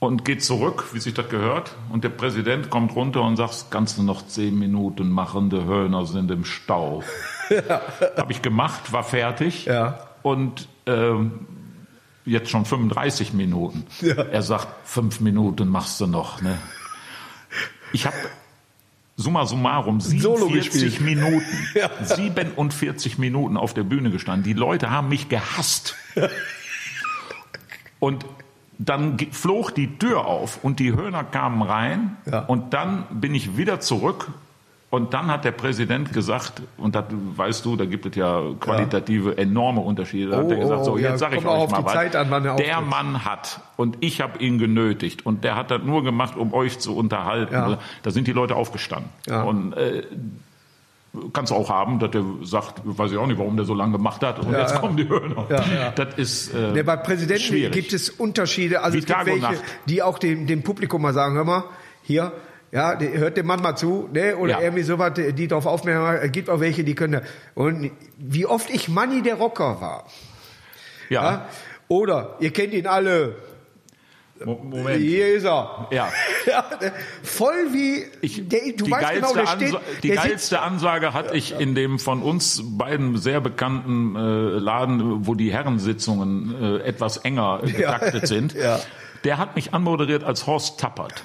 und 0.00 0.24
geht 0.24 0.42
zurück, 0.42 0.86
wie 0.92 0.98
sich 0.98 1.14
das 1.14 1.28
gehört. 1.28 1.70
Und 1.92 2.02
der 2.02 2.08
Präsident 2.08 2.68
kommt 2.68 2.96
runter 2.96 3.22
und 3.22 3.36
sagt, 3.36 3.66
kannst 3.70 3.96
du 3.96 4.02
noch 4.02 4.26
zehn 4.26 4.58
Minuten 4.58 5.08
machen, 5.08 5.48
die 5.50 5.62
Höhner 5.62 6.04
sind 6.06 6.32
im 6.32 6.44
Stau. 6.44 7.04
Habe 8.16 8.32
ich 8.32 8.42
gemacht, 8.42 8.92
war 8.92 9.04
fertig. 9.04 9.66
Ja. 9.66 10.00
Und 10.22 10.66
ähm, 10.86 11.46
jetzt 12.24 12.50
schon 12.50 12.64
35 12.64 13.34
Minuten. 13.34 13.86
Er 14.02 14.42
sagt, 14.42 14.66
fünf 14.84 15.20
Minuten 15.20 15.68
machst 15.68 16.00
du 16.00 16.08
noch. 16.08 16.42
Ne? 16.42 16.58
Ich 17.92 18.04
habe 18.04 18.16
summa 19.16 19.46
summarum 19.46 20.00
Solo 20.00 20.46
47 20.48 20.82
gespielt. 20.82 21.00
Minuten, 21.00 21.46
47 22.04 23.18
Minuten 23.18 23.56
auf 23.56 23.74
der 23.74 23.82
Bühne 23.84 24.10
gestanden. 24.10 24.44
Die 24.44 24.52
Leute 24.52 24.90
haben 24.90 25.08
mich 25.08 25.28
gehasst. 25.28 25.94
Und 27.98 28.26
dann 28.78 29.18
flog 29.30 29.74
die 29.74 29.96
Tür 29.98 30.26
auf 30.26 30.62
und 30.62 30.80
die 30.80 30.92
Höhner 30.92 31.24
kamen 31.24 31.62
rein 31.62 32.18
Ja. 32.30 32.40
und 32.40 32.74
dann 32.74 33.06
bin 33.10 33.34
ich 33.34 33.56
wieder 33.56 33.80
zurück 33.80 34.28
und 34.96 35.14
dann 35.14 35.28
hat 35.28 35.44
der 35.44 35.52
Präsident 35.52 36.12
gesagt, 36.12 36.62
und 36.78 36.94
das 36.94 37.04
weißt 37.36 37.64
du, 37.64 37.76
da 37.76 37.84
gibt 37.84 38.06
es 38.06 38.16
ja 38.16 38.42
qualitative 38.58 39.36
enorme 39.38 39.80
Unterschiede, 39.82 40.30
da 40.30 40.38
hat 40.38 40.46
Oh, 40.46 40.50
er 40.50 40.56
gesagt, 40.56 40.84
so 40.84 40.92
oh, 40.92 40.96
ja, 40.98 41.10
jetzt 41.10 41.20
sage 41.20 41.36
ich 41.36 41.44
euch 41.46 41.70
mal 41.70 41.84
was, 41.84 41.94
an, 41.94 42.44
er 42.44 42.56
der. 42.56 42.80
Mann 42.80 43.24
hat 43.24 43.60
und 43.76 43.98
ich 44.00 44.20
habe 44.20 44.38
ihn 44.38 44.58
genötigt 44.58 45.24
und 45.26 45.44
der 45.44 45.54
hat 45.54 45.70
das 45.70 45.82
nur 45.82 46.02
gemacht, 46.02 46.36
um 46.36 46.52
euch 46.52 46.78
zu 46.78 46.96
unterhalten. 46.96 47.54
Ja. 47.54 47.78
Da 48.02 48.10
sind 48.10 48.26
die 48.26 48.32
Leute 48.32 48.56
aufgestanden. 48.56 49.10
Ja. 49.26 49.42
Und 49.42 49.74
äh, 49.74 50.02
kannst 51.32 51.50
du 51.50 51.56
auch 51.56 51.70
haben, 51.70 51.98
dass 51.98 52.10
der 52.10 52.24
sagt, 52.42 52.80
weiß 52.84 53.12
ich 53.12 53.18
auch 53.18 53.26
nicht, 53.26 53.38
warum 53.38 53.56
der 53.56 53.64
so 53.66 53.74
lange 53.74 53.92
gemacht 53.92 54.22
hat. 54.22 54.38
Und 54.38 54.52
Ja, 54.52 54.60
jetzt 54.60 54.74
ja. 54.74 54.78
kommen 54.80 54.96
die 54.96 55.08
Höhner. 55.08 55.46
Ja, 55.48 55.56
ja. 55.56 55.90
Das 55.94 56.14
ist 56.16 56.54
äh, 56.54 56.74
Ja, 56.76 56.82
bei 56.82 56.96
Präsidenten 56.96 57.42
schwierig. 57.42 57.72
gibt 57.72 57.92
es 57.92 58.10
Unterschiede. 58.10 58.82
Also 58.82 58.94
Wie 58.94 59.00
es 59.00 59.06
gibt 59.06 59.26
welche, 59.26 59.60
die 59.86 60.02
auch 60.02 60.18
dem, 60.18 60.46
dem 60.46 60.62
Publikum 60.62 61.02
mal 61.02 61.12
sagen, 61.14 61.34
hör 61.36 61.44
mal, 61.44 61.64
hier, 62.02 62.32
ja, 62.72 62.98
hört 62.98 63.36
dem 63.36 63.46
Mann 63.46 63.62
mal 63.62 63.76
zu, 63.76 64.08
ne? 64.12 64.36
Oder 64.36 64.52
Ja. 64.54 64.60
irgendwie 64.60 64.82
sowas, 64.82 65.12
die 65.14 65.48
darauf 65.48 65.66
aufmerken, 65.66 66.20
es 66.26 66.32
gibt 66.32 66.50
auch 66.50 66.60
welche, 66.60 66.84
die 66.84 66.94
können. 66.94 67.22
Und 67.54 67.90
wie 68.18 68.46
oft 68.46 68.68
ich 68.70 68.88
Manny 68.88 69.22
der 69.22 69.36
Rocker 69.36 69.80
war. 69.80 70.04
ja. 71.08 71.22
Ja? 71.22 71.48
Oder 71.88 72.36
ihr 72.40 72.52
kennt 72.52 72.74
ihn 72.74 72.86
alle. 72.88 73.36
Mo- 74.44 74.60
Moment. 74.62 75.00
Hier 75.00 75.34
ist 75.36 75.44
er. 75.44 75.88
Ja. 75.90 76.08
Ja, 76.46 76.64
voll 77.24 77.72
wie 77.72 78.04
Ich, 78.20 78.48
der, 78.48 78.60
du 78.76 78.84
die 78.84 78.90
weißt 78.92 79.14
genau, 79.14 79.34
der 79.34 79.46
steht, 79.48 79.74
Ansa 79.74 79.80
die 80.04 80.08
der 80.10 80.16
geilste 80.18 80.60
Ansage 80.60 81.12
hatte 81.12 81.36
ich 81.36 81.58
in 81.58 81.74
dem 81.74 81.98
von 81.98 82.22
uns 82.22 82.62
beiden 82.64 83.16
sehr 83.18 83.40
bekannten 83.40 84.14
äh, 84.14 84.20
Laden, 84.20 85.26
wo 85.26 85.34
die 85.34 85.52
Herrensitzungen 85.52 86.54
äh, 86.62 86.82
etwas 86.84 87.16
enger 87.16 87.62
äh, 87.64 87.70
Ja. 87.80 87.98
getaktet 87.98 88.28
sind. 88.28 88.54
Ja. 88.54 88.78
Der 89.24 89.38
hat 89.38 89.56
mich 89.56 89.74
anmoderiert 89.74 90.22
als 90.22 90.46
Horst 90.46 90.78
Tappert. 90.78 91.24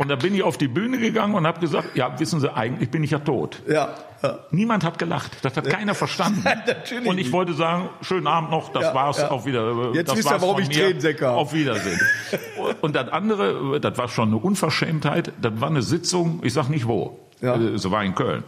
Und 0.00 0.08
da 0.08 0.16
bin 0.16 0.34
ich 0.34 0.42
auf 0.42 0.56
die 0.56 0.66
Bühne 0.66 0.96
gegangen 0.98 1.34
und 1.34 1.46
habe 1.46 1.60
gesagt, 1.60 1.94
ja, 1.94 2.18
wissen 2.18 2.40
Sie, 2.40 2.50
eigentlich 2.52 2.90
bin 2.90 3.04
ich 3.04 3.10
ja 3.10 3.18
tot. 3.18 3.62
ja, 3.68 3.90
ja. 4.22 4.38
Niemand 4.50 4.82
hat 4.84 4.98
gelacht. 4.98 5.38
Das 5.42 5.56
hat 5.56 5.66
keiner 5.68 5.94
verstanden. 5.94 6.42
Natürlich 6.66 7.06
und 7.08 7.18
ich 7.18 7.32
wollte 7.32 7.54
sagen, 7.54 7.88
schönen 8.02 8.26
Abend 8.26 8.50
noch, 8.50 8.70
das 8.70 8.82
Ja, 8.82 8.94
war's 8.94 9.18
ja. 9.18 9.30
auf 9.30 9.44
wieder. 9.46 9.92
Jetzt 9.94 10.08
das 10.10 10.16
wisst 10.18 10.30
ihr, 10.30 10.40
warum 10.42 10.58
ich. 10.60 10.68
Tränensäcke 10.70 11.26
habe. 11.26 11.36
Auf 11.38 11.52
Wiedersehen. 11.54 12.00
und 12.82 12.96
das 12.96 13.08
andere, 13.10 13.78
das 13.80 13.96
war 13.98 14.08
schon 14.08 14.28
eine 14.28 14.36
Unverschämtheit. 14.38 15.32
Das 15.40 15.60
war 15.60 15.68
eine 15.68 15.82
Sitzung, 15.82 16.40
ich 16.42 16.52
sag 16.54 16.68
nicht 16.68 16.86
wo. 16.86 17.18
Ja. 17.40 17.56
Äh, 17.56 17.78
So 17.78 17.90
war 17.90 18.02
in 18.04 18.14
Köln. 18.14 18.42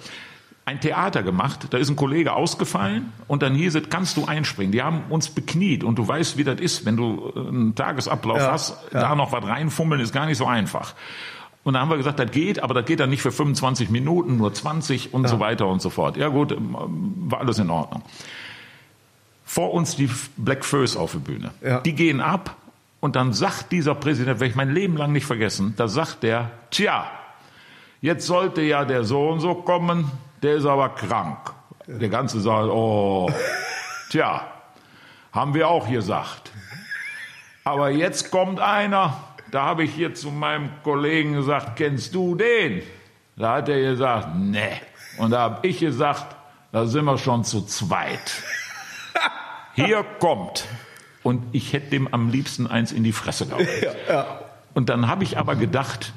Ein 0.65 0.81
Theater 0.81 1.23
gemacht, 1.23 1.69
da 1.71 1.79
ist 1.79 1.89
ein 1.91 1.97
Kollege 1.97 2.35
ausgefallen 2.35 3.13
und 3.27 3.43
dann 3.43 3.55
hieß 3.55 3.75
es, 3.75 3.89
kannst 3.91 4.17
du 4.17 4.27
einspringen. 4.27 4.71
Die 4.73 4.83
haben 4.83 5.03
uns 5.11 5.29
bekniet 5.31 5.83
und 5.85 5.99
du 5.99 6.07
weißt, 6.07 6.37
wie 6.39 6.45
das 6.45 6.61
ist, 6.61 6.85
wenn 6.87 6.97
du 6.97 7.33
äh, 7.35 7.39
einen 7.49 7.75
Tagesablauf 7.75 8.39
Ja, 8.39 8.53
hast, 8.53 8.77
ja. 8.93 9.01
da 9.01 9.15
noch 9.17 9.33
was 9.33 9.45
reinfummeln, 9.45 10.01
ist 10.01 10.13
gar 10.13 10.27
nicht 10.27 10.39
so 10.39 10.47
einfach. 10.47 10.95
Und 11.65 11.75
dann 11.75 11.83
haben 11.83 11.91
wir 11.91 11.97
gesagt, 11.97 12.19
das 12.19 12.31
geht, 12.31 12.63
aber 12.63 12.75
das 12.75 12.87
geht 12.87 12.99
dann 13.01 13.11
nicht 13.11 13.23
für 13.23 13.31
25 13.31 13.89
Minuten, 13.91 14.37
nur 14.37 14.53
20 14.53 15.15
und 15.15 15.29
so 15.29 15.39
weiter 15.39 15.69
und 15.69 15.81
so 15.81 15.91
fort. 15.91 16.17
Ja 16.17 16.29
gut, 16.29 16.53
ähm, 16.53 16.75
war 17.29 17.41
alles 17.41 17.59
in 17.59 17.71
Ordnung. 17.71 18.03
Vor 19.45 19.73
uns 19.73 19.95
die 19.97 20.11
Black 20.37 20.65
Föß 20.65 20.97
auf 20.97 21.13
der 21.13 21.21
Bühne. 21.21 21.51
Ja. 21.63 21.81
Die 21.81 21.95
gehen 21.95 22.21
ab 22.21 22.57
und 23.01 23.17
dann 23.17 23.33
sagt 23.33 23.71
dieser 23.71 23.95
Präsident, 23.95 24.41
werde 24.41 24.51
ich 24.51 24.57
mein 24.57 24.75
Leben 24.75 24.97
lang 24.97 25.13
nicht 25.13 25.27
vergessen, 25.27 25.75
da 25.77 25.89
sagt 25.89 26.25
der, 26.25 26.51
tja, 26.71 27.07
jetzt 28.01 28.27
sollte 28.27 28.63
ja 28.63 28.85
der 28.85 29.05
so 29.05 29.29
und 29.29 29.41
so 29.41 29.55
kommen, 29.55 30.11
der 30.43 30.57
ist 30.57 30.67
aber 30.67 30.89
krank. 30.89 31.53
Der 31.87 32.09
ganze 32.09 32.41
Saal, 32.41 32.71
oh, 32.71 33.31
tja, 34.11 34.47
haben 35.33 35.55
wir 35.55 35.69
auch 35.69 35.89
gesagt. 35.89 36.51
Aber 37.65 37.91
jetzt 37.91 38.31
kommt 38.31 38.59
einer, 38.59 39.17
da 39.53 39.65
habe 39.67 39.85
ich 39.85 39.95
hier 39.95 40.15
zu 40.15 40.31
meinem 40.31 40.71
Kollegen 40.83 41.35
gesagt, 41.35 41.77
kennst 41.77 42.15
du 42.15 42.35
den? 42.35 42.83
Da 43.37 43.57
hat 43.57 43.69
er 43.69 43.81
gesagt, 43.81 44.29
nee. 44.35 44.81
Und 45.19 45.31
da 45.31 45.41
habe 45.41 45.69
ich 45.69 45.79
gesagt, 45.79 46.35
da 46.73 46.87
sind 46.87 47.05
wir 47.05 47.19
schon 47.19 47.45
zu 47.45 47.61
zweit. 47.63 48.43
hier 49.75 50.05
kommt. 50.19 50.67
Und 51.23 51.45
ich 51.53 51.73
hätte 51.75 51.91
dem 51.91 52.13
am 52.13 52.31
liebsten 52.31 52.67
eins 52.67 52.93
in 52.93 53.05
die 53.05 53.13
Fresse 53.13 53.47
gehauen. 53.47 53.67
Und 54.75 54.89
dann 54.89 55.07
habe 55.07 55.23
ich 55.23 55.37
aber 55.37 55.55
gedacht, 55.55 56.15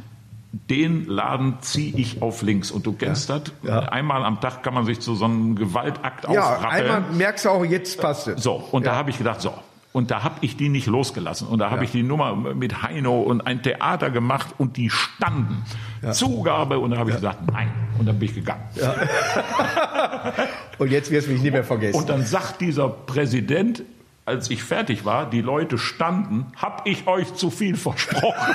den 0.53 1.05
Laden 1.05 1.57
ziehe 1.59 1.93
ich 1.97 2.21
auf 2.21 2.41
links. 2.41 2.71
Und 2.71 2.85
du 2.85 2.93
kennst 2.93 3.29
das. 3.29 3.41
Einmal 3.67 4.23
am 4.23 4.39
Tag 4.39 4.63
kann 4.63 4.73
man 4.73 4.85
sich 4.85 5.01
zu 5.01 5.13
so 5.13 5.25
einem 5.25 5.55
Gewaltakt 5.57 6.23
Ja, 6.23 6.55
aufrappeln. 6.55 6.89
einmal 6.89 7.01
merkst 7.11 7.43
du 7.43 7.49
auch, 7.49 7.65
jetzt 7.65 7.99
passt 7.99 8.29
es. 8.29 8.41
So, 8.41 8.53
und 8.71 8.85
da 8.85 8.95
habe 8.95 9.09
ich 9.09 9.17
gedacht, 9.17 9.41
so. 9.41 9.53
Und 9.95 10.11
da 10.11 10.23
habe 10.23 10.35
ich 10.41 10.57
die 10.57 10.67
nicht 10.67 10.87
losgelassen. 10.87 11.47
Und 11.47 11.59
da 11.59 11.71
habe 11.71 11.85
ich 11.85 11.91
die 11.91 12.03
Nummer 12.03 12.35
mit 12.35 12.83
Heino 12.83 13.21
und 13.21 13.47
ein 13.47 13.63
Theater 13.63 14.09
gemacht 14.09 14.47
und 14.57 14.75
die 14.75 14.89
standen. 14.89 15.63
Zugabe. 16.11 16.79
Und 16.79 16.91
da 16.91 16.97
habe 16.97 17.11
ich 17.11 17.15
gesagt, 17.15 17.49
nein. 17.49 17.71
Und 17.97 18.05
dann 18.05 18.19
bin 18.19 18.27
ich 18.27 18.35
gegangen. 18.35 18.63
Und 20.79 20.91
jetzt 20.91 21.11
wirst 21.11 21.27
du 21.27 21.31
mich 21.31 21.41
nicht 21.41 21.53
mehr 21.53 21.63
vergessen. 21.63 21.97
Und 21.97 22.09
dann 22.09 22.25
sagt 22.25 22.59
dieser 22.59 22.89
Präsident, 22.89 23.83
als 24.25 24.49
ich 24.49 24.65
fertig 24.65 25.05
war, 25.05 25.29
die 25.29 25.39
Leute 25.39 25.77
standen, 25.77 26.47
hab 26.57 26.85
ich 26.85 27.07
euch 27.07 27.33
zu 27.35 27.49
viel 27.49 27.77
versprochen. 27.77 28.35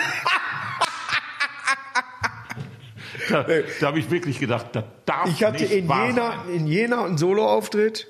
da 3.31 3.47
da 3.81 3.87
habe 3.87 3.99
ich 3.99 4.11
wirklich 4.11 4.41
gedacht, 4.41 4.67
das 4.73 4.85
darf 5.07 5.31
Ich 5.31 5.43
hatte 5.43 5.63
nicht 5.63 5.73
in 5.73 5.89
wahr 5.89 6.09
Jena, 6.09 6.33
sein. 6.45 6.55
in 6.55 6.67
Jena 6.67 7.07
einen 7.07 7.17
Soloauftritt. 7.17 8.09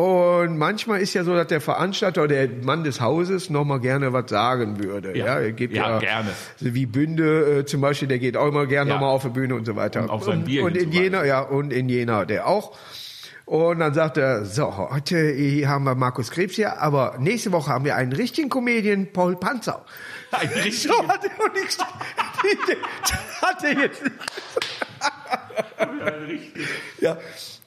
Und 0.00 0.56
manchmal 0.56 1.00
ist 1.00 1.12
ja 1.14 1.24
so, 1.24 1.34
dass 1.34 1.48
der 1.48 1.60
Veranstalter 1.60 2.22
oder 2.22 2.46
der 2.46 2.64
Mann 2.64 2.84
des 2.84 3.00
Hauses 3.00 3.50
noch 3.50 3.64
mal 3.64 3.80
gerne 3.80 4.12
was 4.12 4.30
sagen 4.30 4.82
würde. 4.82 5.16
Ja, 5.18 5.26
Ja. 5.26 5.40
er 5.40 5.52
gibt 5.52 5.74
Ja, 5.74 5.90
ja, 5.90 5.98
gerne. 5.98 6.30
So 6.56 6.72
wie 6.74 6.86
Bünde 6.86 7.58
äh, 7.60 7.64
zum 7.66 7.80
Beispiel, 7.80 8.08
der 8.08 8.18
geht 8.18 8.36
auch 8.36 8.48
immer 8.48 8.66
gerne 8.66 8.90
Ja. 8.90 8.94
noch 8.96 9.02
mal 9.02 9.08
auf 9.10 9.22
die 9.24 9.28
Bühne 9.30 9.54
und 9.54 9.66
so 9.66 9.76
weiter. 9.76 10.04
Um 10.04 10.10
auf 10.10 10.24
sein 10.24 10.38
und, 10.38 10.44
Bier 10.44 10.62
und 10.64 10.74
in 10.76 10.90
hinzuweisen. 10.90 11.02
Jena, 11.04 11.24
ja, 11.24 11.40
und 11.40 11.72
in 11.72 11.88
Jena 11.88 12.24
der 12.24 12.46
auch. 12.46 12.76
Und 13.44 13.80
dann 13.80 13.92
sagt 13.94 14.16
er, 14.16 14.44
so, 14.44 14.76
heute 14.92 15.32
hier 15.32 15.68
haben 15.68 15.82
wir 15.84 15.96
Markus 15.96 16.30
Krebs 16.30 16.54
hier, 16.54 16.80
aber 16.80 17.16
nächste 17.18 17.50
Woche 17.50 17.70
haben 17.72 17.84
wir 17.84 17.96
einen 17.96 18.12
richtigen 18.12 18.48
Comedian, 18.48 19.08
Paul 19.12 19.34
Panzer. 19.36 19.84
Ein 20.30 20.48
So 20.48 20.60
richtiger- 20.60 21.08
hat 21.08 21.24
er 21.24 21.46
noch 21.46 21.52
nichts. 21.54 21.78
hat 23.42 23.64
er 23.64 23.72
jetzt 23.82 24.02
Ja, 27.00 27.16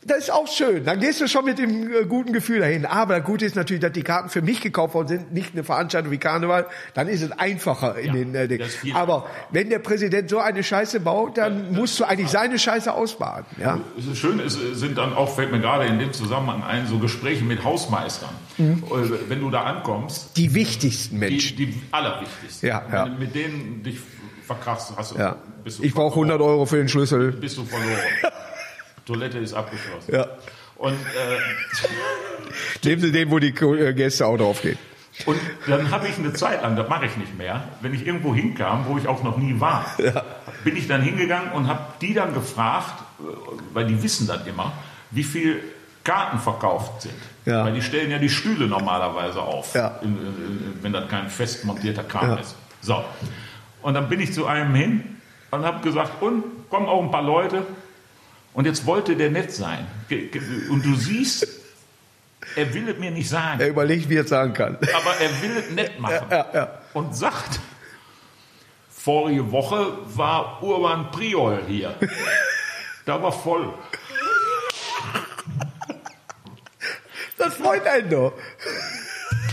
das 0.07 0.17
ist 0.19 0.31
auch 0.31 0.47
schön. 0.47 0.83
Dann 0.85 0.99
gehst 0.99 1.21
du 1.21 1.27
schon 1.27 1.45
mit 1.45 1.57
dem 1.59 1.91
äh, 1.91 2.05
guten 2.05 2.33
Gefühl 2.33 2.59
dahin. 2.59 2.85
Aber 2.85 3.17
das 3.19 3.25
Gute 3.25 3.45
ist 3.45 3.55
natürlich, 3.55 3.81
dass 3.81 3.91
die 3.91 4.03
Karten 4.03 4.29
für 4.29 4.41
mich 4.41 4.61
gekauft 4.61 4.93
worden 4.93 5.07
sind, 5.07 5.33
nicht 5.33 5.53
eine 5.53 5.63
Veranstaltung 5.63 6.11
wie 6.11 6.17
Karneval. 6.17 6.65
Dann 6.93 7.07
ist 7.07 7.21
es 7.21 7.31
einfacher 7.31 7.97
in 7.97 8.07
Ja, 8.07 8.13
den 8.13 8.35
äh, 8.35 8.47
Dingen. 8.47 8.63
das 8.83 8.95
Aber 8.95 9.25
wenn 9.51 9.69
der 9.69 9.79
Präsident 9.79 10.29
so 10.29 10.39
eine 10.39 10.63
Scheiße 10.63 10.99
baut, 10.99 11.37
dann 11.37 11.73
musst 11.73 11.99
du 11.99 12.03
eigentlich 12.05 12.29
seine 12.29 12.59
Scheiße 12.59 12.93
ausbaden. 12.93 13.45
Ja, 13.59 13.79
Das 13.95 14.17
Schöne 14.17 14.43
ist, 14.43 14.57
sind 14.75 14.97
dann 14.97 15.13
auch, 15.13 15.33
fällt 15.35 15.51
mir 15.51 15.59
gerade 15.59 15.85
in 15.85 15.99
dem 15.99 16.13
Zusammenhang 16.13 16.63
ein, 16.63 16.87
so 16.87 16.99
Gespräche 16.99 17.43
mit 17.43 17.63
Hausmeistern. 17.63 18.29
Mhm. 18.57 18.83
Äh, 18.91 19.29
Wenn 19.29 19.41
du 19.41 19.49
da 19.49 19.63
ankommst, 19.63 20.37
die 20.37 20.53
wichtigsten 20.53 21.15
die, 21.15 21.19
Menschen. 21.19 21.57
die 21.57 21.81
allerwichtigsten. 21.91 22.67
Ja, 22.69 22.83
ja. 22.91 23.05
Mit 23.05 23.33
denen 23.35 23.83
dich 23.83 23.99
verkrachst, 24.45 24.93
hast 24.97 25.13
du, 25.13 25.19
Ja. 25.19 25.37
bist 25.63 25.79
du 25.79 25.83
Ich 25.83 25.93
brauche 25.93 26.11
verloren. 26.13 26.31
100 26.31 26.41
Euro 26.47 26.65
für 26.65 26.77
den 26.77 26.89
Schlüssel. 26.89 27.31
Bist 27.31 27.57
du 27.57 27.63
verloren. 27.65 27.99
Toilette 29.05 29.37
ist 29.39 29.53
abgeschlossen. 29.53 30.13
Ja. 30.13 30.27
Und, 30.77 30.93
äh, 30.93 32.85
Nehmen 32.87 33.01
Sie 33.01 33.11
den, 33.11 33.31
wo 33.31 33.39
die 33.39 33.49
äh, 33.49 33.93
Gäste 33.93 34.25
auch 34.25 34.37
draufgehen. 34.37 34.77
und 35.25 35.39
dann 35.67 35.91
habe 35.91 36.07
ich 36.07 36.17
eine 36.17 36.33
Zeit 36.33 36.61
lang, 36.63 36.75
das 36.75 36.89
mache 36.89 37.05
ich 37.05 37.15
nicht 37.17 37.37
mehr, 37.37 37.63
wenn 37.81 37.93
ich 37.93 38.05
irgendwo 38.05 38.33
hinkam, 38.33 38.85
wo 38.87 38.97
ich 38.97 39.07
auch 39.07 39.23
noch 39.23 39.37
nie 39.37 39.59
war, 39.59 39.85
bin 40.63 40.75
ich 40.75 40.87
dann 40.87 41.01
hingegangen 41.01 41.51
und 41.51 41.67
habe 41.67 41.81
die 42.01 42.13
dann 42.13 42.33
gefragt, 42.33 43.03
weil 43.73 43.85
die 43.85 44.01
wissen 44.01 44.27
das 44.27 44.45
immer, 44.47 44.71
wie 45.11 45.23
viel 45.23 45.59
Karten 46.03 46.39
verkauft 46.39 47.03
sind. 47.03 47.13
Ja. 47.45 47.63
Weil 47.63 47.73
die 47.73 47.81
stellen 47.81 48.09
ja 48.11 48.17
die 48.17 48.29
Stühle 48.29 48.67
normalerweise 48.67 49.41
auf, 49.41 49.73
Ja. 49.75 49.99
in, 50.01 50.17
in, 50.17 50.79
wenn 50.81 50.91
das 50.93 51.07
kein 51.09 51.29
fest 51.29 51.63
montierter 51.63 52.03
Kran 52.03 52.31
Ja. 52.31 52.35
ist. 52.37 52.55
So. 52.81 53.03
Und 53.81 53.93
dann 53.93 54.09
bin 54.09 54.19
ich 54.19 54.33
zu 54.33 54.45
einem 54.47 54.73
hin 54.75 55.17
und 55.51 55.63
habe 55.63 55.81
gesagt, 55.81 56.21
und 56.21 56.43
kommen 56.69 56.87
auch 56.87 57.01
ein 57.03 57.11
paar 57.11 57.21
Leute. 57.23 57.63
Und 58.53 58.65
jetzt 58.65 58.85
wollte 58.85 59.15
der 59.15 59.31
nett 59.31 59.51
sein. 59.51 59.87
Und 60.69 60.85
du 60.85 60.95
siehst, 60.95 61.47
er 62.55 62.73
will 62.73 62.87
es 62.89 62.97
mir 62.99 63.11
nicht 63.11 63.29
sagen, 63.29 63.59
Er 63.59 63.67
überlegt, 63.69 64.09
wie 64.09 64.15
er 64.17 64.23
es 64.23 64.29
sagen 64.29 64.53
kann. 64.53 64.75
aber 64.75 65.15
er 65.19 65.41
will 65.41 65.57
es 65.57 65.69
nett 65.71 65.99
machen. 65.99 66.27
Ja, 66.29 66.47
ja. 66.53 66.77
Und 66.93 67.15
sagt, 67.15 67.59
vorige 68.89 69.51
Woche 69.51 69.97
war 70.05 70.61
Urban 70.61 71.11
Priol 71.11 71.61
hier. 71.67 71.95
Da 73.05 73.21
war 73.21 73.33
voll. 73.33 73.73
Das 77.37 77.55
freut 77.55 77.85
einen 77.85 78.09
doch. 78.09 78.31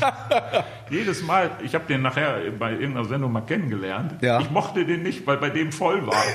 Jedes 0.90 1.22
Mal, 1.22 1.51
ich 1.64 1.74
habe 1.74 1.84
den 1.86 2.03
nachher 2.03 2.40
bei 2.59 2.72
irgendeiner 2.72 3.05
Sendung 3.05 3.32
mal 3.32 3.42
kennengelernt. 3.42 4.20
Ja. 4.22 4.40
Ich 4.40 4.51
mochte 4.51 4.84
den 4.84 5.03
nicht, 5.03 5.26
weil 5.26 5.36
bei 5.36 5.51
dem 5.51 5.72
voll 5.72 6.07
war. 6.07 6.22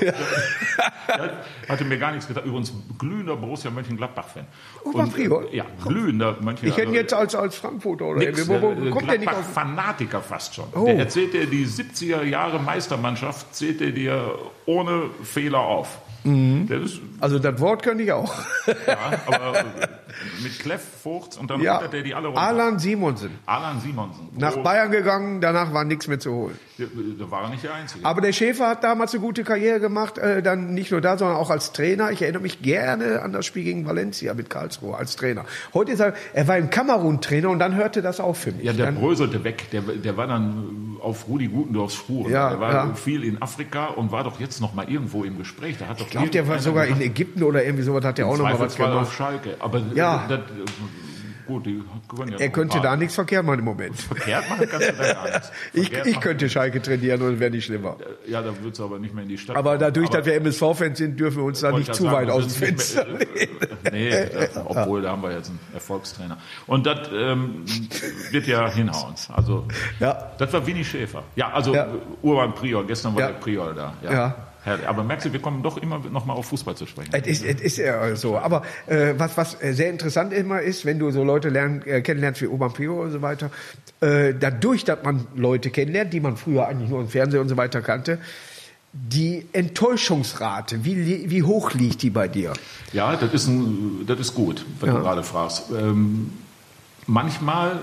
Der 1.08 1.32
hatte 1.68 1.84
mir 1.84 1.98
gar 1.98 2.10
nichts 2.12 2.26
gedacht. 2.26 2.44
Übrigens 2.44 2.72
glühender 2.98 3.36
Borussia 3.36 3.70
Mönchengladbach-Fan. 3.70 4.44
Urban 4.84 5.04
Und, 5.06 5.14
Priol? 5.14 5.48
Ja, 5.52 5.64
glühender 5.82 6.32
Mönchengladbach. 6.40 6.66
Ich 6.66 6.76
hätte 6.76 6.92
jetzt 6.92 7.14
als, 7.14 7.34
als 7.34 7.56
Frankfurter 7.56 8.06
oder 8.06 8.18
Nix. 8.20 8.48
Wo, 8.48 8.60
wo 8.60 8.72
äh, 8.72 8.90
kommt 8.90 9.10
der 9.10 9.18
nicht 9.18 9.28
aus? 9.28 9.34
Gladbach-Fanatiker 9.34 10.20
fast 10.20 10.54
schon. 10.54 10.66
Oh. 10.74 10.84
Der 10.86 10.98
erzählt 10.98 11.32
dir 11.34 11.46
die 11.46 11.66
70er 11.66 12.22
Jahre 12.24 12.58
Meistermannschaft, 12.58 13.54
zählt 13.54 13.80
er 13.80 13.92
dir 13.92 14.38
ohne 14.66 15.10
Fehler 15.22 15.60
auf. 15.60 15.98
Mhm. 16.24 16.66
Der 16.66 16.80
ist, 16.82 17.00
Also 17.20 17.38
das 17.38 17.60
Wort 17.60 17.82
könnte 17.84 18.02
ich 18.02 18.12
auch. 18.12 18.34
ja, 18.66 18.98
aber 19.26 19.60
äh, 19.60 19.62
mit 20.42 20.58
Kleff, 20.58 20.82
Furcht 21.02 21.36
und 21.38 21.50
dann 21.50 21.60
Ja, 21.60 21.74
runtert 21.76 21.94
er 21.94 22.02
die 22.02 22.14
alle 22.14 22.28
runter. 22.28 22.40
Alan 22.42 22.78
Simonsen. 22.78 23.30
Alan 23.46 23.80
Simonsen. 23.80 24.28
Nach 24.36 24.56
Oh, 24.56 24.62
Bayern 24.62 24.90
gegangen, 24.90 25.40
danach 25.40 25.72
war 25.72 25.84
nichts 25.84 26.08
mehr 26.08 26.18
zu 26.18 26.32
holen. 26.32 26.58
der- 26.78 26.86
Da 27.18 27.30
war 27.30 27.42
er 27.44 27.50
nicht 27.50 27.64
der 27.64 27.74
Einzige. 27.74 28.04
Aber 28.04 28.20
der 28.20 28.32
Schäfer 28.32 28.68
hat 28.68 28.84
damals 28.84 29.12
eine 29.14 29.20
gute 29.22 29.44
Karriere 29.44 29.80
gemacht, 29.80 30.18
äh, 30.18 30.42
dann 30.42 30.74
nicht 30.74 30.90
nur 30.90 31.00
da, 31.00 31.16
sondern 31.18 31.36
auch 31.36 31.50
als 31.50 31.72
Trainer. 31.72 32.10
Ich 32.10 32.22
erinnere 32.22 32.42
mich 32.42 32.60
gerne 32.62 33.22
an 33.22 33.32
das 33.32 33.46
Spiel 33.46 33.64
gegen 33.64 33.86
Valencia 33.86 34.34
mit 34.34 34.50
Karlsruhe 34.50 34.96
als 34.96 35.16
Trainer. 35.16 35.44
Heute 35.74 35.92
ist 35.92 36.00
er, 36.00 36.14
er 36.34 36.46
war 36.48 36.58
im 36.58 36.70
Kamerun-Trainer 36.70 37.48
und 37.50 37.58
dann 37.58 37.74
hörte 37.74 38.02
das 38.02 38.20
auf 38.20 38.38
für 38.38 38.52
mich. 38.52 38.64
Ja, 38.64 38.72
der 38.72 38.86
dann, 38.86 38.96
bröselte 38.96 39.44
weg. 39.44 39.70
Der, 39.72 39.80
der 39.82 40.16
war 40.16 40.26
dann 40.26 40.96
auf 41.00 41.28
Rudi 41.28 41.46
Gutendorfs 41.48 41.94
Spuren. 41.94 42.30
Ja, 42.32 42.50
der 42.50 42.60
war 42.60 42.72
ja. 42.72 42.94
viel 42.94 43.22
in 43.24 43.40
Afrika 43.40 43.86
und 43.86 44.12
war 44.12 44.24
doch 44.24 44.40
jetzt 44.40 44.60
noch 44.60 44.74
mal 44.74 44.88
irgendwo 44.90 45.24
im 45.24 45.38
Gespräch. 45.38 45.76
Ich 45.98 46.10
glaube, 46.10 46.30
der 46.30 46.48
war 46.48 46.58
sogar 46.58 46.84
in 46.86 46.94
gesagt, 46.98 47.06
Ägypten 47.06 47.42
oder 47.42 47.64
irgendwie 47.64 47.84
sowas, 47.84 48.04
hat 48.04 48.18
er 48.18 48.26
auch 48.26 48.36
noch 48.36 48.44
mal 48.44 48.58
was 48.58 48.76
gemacht. 48.76 48.92
auf 48.96 49.14
Schalke. 49.14 49.56
Aber 49.60 49.80
Ja. 49.94 50.05
Das, 50.28 50.40
gut, 51.46 51.64
die 51.66 51.82
können 52.08 52.32
ja 52.32 52.38
Er 52.38 52.48
könnte 52.48 52.80
da 52.80 52.96
nichts 52.96 53.14
verkehrt 53.14 53.44
machen 53.46 53.60
im 53.60 53.64
Moment. 53.64 53.96
Verkehrt 54.00 54.48
machen 54.48 54.68
kannst 54.68 54.88
du 54.88 54.92
da 54.94 55.12
gar 55.12 55.24
nichts. 55.24 55.52
Ich, 55.72 55.92
ich 55.92 56.20
könnte 56.20 56.48
Schalke 56.48 56.80
trainieren 56.82 57.22
und 57.22 57.38
wäre 57.38 57.50
nicht 57.50 57.66
schlimmer. 57.66 57.96
Ja, 58.26 58.42
da 58.42 58.50
würdest 58.60 58.80
du 58.80 58.84
aber 58.84 58.98
nicht 58.98 59.14
mehr 59.14 59.22
in 59.22 59.28
die 59.28 59.38
Stadt. 59.38 59.56
Aber 59.56 59.78
dadurch, 59.78 60.08
Aber- 60.08 60.18
dass 60.18 60.26
wir 60.26 60.34
MSV-Fans 60.34 60.98
sind, 60.98 61.20
dürfen 61.20 61.38
wir 61.38 61.44
uns 61.44 61.60
da 61.60 61.70
nicht 61.72 61.88
ich 61.88 61.94
zu 61.94 62.06
ja 62.06 62.12
weit 62.12 62.28
sagen, 62.28 62.42
aus 62.44 62.48
dem 62.54 62.66
Fenster 62.66 63.06
Nee, 63.92 64.10
das, 64.10 64.56
obwohl 64.64 65.02
da 65.02 65.10
haben 65.12 65.22
wir 65.22 65.32
jetzt 65.32 65.48
einen 65.50 65.60
Erfolgstrainer. 65.72 66.38
Und 66.66 66.84
das 66.86 67.08
ähm, 67.12 67.64
wird 68.32 68.46
ja 68.48 68.68
hinhauen. 68.68 69.14
Also, 69.32 69.66
Ja. 70.00 70.32
das 70.38 70.52
war 70.52 70.66
Winnie 70.66 70.84
Schäfer. 70.84 71.22
Ja, 71.36 71.52
also 71.52 71.74
Ja. 71.74 71.86
Urban 72.22 72.54
Priol. 72.54 72.84
Gestern 72.86 73.14
war 73.14 73.20
Ja. 73.20 73.26
der 73.28 73.34
Priol 73.34 73.74
da. 73.74 73.94
Ja. 74.02 74.34
Aber 74.86 75.04
merkst 75.04 75.26
du, 75.26 75.32
wir 75.32 75.40
kommen 75.40 75.62
doch 75.62 75.76
immer 75.76 76.00
noch 76.10 76.26
mal 76.26 76.32
auf 76.34 76.46
Fußball 76.46 76.74
zu 76.74 76.86
sprechen. 76.86 77.10
Es 77.12 77.26
ist, 77.26 77.44
es 77.44 77.60
ist 77.60 77.78
ja 77.78 78.16
so. 78.16 78.36
Aber 78.38 78.62
äh, 78.86 79.14
was, 79.16 79.36
was 79.36 79.62
äh, 79.62 79.72
sehr 79.72 79.90
interessant 79.90 80.32
immer 80.32 80.60
ist, 80.60 80.84
wenn 80.84 80.98
du 80.98 81.10
so 81.12 81.22
Leute 81.22 81.48
lernen, 81.50 81.82
äh, 81.86 82.00
kennenlernst 82.02 82.42
wie 82.42 82.46
Urban 82.46 82.72
Pio 82.72 83.02
und 83.02 83.12
so 83.12 83.22
weiter, 83.22 83.50
äh, 84.00 84.34
dadurch, 84.38 84.84
dass 84.84 84.98
man 85.04 85.26
Leute 85.36 85.70
kennenlernt, 85.70 86.12
die 86.12 86.20
man 86.20 86.36
früher 86.36 86.66
eigentlich 86.66 86.90
nur 86.90 87.00
im 87.00 87.08
Fernsehen 87.08 87.40
und 87.40 87.48
so 87.48 87.56
weiter 87.56 87.80
kannte, 87.80 88.18
die 88.92 89.46
Enttäuschungsrate, 89.52 90.84
wie, 90.84 91.28
wie 91.30 91.42
hoch 91.42 91.72
liegt 91.74 92.02
die 92.02 92.10
bei 92.10 92.28
dir? 92.28 92.52
Ja, 92.92 93.14
das 93.16 93.32
ist, 93.34 93.46
ein, 93.46 94.04
das 94.06 94.18
ist 94.18 94.34
gut, 94.34 94.64
was 94.80 94.88
Ja. 94.88 94.94
du 94.96 95.02
gerade 95.02 95.22
fragst. 95.22 95.64
Ähm, 95.70 96.32
manchmal 97.06 97.80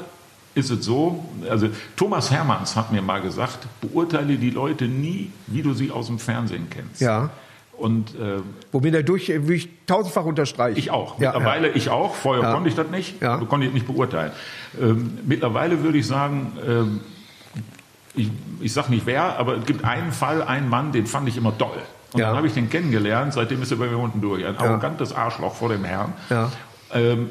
ist 0.56 0.70
es 0.70 0.86
so, 0.86 1.24
also 1.50 1.68
Thomas 1.96 2.30
Hermanns 2.32 2.76
hat 2.76 2.92
mir 2.92 3.02
mal 3.02 3.22
gesagt, 3.22 3.68
beurteile 3.82 4.36
die 4.38 4.52
Leute 4.52 4.86
nie, 4.86 5.32
wie 5.48 5.62
du 5.62 5.74
sie 5.74 5.90
aus 5.92 6.08
dem 6.08 6.20
Fernsehen 6.20 6.68
kennst. 6.70 7.02
Ja. 7.02 7.30
Und 7.76 8.14
äh, 8.16 8.38
Womit 8.72 8.94
er 8.94 9.02
durch, 9.04 9.30
würde 9.30 9.56
ich 9.56 9.68
tausendfach 9.88 10.26
unterstreichen. 10.26 10.78
ich 10.78 10.92
auch. 10.92 11.20
Ja, 11.20 11.32
Mittlerweile 11.32 11.70
ich 11.70 11.90
auch. 11.90 12.14
Vorher 12.14 12.44
Ja. 12.44 12.54
konnte 12.54 12.70
ich 12.70 12.76
das 12.76 12.88
nicht. 12.90 13.20
Ja. 13.22 13.38
Konnte 13.38 13.66
ich 13.66 13.74
nicht 13.74 13.88
beurteilen. 13.88 14.32
Ähm, 14.80 15.18
mittlerweile 15.26 15.82
würde 15.84 15.98
ich 15.98 16.06
sagen, 16.06 16.52
ähm, 16.68 17.00
ich, 18.16 18.30
ich 18.62 18.72
sage 18.74 18.92
nicht 18.92 19.08
wer, 19.08 19.40
aber 19.40 19.58
es 19.58 19.66
gibt 19.66 19.84
einen 19.84 20.12
Fall, 20.12 20.44
einen 20.44 20.70
Mann, 20.70 20.92
den 20.92 21.08
fand 21.08 21.28
ich 21.28 21.36
immer 21.36 21.58
toll. 21.58 21.82
Und 22.14 22.20
Ja. 22.20 22.28
dann 22.28 22.38
habe 22.38 22.46
ich 22.46 22.54
den 22.54 22.70
kennengelernt, 22.70 23.34
seitdem 23.34 23.64
ist 23.64 23.72
er 23.72 23.78
bei 23.78 23.88
mir 23.88 23.98
unten 23.98 24.22
durch. 24.22 24.46
Ein 24.46 24.56
arrogantes 24.58 25.12
Arschloch 25.14 25.56
vor 25.56 25.70
dem 25.70 25.84
Herrn. 25.84 26.14
Ja. 26.30 26.52
Ähm, 26.94 27.30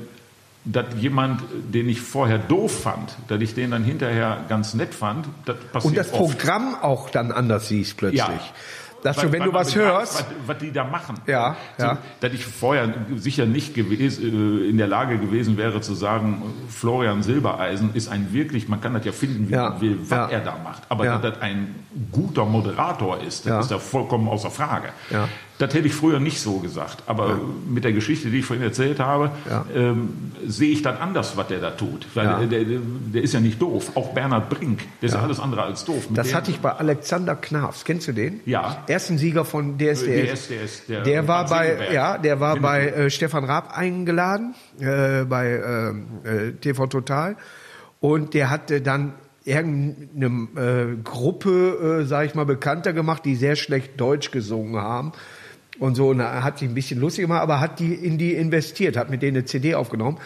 dass 0.64 0.86
jemand, 0.98 1.42
den 1.72 1.88
ich 1.88 2.00
vorher 2.00 2.38
doof 2.38 2.82
fand, 2.82 3.16
dass 3.28 3.40
ich 3.40 3.54
den 3.54 3.72
dann 3.72 3.84
hinterher 3.84 4.44
ganz 4.48 4.74
nett 4.74 4.94
fand, 4.94 5.26
das 5.44 5.56
passiert 5.72 5.84
Und 5.84 5.96
das 5.96 6.12
oft. 6.12 6.38
Programm 6.38 6.76
auch 6.80 7.10
dann 7.10 7.32
anders 7.32 7.68
siehst 7.68 7.96
plötzlich. 7.96 8.18
Ja. 8.20 8.38
Dass 9.02 9.16
du, 9.16 9.32
wenn 9.32 9.42
du 9.42 9.52
was 9.52 9.74
hörst- 9.74 10.20
was, 10.20 10.26
was 10.46 10.58
die 10.58 10.70
da 10.70 10.84
machen. 10.84 11.16
Ja, 11.26 11.56
so, 11.76 11.86
ja. 11.86 11.98
Dass 12.20 12.32
ich 12.34 12.44
vorher 12.46 12.94
sicher 13.16 13.46
nicht 13.46 13.74
gewesen, 13.74 14.62
äh, 14.64 14.68
in 14.70 14.78
der 14.78 14.86
Lage 14.86 15.18
gewesen 15.18 15.56
wäre 15.56 15.80
zu 15.80 15.94
sagen, 15.94 16.40
Florian 16.68 17.24
Silbereisen 17.24 17.90
ist 17.94 18.06
ein 18.06 18.32
wirklich, 18.32 18.68
man 18.68 18.80
kann 18.80 18.94
das 18.94 19.04
ja 19.04 19.10
finden, 19.10 19.48
wie 19.48 19.54
Ja, 19.54 19.70
man 19.70 19.80
will, 19.80 19.98
was 20.02 20.10
ja. 20.10 20.28
er 20.28 20.40
da 20.42 20.56
macht. 20.62 20.84
Aber 20.88 21.04
Ja. 21.04 21.18
dass 21.18 21.32
das 21.32 21.42
ein 21.42 21.74
guter 22.12 22.44
Moderator 22.44 23.20
ist, 23.20 23.44
das 23.44 23.50
Ja. 23.50 23.58
ist 23.60 23.70
da 23.72 23.78
vollkommen 23.80 24.28
außer 24.28 24.52
Frage. 24.52 24.90
Ja. 25.62 25.66
Das 25.66 25.74
hätte 25.76 25.86
ich 25.86 25.94
früher 25.94 26.18
nicht 26.20 26.40
so 26.40 26.58
gesagt. 26.58 27.04
Aber 27.06 27.38
mit 27.68 27.84
der 27.84 27.92
Geschichte, 27.92 28.30
die 28.30 28.40
ich 28.40 28.44
vorhin 28.44 28.64
erzählt 28.64 28.98
habe, 29.00 29.30
Ja. 29.48 29.64
ähm, 29.74 30.32
sehe 30.46 30.70
ich 30.72 30.82
dann 30.82 30.96
anders, 30.96 31.36
was 31.36 31.46
der 31.48 31.60
da 31.60 31.70
tut. 31.70 32.06
Weil 32.14 32.24
Ja. 32.26 32.38
der, 32.44 32.64
der, 32.64 32.78
der 33.14 33.22
ist 33.22 33.32
ja 33.34 33.40
nicht 33.40 33.62
doof. 33.62 33.92
Auch 33.96 34.12
Bernhard 34.14 34.50
Brink, 34.50 34.80
der 35.00 35.08
ist 35.08 35.14
ja 35.14 35.22
alles 35.22 35.38
andere 35.40 35.62
als 35.62 35.84
doof. 35.84 36.08
Mit 36.10 36.18
Das 36.18 36.34
hatte 36.34 36.50
ich 36.50 36.58
bei 36.60 36.72
Alexander 36.72 37.36
Knafs. 37.36 37.84
Kennst 37.84 38.08
du 38.08 38.12
den? 38.12 38.40
Ja. 38.44 38.82
Ersten 38.88 39.18
Sieger 39.18 39.44
von 39.44 39.78
DSDS. 39.78 40.48
DSDS, 40.48 40.86
der 40.88 41.02
Der 41.02 41.28
war 41.28 41.46
bei, 41.48 41.92
ja, 41.92 42.18
der 42.18 42.40
war 42.40 42.56
Winnetou. 42.56 42.68
bei 42.68 42.86
äh, 43.04 43.10
Stefan 43.10 43.44
Raab 43.44 43.76
eingeladen, 43.76 44.54
äh, 44.80 45.24
bei 45.24 45.50
ähm, 45.64 46.06
äh, 46.24 46.52
TV 46.60 46.86
Total. 46.88 47.36
Und 48.00 48.34
der 48.34 48.50
hatte 48.50 48.80
dann 48.80 49.14
irgendeine 49.44 50.48
äh, 50.56 50.96
Gruppe, 51.02 52.00
äh, 52.02 52.06
sag 52.06 52.26
ich 52.26 52.34
mal, 52.34 52.46
bekannter 52.46 52.92
gemacht, 52.92 53.24
die 53.24 53.34
sehr 53.36 53.56
schlecht 53.56 54.00
Deutsch 54.00 54.30
gesungen 54.30 54.80
haben. 54.80 55.12
Und 55.78 55.94
so, 55.94 56.08
und 56.10 56.20
er 56.20 56.44
hat 56.44 56.58
sich 56.58 56.68
ein 56.68 56.74
bisschen 56.74 57.00
lustig 57.00 57.24
gemacht, 57.24 57.40
aber 57.42 57.60
hat 57.60 57.80
die 57.80 57.94
in 57.94 58.18
die 58.18 58.34
investiert, 58.34 58.96
hat 58.96 59.10
mit 59.10 59.22
denen 59.22 59.38
eine 59.38 59.44
CD 59.46 59.74
aufgenommen. 59.74 60.18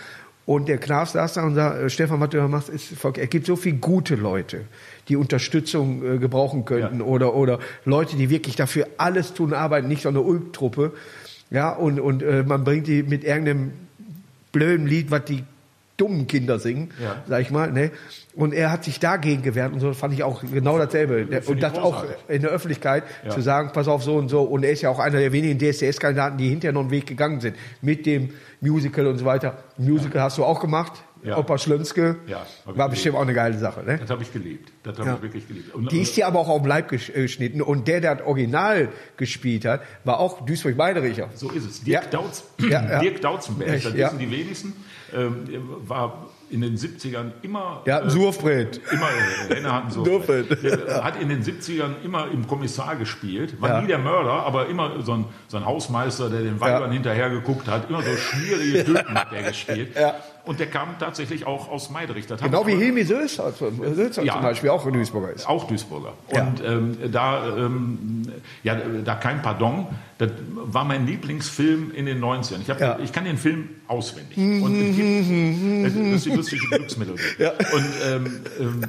Und 0.45 0.69
der 0.69 0.79
Knaf 0.79 1.11
saß 1.11 1.35
da 1.35 1.43
und 1.45 1.55
sagt, 1.57 1.81
äh, 1.81 1.91
Stefan, 1.91 2.21
was 2.21 2.31
du 2.31 2.37
da 2.37 2.47
machst, 2.49 2.69
ist 2.69 2.87
verkehrt. 2.87 3.25
Es 3.25 3.31
gibt 3.31 3.47
so 3.47 3.57
viele 3.57 3.79
gute 3.79 4.15
Leute, 4.15 4.63
die 5.09 5.17
Unterstützung 5.17 6.05
äh, 6.05 6.19
gebrauchen 6.19 6.65
könnten 6.65 7.01
Ja. 7.01 7.05
oder, 7.05 7.35
oder 7.35 7.59
Leute, 7.85 8.17
die 8.17 8.31
wirklich 8.31 8.55
dafür 8.55 8.87
alles 8.97 9.35
tun, 9.35 9.53
arbeiten, 9.55 9.89
nicht 9.89 10.03
so 10.03 10.09
eine 10.09 10.21
Ulk-Truppe. 10.21 10.93
Ja, 11.51 11.73
und, 11.73 11.99
und 12.01 12.23
äh, 12.23 12.43
man 12.45 12.63
bringt 12.65 12.87
die 12.87 13.03
mit 13.03 13.25
irgendeinem 13.25 13.73
blöden 14.53 14.87
Lied, 14.87 15.11
was 15.11 15.25
die 15.25 15.43
dummen 15.97 16.27
Kinder 16.27 16.59
singen, 16.59 16.91
Ja. 17.03 17.23
sag 17.29 17.43
ich 17.43 17.51
mal. 17.51 17.73
Ne? 17.73 17.91
Und 18.37 18.53
er 18.53 18.71
hat 18.71 18.85
sich 18.85 19.01
dagegen 19.01 19.43
gewehrt 19.43 19.73
und 19.73 19.81
so 19.81 19.93
fand 19.95 20.13
ich 20.15 20.23
auch 20.23 20.43
genau 20.43 20.79
dasselbe. 20.79 21.27
Und 21.47 21.63
das 21.63 21.79
auch 21.79 22.05
in 22.29 22.43
der 22.43 22.51
Öffentlichkeit 22.51 23.03
Ja. 23.25 23.31
zu 23.31 23.41
sagen, 23.41 23.71
pass 23.73 23.89
auf 23.89 24.03
so 24.05 24.17
und 24.17 24.29
so. 24.29 24.43
Und 24.43 24.63
er 24.63 24.71
ist 24.73 24.83
ja 24.83 24.91
auch 24.91 24.99
einer 24.99 25.19
der 25.19 25.33
wenigen 25.33 25.59
DSDS-Kandidaten, 25.59 26.37
die 26.37 26.49
hinterher 26.51 26.73
noch 26.75 26.83
einen 26.83 26.91
Weg 26.91 27.07
gegangen 27.07 27.41
sind. 27.41 27.57
Mit 27.81 28.05
dem 28.07 28.31
Musical 28.61 29.07
und 29.07 29.17
so 29.19 29.25
weiter. 29.25 29.57
Musical 29.79 30.21
hast 30.23 30.37
du 30.39 30.45
auch 30.45 30.61
gemacht. 30.61 30.93
Ja. 31.23 31.39
Opa 31.39 31.57
Schlönske. 31.59 32.17
Ja, 32.29 32.47
War 32.67 32.89
bestimmt 32.91 33.17
auch 33.17 33.23
eine 33.23 33.33
geile 33.35 33.59
Sache. 33.59 33.83
Ne? 33.83 33.99
Das 33.99 34.11
habe 34.11 34.23
ich 34.23 34.33
geliebt. 34.33 34.71
Das 34.85 34.99
habe 34.99 35.09
Ja. 35.09 35.15
ich 35.17 35.23
wirklich 35.23 35.49
geliebt. 35.49 35.75
Und, 35.75 35.91
Die 35.91 36.03
ist 36.03 36.17
dir 36.17 36.27
aber 36.27 36.39
auch 36.39 36.49
auf 36.49 36.61
den 36.61 36.69
Leib 36.69 36.93
äh, 36.93 36.99
geschnitten. 36.99 37.63
Und 37.63 37.89
der, 37.89 38.01
der 38.01 38.17
das 38.17 38.27
Original 38.27 38.91
gespielt 39.17 39.65
hat, 39.65 39.81
war 40.05 40.21
auch 40.21 40.45
Duisburg-Meidericher. 40.45 41.31
so 41.35 41.51
ist 41.51 41.65
es. 41.65 41.83
Dirk, 41.83 42.05
Ja. 42.05 42.11
Dautz, 42.11 42.45
Ja, 42.59 42.69
ja. 42.69 43.01
Dirk 43.01 43.21
Dautzenberg, 43.23 43.83
das 43.83 43.95
Ja. 43.95 44.09
wissen 44.09 44.19
die 44.19 44.31
wenigsten, 44.31 44.73
ähm, 45.17 45.47
war 45.89 46.27
in 46.51 46.61
den 46.61 46.77
70ern 46.77 47.33
immer... 47.43 47.83
Ja, 47.87 48.01
äh, 48.01 48.11
Surfbrett. 48.11 48.81
Immer, 48.91 49.09
äh, 49.51 49.55
Renner 49.55 49.73
hat. 49.85 49.93
Surfbrett. 49.93 50.63
Der 50.63 51.03
hat 51.05 51.21
in 51.21 51.29
den 51.29 51.43
70ern 51.43 52.03
immer 52.05 52.29
im 52.31 52.47
Kommissar 52.47 52.97
gespielt. 52.97 53.61
War 53.61 53.69
Ja. 53.71 53.81
nie 53.81 53.87
der 53.89 53.99
Mörder, 53.99 54.33
aber 54.45 54.67
immer 54.69 55.03
so 55.03 55.13
ein, 55.13 55.25
so 55.49 55.57
ein 55.57 55.65
Hausmeister, 55.65 56.31
der 56.31 56.43
den 56.43 56.61
Weibern 56.61 56.93
hinterher 56.93 57.31
geguckt 57.31 57.67
hat. 57.69 57.89
Immer 57.91 58.03
so 58.03 58.15
schmierige 58.17 58.85
Typen 58.85 59.15
hat 59.15 59.33
der 59.33 59.43
gespielt. 59.43 59.97
Ja. 59.99 60.15
Und 60.47 60.61
der 60.61 60.69
kam 60.69 60.97
tatsächlich 60.99 61.45
auch 61.47 61.69
aus 61.69 61.91
Meiderich. 61.91 62.27
Genau 62.29 62.67
wie 62.67 62.77
Hilmi 62.77 63.03
Sözer, 63.03 63.53
Sözer 63.53 64.23
Ja. 64.23 64.35
zum 64.35 64.43
Beispiel, 64.43 64.71
auch 64.71 64.89
Duisburger 64.91 65.33
ist. 65.33 65.49
Auch 65.49 65.67
Duisburger. 65.67 66.13
Ja. 66.33 66.47
Und 66.47 66.63
ähm, 66.65 66.97
da, 67.11 67.57
ähm, 67.57 68.23
ja, 68.63 68.77
da 69.05 69.17
kein 69.17 69.43
Pardon, 69.43 69.89
das 70.19 70.31
war 70.55 70.85
mein 70.85 71.05
Lieblingsfilm 71.07 71.91
in 71.93 72.07
den 72.07 72.21
90ern. 72.23 72.61
Ich, 72.63 72.71
hab, 72.71 72.81
Ja. 72.81 72.99
ich 73.03 73.13
kann 73.13 73.25
den 73.25 73.39
Film 73.39 73.69
auswendig. 73.89 74.39
Und 74.39 74.73
es 74.75 74.97
gibt, 74.97 75.87
das 75.87 75.95
ist 76.17 76.27
die 76.27 76.31
lustige 76.31 76.67
Glücksmelodie. 76.69 77.23
Und 77.75 77.85
ähm, 78.07 78.41
ähm, 78.61 78.83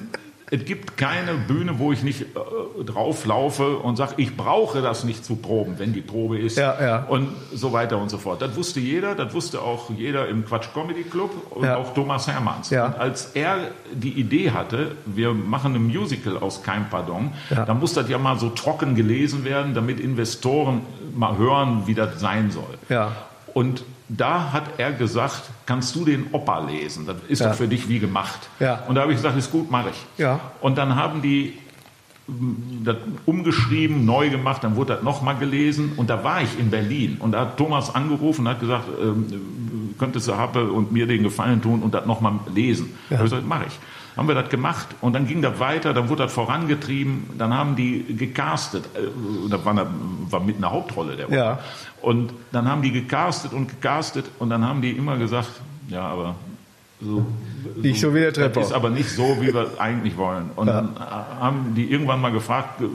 es 0.50 0.64
gibt 0.64 0.96
keine 0.96 1.34
Bühne, 1.34 1.78
wo 1.78 1.92
ich 1.92 2.04
nicht 2.04 2.22
äh, 2.22 2.84
drauflaufe 2.86 3.78
und 3.78 3.98
sage, 3.98 4.14
ich 4.18 4.38
brauche 4.38 4.82
das 4.82 5.04
nicht 5.04 5.26
zu 5.26 5.36
proben, 5.36 5.76
wenn 5.78 5.92
die 5.94 6.02
Probe 6.02 6.38
ist. 6.40 6.58
Ja, 6.58 6.82
ja. 6.82 7.04
Und 7.04 7.30
so 7.54 7.74
weiter 7.74 7.98
und 7.98 8.10
so 8.10 8.18
fort. 8.18 8.42
Das 8.42 8.56
wusste 8.56 8.80
jeder, 8.80 9.14
das 9.16 9.34
wusste 9.34 9.62
auch 9.62 9.90
jeder 9.90 10.28
im 10.30 10.46
Quatsch 10.46 10.68
Comedy 10.74 11.04
Club 11.04 11.32
und 11.50 11.66
Ja. 11.66 11.76
auch 11.78 11.94
Thomas 11.94 12.28
Hermanns. 12.28 12.72
Und 12.72 12.78
als 12.78 13.32
er 13.34 13.58
die 13.94 14.12
Idee 14.12 14.52
hatte, 14.52 14.94
wir 15.06 15.34
machen 15.34 15.76
ein 15.76 15.84
Musical 15.88 16.38
aus 16.38 16.64
Kein 16.64 16.90
Pardon, 16.90 17.34
dann 17.50 17.80
muss 17.80 17.94
das 17.94 18.08
ja 18.10 18.18
mal 18.18 18.40
so 18.40 18.50
trocken 18.50 18.96
gelesen 18.96 19.44
werden, 19.44 19.74
damit 19.74 20.00
Investoren 20.00 20.82
mal 21.14 21.38
hören, 21.38 21.84
wie 21.88 21.94
das 21.94 22.20
sein 22.22 22.52
soll. 22.52 22.78
Und 23.54 23.84
da 24.10 24.54
hat 24.54 24.64
er 24.80 24.92
gesagt, 24.94 25.42
kannst 25.66 25.96
du 25.96 26.06
den 26.06 26.28
Opa 26.32 26.60
lesen? 26.60 27.06
Das 27.06 27.18
ist 27.28 27.40
Ja. 27.40 27.50
doch 27.50 27.56
für 27.56 27.68
dich 27.68 27.90
wie 27.90 28.00
gemacht. 28.00 28.50
Ja. 28.60 28.84
Und 28.88 28.96
da 28.96 29.02
habe 29.02 29.12
ich 29.12 29.18
gesagt, 29.18 29.38
ist 29.38 29.52
gut, 29.52 29.70
mache 29.70 29.90
ich. 29.90 30.06
Ja. 30.18 30.40
Und 30.62 30.78
dann 30.78 30.96
haben 30.96 31.22
die 31.22 31.54
mm, 32.28 32.84
das 32.86 32.96
umgeschrieben, 33.26 34.06
neu 34.06 34.30
gemacht, 34.30 34.64
dann 34.64 34.76
wurde 34.76 34.94
das 34.96 35.04
nochmal 35.04 35.36
gelesen 35.36 35.94
und 35.98 36.10
da 36.10 36.24
war 36.24 36.42
ich 36.42 36.58
in 36.60 36.70
Berlin 36.70 37.18
und 37.20 37.34
da 37.34 37.42
hat 37.42 37.58
Thomas 37.58 37.94
angerufen 37.94 38.42
und 38.42 38.50
hat 38.54 38.60
gesagt, 38.62 38.86
ähm, 39.02 39.26
könntest 40.00 40.28
du 40.28 40.38
Happe 40.38 40.72
und 40.72 40.92
mir 40.92 41.06
den 41.08 41.24
Gefallen 41.24 41.62
tun 41.62 41.82
und 41.82 41.94
das 41.94 42.06
nochmal 42.06 42.34
lesen. 42.54 42.92
Ja. 43.10 43.12
Da 43.12 43.16
habe 43.18 43.26
ich 43.28 43.32
gesagt, 43.32 43.48
mache 43.48 43.66
ich. 43.68 43.80
Haben 44.18 44.28
wir 44.28 44.36
das 44.36 44.50
gemacht 44.50 44.88
und 45.02 45.14
dann 45.14 45.28
ging 45.28 45.42
das 45.42 45.60
weiter, 45.60 45.94
dann 45.94 46.10
wurde 46.10 46.24
das 46.24 46.34
vorangetrieben, 46.34 47.30
dann 47.38 47.54
haben 47.54 47.76
die 47.76 48.04
gecastet, 48.18 48.86
äh, 48.96 49.00
da 49.50 49.64
war, 49.64 49.72
eine, 49.74 49.88
war 50.30 50.40
mit 50.40 50.58
einer 50.58 50.72
Hauptrolle 50.72 51.16
der 51.16 51.28
Opa. 51.28 51.36
Ja. 51.36 51.60
Und 52.02 52.34
dann 52.52 52.68
haben 52.68 52.82
die 52.82 52.92
gecastet 52.92 53.54
und 53.54 53.70
gecastet 53.70 54.26
und 54.40 54.50
dann 54.50 54.66
haben 54.66 54.82
die 54.82 54.92
immer 54.92 55.18
gesagt, 55.18 55.50
ja, 55.90 56.02
aber 56.02 56.36
so, 57.00 57.24
Nicht 57.76 58.02
so 58.02 58.12
wie 58.16 58.22
der 58.22 58.34
Trepper. 58.34 58.60
Ist 58.60 58.72
aber 58.74 58.90
nicht 58.90 59.10
so, 59.12 59.38
wie 59.40 59.54
wir 59.54 59.70
eigentlich 59.78 60.18
wollen. 60.18 60.50
Und 60.56 60.66
dann 60.66 60.96
haben 61.00 61.76
die 61.76 61.92
irgendwann 61.92 62.20
mal 62.20 62.32
gefragt, 62.32 62.82
äh, 62.82 62.86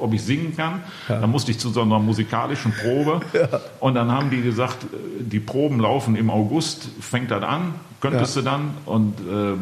ob 0.00 0.14
ich 0.14 0.22
singen 0.22 0.56
kann. 0.56 0.80
Dann 1.06 1.30
musste 1.30 1.50
ich 1.50 1.58
zu 1.58 1.68
so 1.68 1.82
einer 1.82 1.98
musikalischen 1.98 2.72
Probe. 2.72 3.20
Und 3.80 3.94
dann 3.94 4.10
haben 4.10 4.30
die 4.30 4.40
gesagt, 4.40 4.84
äh, 4.84 4.86
die 5.22 5.38
Proben 5.40 5.80
laufen 5.80 6.16
im 6.16 6.30
August, 6.30 6.88
fängt 7.00 7.30
das 7.30 7.42
an, 7.42 7.74
könntest 8.00 8.36
Ja. 8.36 8.40
du 8.40 8.44
dann? 8.48 8.70
Und 8.86 9.18
ähm, 9.30 9.58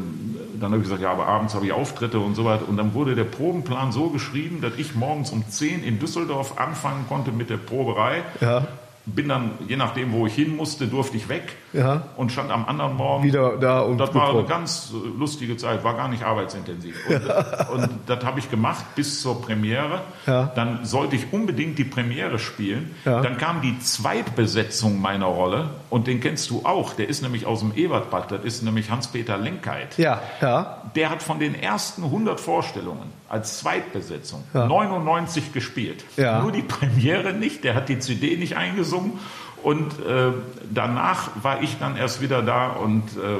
dann 0.61 0.73
habe 0.73 0.79
ich 0.79 0.85
gesagt, 0.85 1.03
ja, 1.03 1.11
aber 1.11 1.27
abends 1.27 1.55
habe 1.55 1.67
ich 1.67 1.73
Auftritte 1.73 2.21
und 2.21 2.35
so 2.35 2.45
weiter. 2.45 2.69
Und 2.69 2.77
dann 2.77 2.93
wurde 2.95 3.15
der 3.15 3.25
Probenplan 3.25 3.93
so 3.93 4.11
geschrieben, 4.11 4.61
dass 4.61 4.75
ich 4.77 4.95
morgens 4.95 5.31
um 5.31 5.49
10 5.49 5.83
in 5.83 5.99
Düsseldorf 5.99 6.59
anfangen 6.59 7.07
konnte 7.09 7.33
mit 7.33 7.51
der 7.51 7.57
Proberei. 7.57 8.23
Ja. 8.41 8.67
Bin 9.07 9.29
dann, 9.29 9.53
je 9.67 9.77
nachdem, 9.77 10.13
wo 10.13 10.27
ich 10.27 10.35
hin 10.35 10.55
musste, 10.55 10.87
durfte 10.87 11.17
ich 11.17 11.29
weg 11.29 11.57
Ja. 11.73 12.03
und 12.17 12.33
stand 12.33 12.51
am 12.51 12.65
anderen 12.67 12.97
Morgen 12.97 13.25
Wieder 13.25 13.57
da 13.59 13.81
und 13.81 13.99
Das 13.99 14.15
war 14.15 14.31
eine 14.31 14.45
ganz 14.45 14.93
lustige 15.19 15.57
Zeit, 15.57 15.85
war 15.85 15.95
gar 15.95 16.09
nicht 16.09 16.23
arbeitsintensiv. 16.25 16.97
Und, 17.09 17.75
und 17.85 17.89
das 18.07 18.25
habe 18.25 18.39
ich 18.41 18.51
gemacht 18.51 18.85
bis 18.97 19.21
zur 19.23 19.41
Premiere. 19.41 20.01
Ja. 20.27 20.51
Dann 20.55 20.85
sollte 20.85 21.17
ich 21.17 21.33
unbedingt 21.33 21.79
die 21.79 21.85
Premiere 21.85 22.39
spielen. 22.39 22.95
Ja. 23.05 23.21
Dann 23.23 23.39
kam 23.39 23.61
die 23.63 23.79
Zweitbesetzung 23.79 25.01
meiner 25.01 25.27
Rolle 25.27 25.71
und 25.91 26.07
den 26.07 26.21
kennst 26.21 26.51
du 26.51 26.63
auch. 26.65 26.95
Der 26.95 27.09
ist 27.09 27.23
nämlich 27.23 27.47
aus 27.47 27.61
dem 27.61 27.73
Ebertbad, 27.75 28.31
das 28.33 28.45
ist 28.45 28.63
nämlich 28.63 28.91
Hans-Peter 28.91 29.39
Lenkheit. 29.39 29.97
Ja, 29.99 30.21
ja. 30.41 30.83
Der 30.95 31.11
hat 31.11 31.23
von 31.23 31.39
den 31.39 31.55
ersten 31.55 32.05
100 32.05 32.41
Vorstellungen 32.41 33.13
als 33.29 33.59
Zweitbesetzung 33.61 34.43
Ja. 34.55 34.67
99 34.67 35.53
gespielt. 35.53 36.05
Ja. 36.17 36.43
Nur 36.43 36.53
die 36.53 36.63
Premiere 36.63 37.33
nicht, 37.33 37.65
der 37.65 37.75
hat 37.75 37.89
die 37.89 37.99
CD 37.99 38.37
nicht 38.37 38.57
eingesungen. 38.57 39.19
Und 39.63 39.93
äh, 40.01 40.33
danach 40.73 41.31
war 41.43 41.63
ich 41.63 41.79
dann 41.79 41.97
erst 41.97 42.21
wieder 42.21 42.43
da 42.43 42.69
und, 42.71 43.03
äh, 43.17 43.39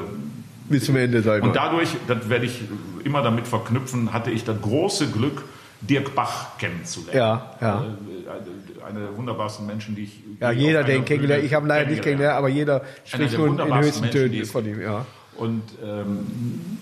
Bis 0.69 0.85
zum 0.85 0.95
Ende, 0.95 1.19
ich 1.19 1.43
und 1.43 1.55
dadurch, 1.55 1.89
das 2.07 2.29
werde 2.29 2.45
ich 2.45 2.61
immer 3.03 3.21
damit 3.21 3.47
verknüpfen, 3.47 4.13
hatte 4.13 4.31
ich 4.31 4.43
das 4.45 4.61
große 4.61 5.07
Glück, 5.07 5.43
Dirk 5.81 6.15
Bach 6.15 6.57
kennenzulernen. 6.59 7.17
Ja, 7.17 7.55
ja. 7.59 7.83
Äh, 7.83 8.87
Eine 8.87 8.99
der 9.01 9.17
wunderbarsten 9.17 9.65
Menschen, 9.65 9.95
die 9.95 10.03
ich 10.03 10.23
Ja, 10.39 10.51
jeder, 10.51 10.87
ihn 10.87 11.05
kennengelernt 11.05 11.43
Ich 11.43 11.53
habe 11.53 11.67
leider 11.67 11.89
nicht 11.89 12.01
kennengelernt, 12.03 12.37
aber 12.37 12.49
jeder 12.49 12.81
spricht 13.03 13.37
nur 13.37 13.47
in 13.47 13.57
den 13.57 13.79
höchsten 13.79 14.09
Tönen 14.11 14.45
von 14.45 14.65
ihm. 14.65 14.81
Ja. 14.81 15.05
Und 15.37 15.63
ähm, 15.83 16.77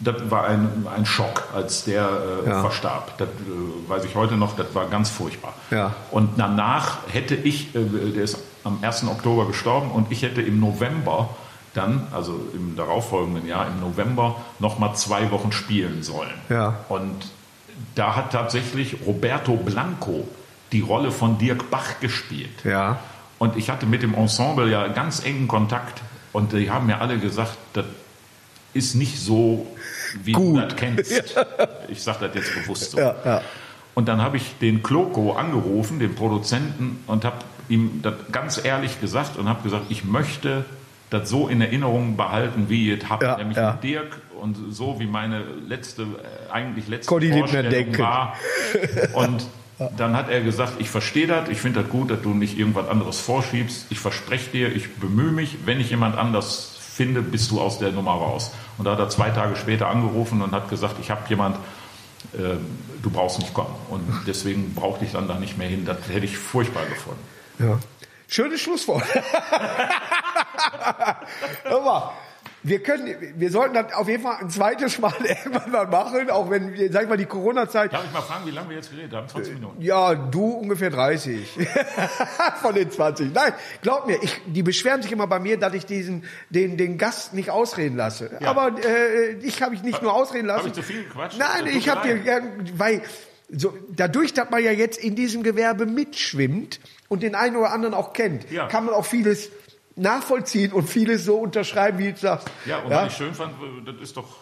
das 0.00 0.30
war 0.30 0.46
ein, 0.46 0.86
ein 0.96 1.04
Schock, 1.04 1.44
als 1.54 1.84
der 1.84 2.08
äh, 2.44 2.48
Ja. 2.48 2.60
verstarb. 2.62 3.18
Das 3.18 3.28
äh, 3.28 3.88
weiß 3.88 4.04
ich 4.06 4.14
heute 4.14 4.36
noch, 4.36 4.56
das 4.56 4.74
war 4.74 4.86
ganz 4.88 5.10
furchtbar. 5.10 5.52
Ja. 5.70 5.94
Und 6.10 6.30
danach 6.38 6.98
hätte 7.12 7.34
ich, 7.34 7.74
äh, 7.74 7.80
der 8.14 8.24
ist 8.24 8.38
am 8.64 8.78
1. 8.82 9.04
Oktober 9.04 9.46
gestorben 9.46 9.90
und 9.90 10.10
ich 10.10 10.22
hätte 10.22 10.42
im 10.42 10.60
November 10.60 11.30
dann, 11.74 12.06
also 12.12 12.40
im 12.52 12.76
darauffolgenden 12.76 13.46
Jahr, 13.46 13.66
im 13.68 13.80
November, 13.80 14.36
nochmal 14.58 14.94
zwei 14.96 15.30
Wochen 15.30 15.52
spielen 15.52 16.02
sollen. 16.02 16.34
Ja. 16.48 16.80
Und 16.88 17.30
da 17.94 18.16
hat 18.16 18.32
tatsächlich 18.32 18.96
Roberto 19.06 19.56
Blanco 19.56 20.26
die 20.72 20.80
Rolle 20.80 21.10
von 21.10 21.38
Dirk 21.38 21.70
Bach 21.70 22.00
gespielt. 22.00 22.64
Ja. 22.64 22.98
Und 23.38 23.56
ich 23.56 23.70
hatte 23.70 23.86
mit 23.86 24.02
dem 24.02 24.14
Ensemble 24.14 24.70
ja 24.70 24.88
ganz 24.88 25.24
engen 25.24 25.48
Kontakt 25.48 26.02
und 26.32 26.52
die 26.52 26.70
haben 26.70 26.86
mir 26.86 27.00
alle 27.00 27.18
gesagt, 27.18 27.56
das 27.72 27.86
ist 28.72 28.94
nicht 28.94 29.18
so, 29.18 29.66
wie 30.22 30.32
Gut. 30.32 30.56
du 30.56 30.60
das 30.60 30.76
kennst. 30.76 31.12
Ich 31.88 32.04
sage 32.04 32.28
das 32.28 32.36
jetzt 32.36 32.54
bewusst 32.54 32.92
so. 32.92 32.98
Ja, 32.98 33.16
ja. 33.24 33.42
Und 33.94 34.06
dann 34.06 34.22
habe 34.22 34.36
ich 34.36 34.58
den 34.60 34.82
Kloko 34.82 35.32
angerufen, 35.32 35.98
den 35.98 36.14
Produzenten, 36.14 37.02
und 37.08 37.24
habe 37.24 37.38
ihm 37.70 38.00
das 38.02 38.14
ganz 38.32 38.62
ehrlich 38.62 39.00
gesagt 39.00 39.38
und 39.38 39.48
habe 39.48 39.62
gesagt, 39.62 39.86
ich 39.88 40.04
möchte 40.04 40.64
das 41.10 41.28
so 41.28 41.48
in 41.48 41.60
Erinnerung 41.60 42.16
behalten, 42.16 42.66
wie 42.68 42.88
ihr 42.88 42.98
es 43.02 43.08
habt, 43.08 43.22
Ja, 43.22 43.36
nämlich 43.36 43.56
ja. 43.56 43.72
mit 43.72 43.82
Dirk 43.82 44.20
und 44.40 44.56
so 44.70 45.00
wie 45.00 45.06
meine 45.06 45.42
letzte, 45.66 46.02
äh, 46.02 46.52
eigentlich 46.52 46.88
letzte 46.88 47.08
Konnte 47.08 47.26
ich 47.26 47.36
Vorstellung 47.36 47.98
war. 47.98 48.36
Und 49.14 49.46
dann 49.96 50.14
hat 50.14 50.28
er 50.28 50.42
gesagt, 50.42 50.74
ich 50.78 50.90
verstehe 50.90 51.26
das, 51.26 51.48
ich 51.48 51.58
finde 51.58 51.82
das 51.82 51.90
gut, 51.90 52.10
dass 52.10 52.20
du 52.20 52.34
nicht 52.34 52.58
irgendwas 52.58 52.88
anderes 52.88 53.18
vorschiebst. 53.20 53.86
Ich 53.90 53.98
verspreche 53.98 54.50
dir, 54.50 54.74
ich 54.74 54.94
bemühe 54.96 55.32
mich, 55.32 55.58
wenn 55.64 55.80
ich 55.80 55.90
jemand 55.90 56.18
anders 56.18 56.76
finde, 56.78 57.22
bist 57.22 57.50
du 57.50 57.60
aus 57.60 57.78
der 57.78 57.92
Nummer 57.92 58.12
raus. 58.12 58.52
Und 58.76 58.84
da 58.84 58.92
hat 58.92 58.98
er 58.98 59.08
zwei 59.08 59.30
Tage 59.30 59.56
später 59.56 59.88
angerufen 59.88 60.42
und 60.42 60.52
hat 60.52 60.68
gesagt, 60.68 60.96
ich 61.00 61.10
habe 61.10 61.22
jemand, 61.28 61.56
äh, 62.34 62.56
du 63.02 63.10
brauchst 63.10 63.38
nicht 63.38 63.54
kommen. 63.54 63.74
Und 63.88 64.02
deswegen 64.26 64.74
brauchte 64.74 65.06
ich 65.06 65.12
dann 65.12 65.28
da 65.28 65.38
nicht 65.38 65.56
mehr 65.56 65.68
hin. 65.68 65.86
Das 65.86 65.96
hätte 66.10 66.26
ich 66.26 66.36
furchtbar 66.36 66.84
gefunden. 66.84 67.20
Ja. 67.60 67.78
Schönes 68.26 68.60
Schlusswort. 68.60 69.04
Hör 71.64 71.80
mal, 71.80 72.12
wir 72.62 72.82
können, 72.82 73.14
wir 73.36 73.50
sollten 73.50 73.74
das 73.74 73.94
auf 73.94 74.06
jeden 74.06 74.22
Fall 74.22 74.36
ein 74.40 74.50
zweites 74.50 74.98
Mal 74.98 75.14
irgendwann 75.24 75.70
mal 75.70 75.86
machen, 75.86 76.30
auch 76.30 76.50
wenn, 76.50 76.74
sag 76.92 77.04
ich 77.04 77.08
mal, 77.08 77.16
die 77.16 77.24
Corona-Zeit. 77.24 77.92
Darf 77.92 78.04
ich 78.04 78.12
mal 78.12 78.20
fragen, 78.20 78.46
wie 78.46 78.50
lange 78.50 78.68
wir 78.68 78.76
jetzt 78.76 78.90
geredet 78.90 79.12
haben? 79.14 79.28
20 79.28 79.54
Minuten. 79.54 79.80
Ja, 79.80 80.14
du 80.14 80.44
ungefähr 80.50 80.90
30 80.90 81.58
von 82.60 82.74
den 82.74 82.90
20. 82.90 83.32
Nein, 83.32 83.52
glaub 83.82 84.06
mir, 84.06 84.22
ich, 84.22 84.40
die 84.46 84.62
beschweren 84.62 85.00
sich 85.02 85.10
immer 85.10 85.26
bei 85.26 85.38
mir, 85.38 85.58
dass 85.58 85.72
ich 85.72 85.86
diesen, 85.86 86.24
den, 86.50 86.76
den 86.76 86.98
Gast 86.98 87.32
nicht 87.32 87.50
ausreden 87.50 87.96
lasse. 87.96 88.30
Ja. 88.40 88.50
Aber 88.50 88.76
äh, 88.78 89.36
ich 89.42 89.62
habe 89.62 89.74
ich 89.74 89.82
nicht 89.82 90.02
nur 90.02 90.12
ausreden 90.12 90.46
lassen. 90.46 90.60
Hab 90.60 90.66
ich 90.68 90.72
zu 90.74 90.82
viel 90.82 91.04
gequatscht? 91.04 91.38
Nein, 91.38 91.64
Tut 91.64 91.74
ich 91.74 91.88
habe 91.88 92.08
dir, 92.08 92.42
weil 92.76 93.02
so, 93.52 93.76
dadurch, 93.90 94.32
dass 94.34 94.50
man 94.50 94.62
ja 94.62 94.70
jetzt 94.72 94.98
in 95.02 95.14
diesem 95.16 95.42
Gewerbe 95.42 95.86
mitschwimmt 95.86 96.80
und 97.08 97.22
den 97.22 97.34
einen 97.34 97.56
oder 97.56 97.72
anderen 97.72 97.94
auch 97.94 98.12
kennt, 98.12 98.50
Ja. 98.50 98.66
kann 98.68 98.84
man 98.86 98.94
auch 98.94 99.04
vieles 99.06 99.50
nachvollziehen 99.96 100.72
und 100.72 100.88
vieles 100.88 101.24
so 101.24 101.36
unterschreiben, 101.36 101.98
wie 101.98 102.12
du 102.12 102.18
sagst. 102.18 102.48
Ja, 102.64 102.78
und 102.78 102.90
was 102.90 103.12
ich 103.12 103.18
schön 103.18 103.34
fand, 103.34 103.54
das 103.86 103.96
ist 104.00 104.16
doch 104.16 104.36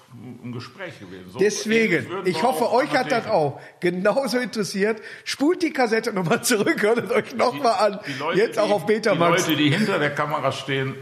ein 0.44 0.52
Gespräch 0.52 1.00
gewesen. 1.00 1.30
So 1.32 1.38
Deswegen, 1.38 2.06
ich 2.26 2.42
hoffe, 2.42 2.70
euch 2.70 2.90
hat 2.90 3.10
das 3.10 3.26
auch 3.26 3.58
genauso 3.80 4.38
interessiert. 4.38 5.00
Spult 5.24 5.62
die 5.62 5.72
Kassette 5.72 6.12
nochmal 6.12 6.44
zurück, 6.44 6.80
hört 6.82 6.98
es 6.98 7.10
euch 7.10 7.34
nochmal 7.34 7.92
an. 7.92 8.00
Die 8.06 8.18
Leute, 8.20 8.38
Jetzt 8.38 8.58
auch 8.58 8.66
die, 8.66 8.72
auf 8.72 8.86
Betamax. 8.86 9.46
Die 9.46 9.50
Leute, 9.52 9.62
die 9.64 9.70
hinter 9.70 9.98
der 9.98 10.14
Kamera 10.14 10.52
stehen, 10.52 10.94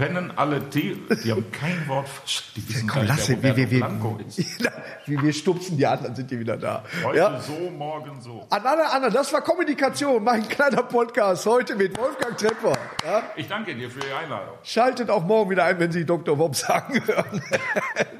rennen 0.00 0.32
alle 0.36 0.60
die, 0.60 1.00
die 1.22 1.30
haben 1.30 1.50
kein 1.52 1.86
Wort 1.86 2.08
verstanden. 2.08 2.88
Komm, 2.88 3.06
lass 3.06 3.28
wir, 3.28 3.42
wir, 3.42 3.70
wir, 3.70 3.80
wir, 5.06 5.22
wir 5.22 5.32
stupsen 5.32 5.76
die 5.76 5.86
an, 5.86 6.02
dann 6.02 6.14
sind 6.16 6.30
die 6.30 6.40
wieder 6.40 6.56
da. 6.56 6.84
Heute 7.04 7.18
Ja? 7.18 7.40
so, 7.40 7.70
morgen 7.70 8.20
so. 8.20 8.46
An 8.50 8.64
alle 8.64 8.90
anderen, 8.90 9.14
das 9.14 9.32
war 9.32 9.42
Kommunikation, 9.42 10.24
mein 10.24 10.48
kleiner 10.48 10.82
Podcast 10.82 11.46
heute 11.46 11.76
mit 11.76 11.96
Wolfgang 11.98 12.36
Trepper. 12.36 12.76
Ja? 13.04 13.22
Ich 13.36 13.48
danke 13.48 13.74
dir 13.74 13.90
für 13.90 14.00
die 14.00 14.12
Einladung. 14.12 14.56
Schaltet 14.62 15.10
auch 15.10 15.24
morgen 15.24 15.50
wieder 15.50 15.64
ein, 15.64 15.78
wenn 15.78 15.92
Sie 15.92 16.04
Dr. 16.04 16.38
Wob 16.38 16.56
sagen 16.56 17.06
hören. 17.06 17.42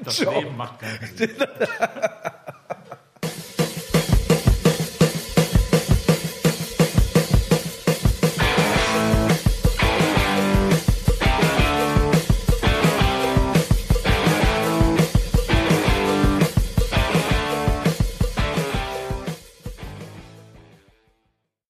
Das. 0.03 0.19
Leben 0.19 0.55
macht 0.55 0.79
keinen 0.79 1.17
Sinn. 1.17 1.31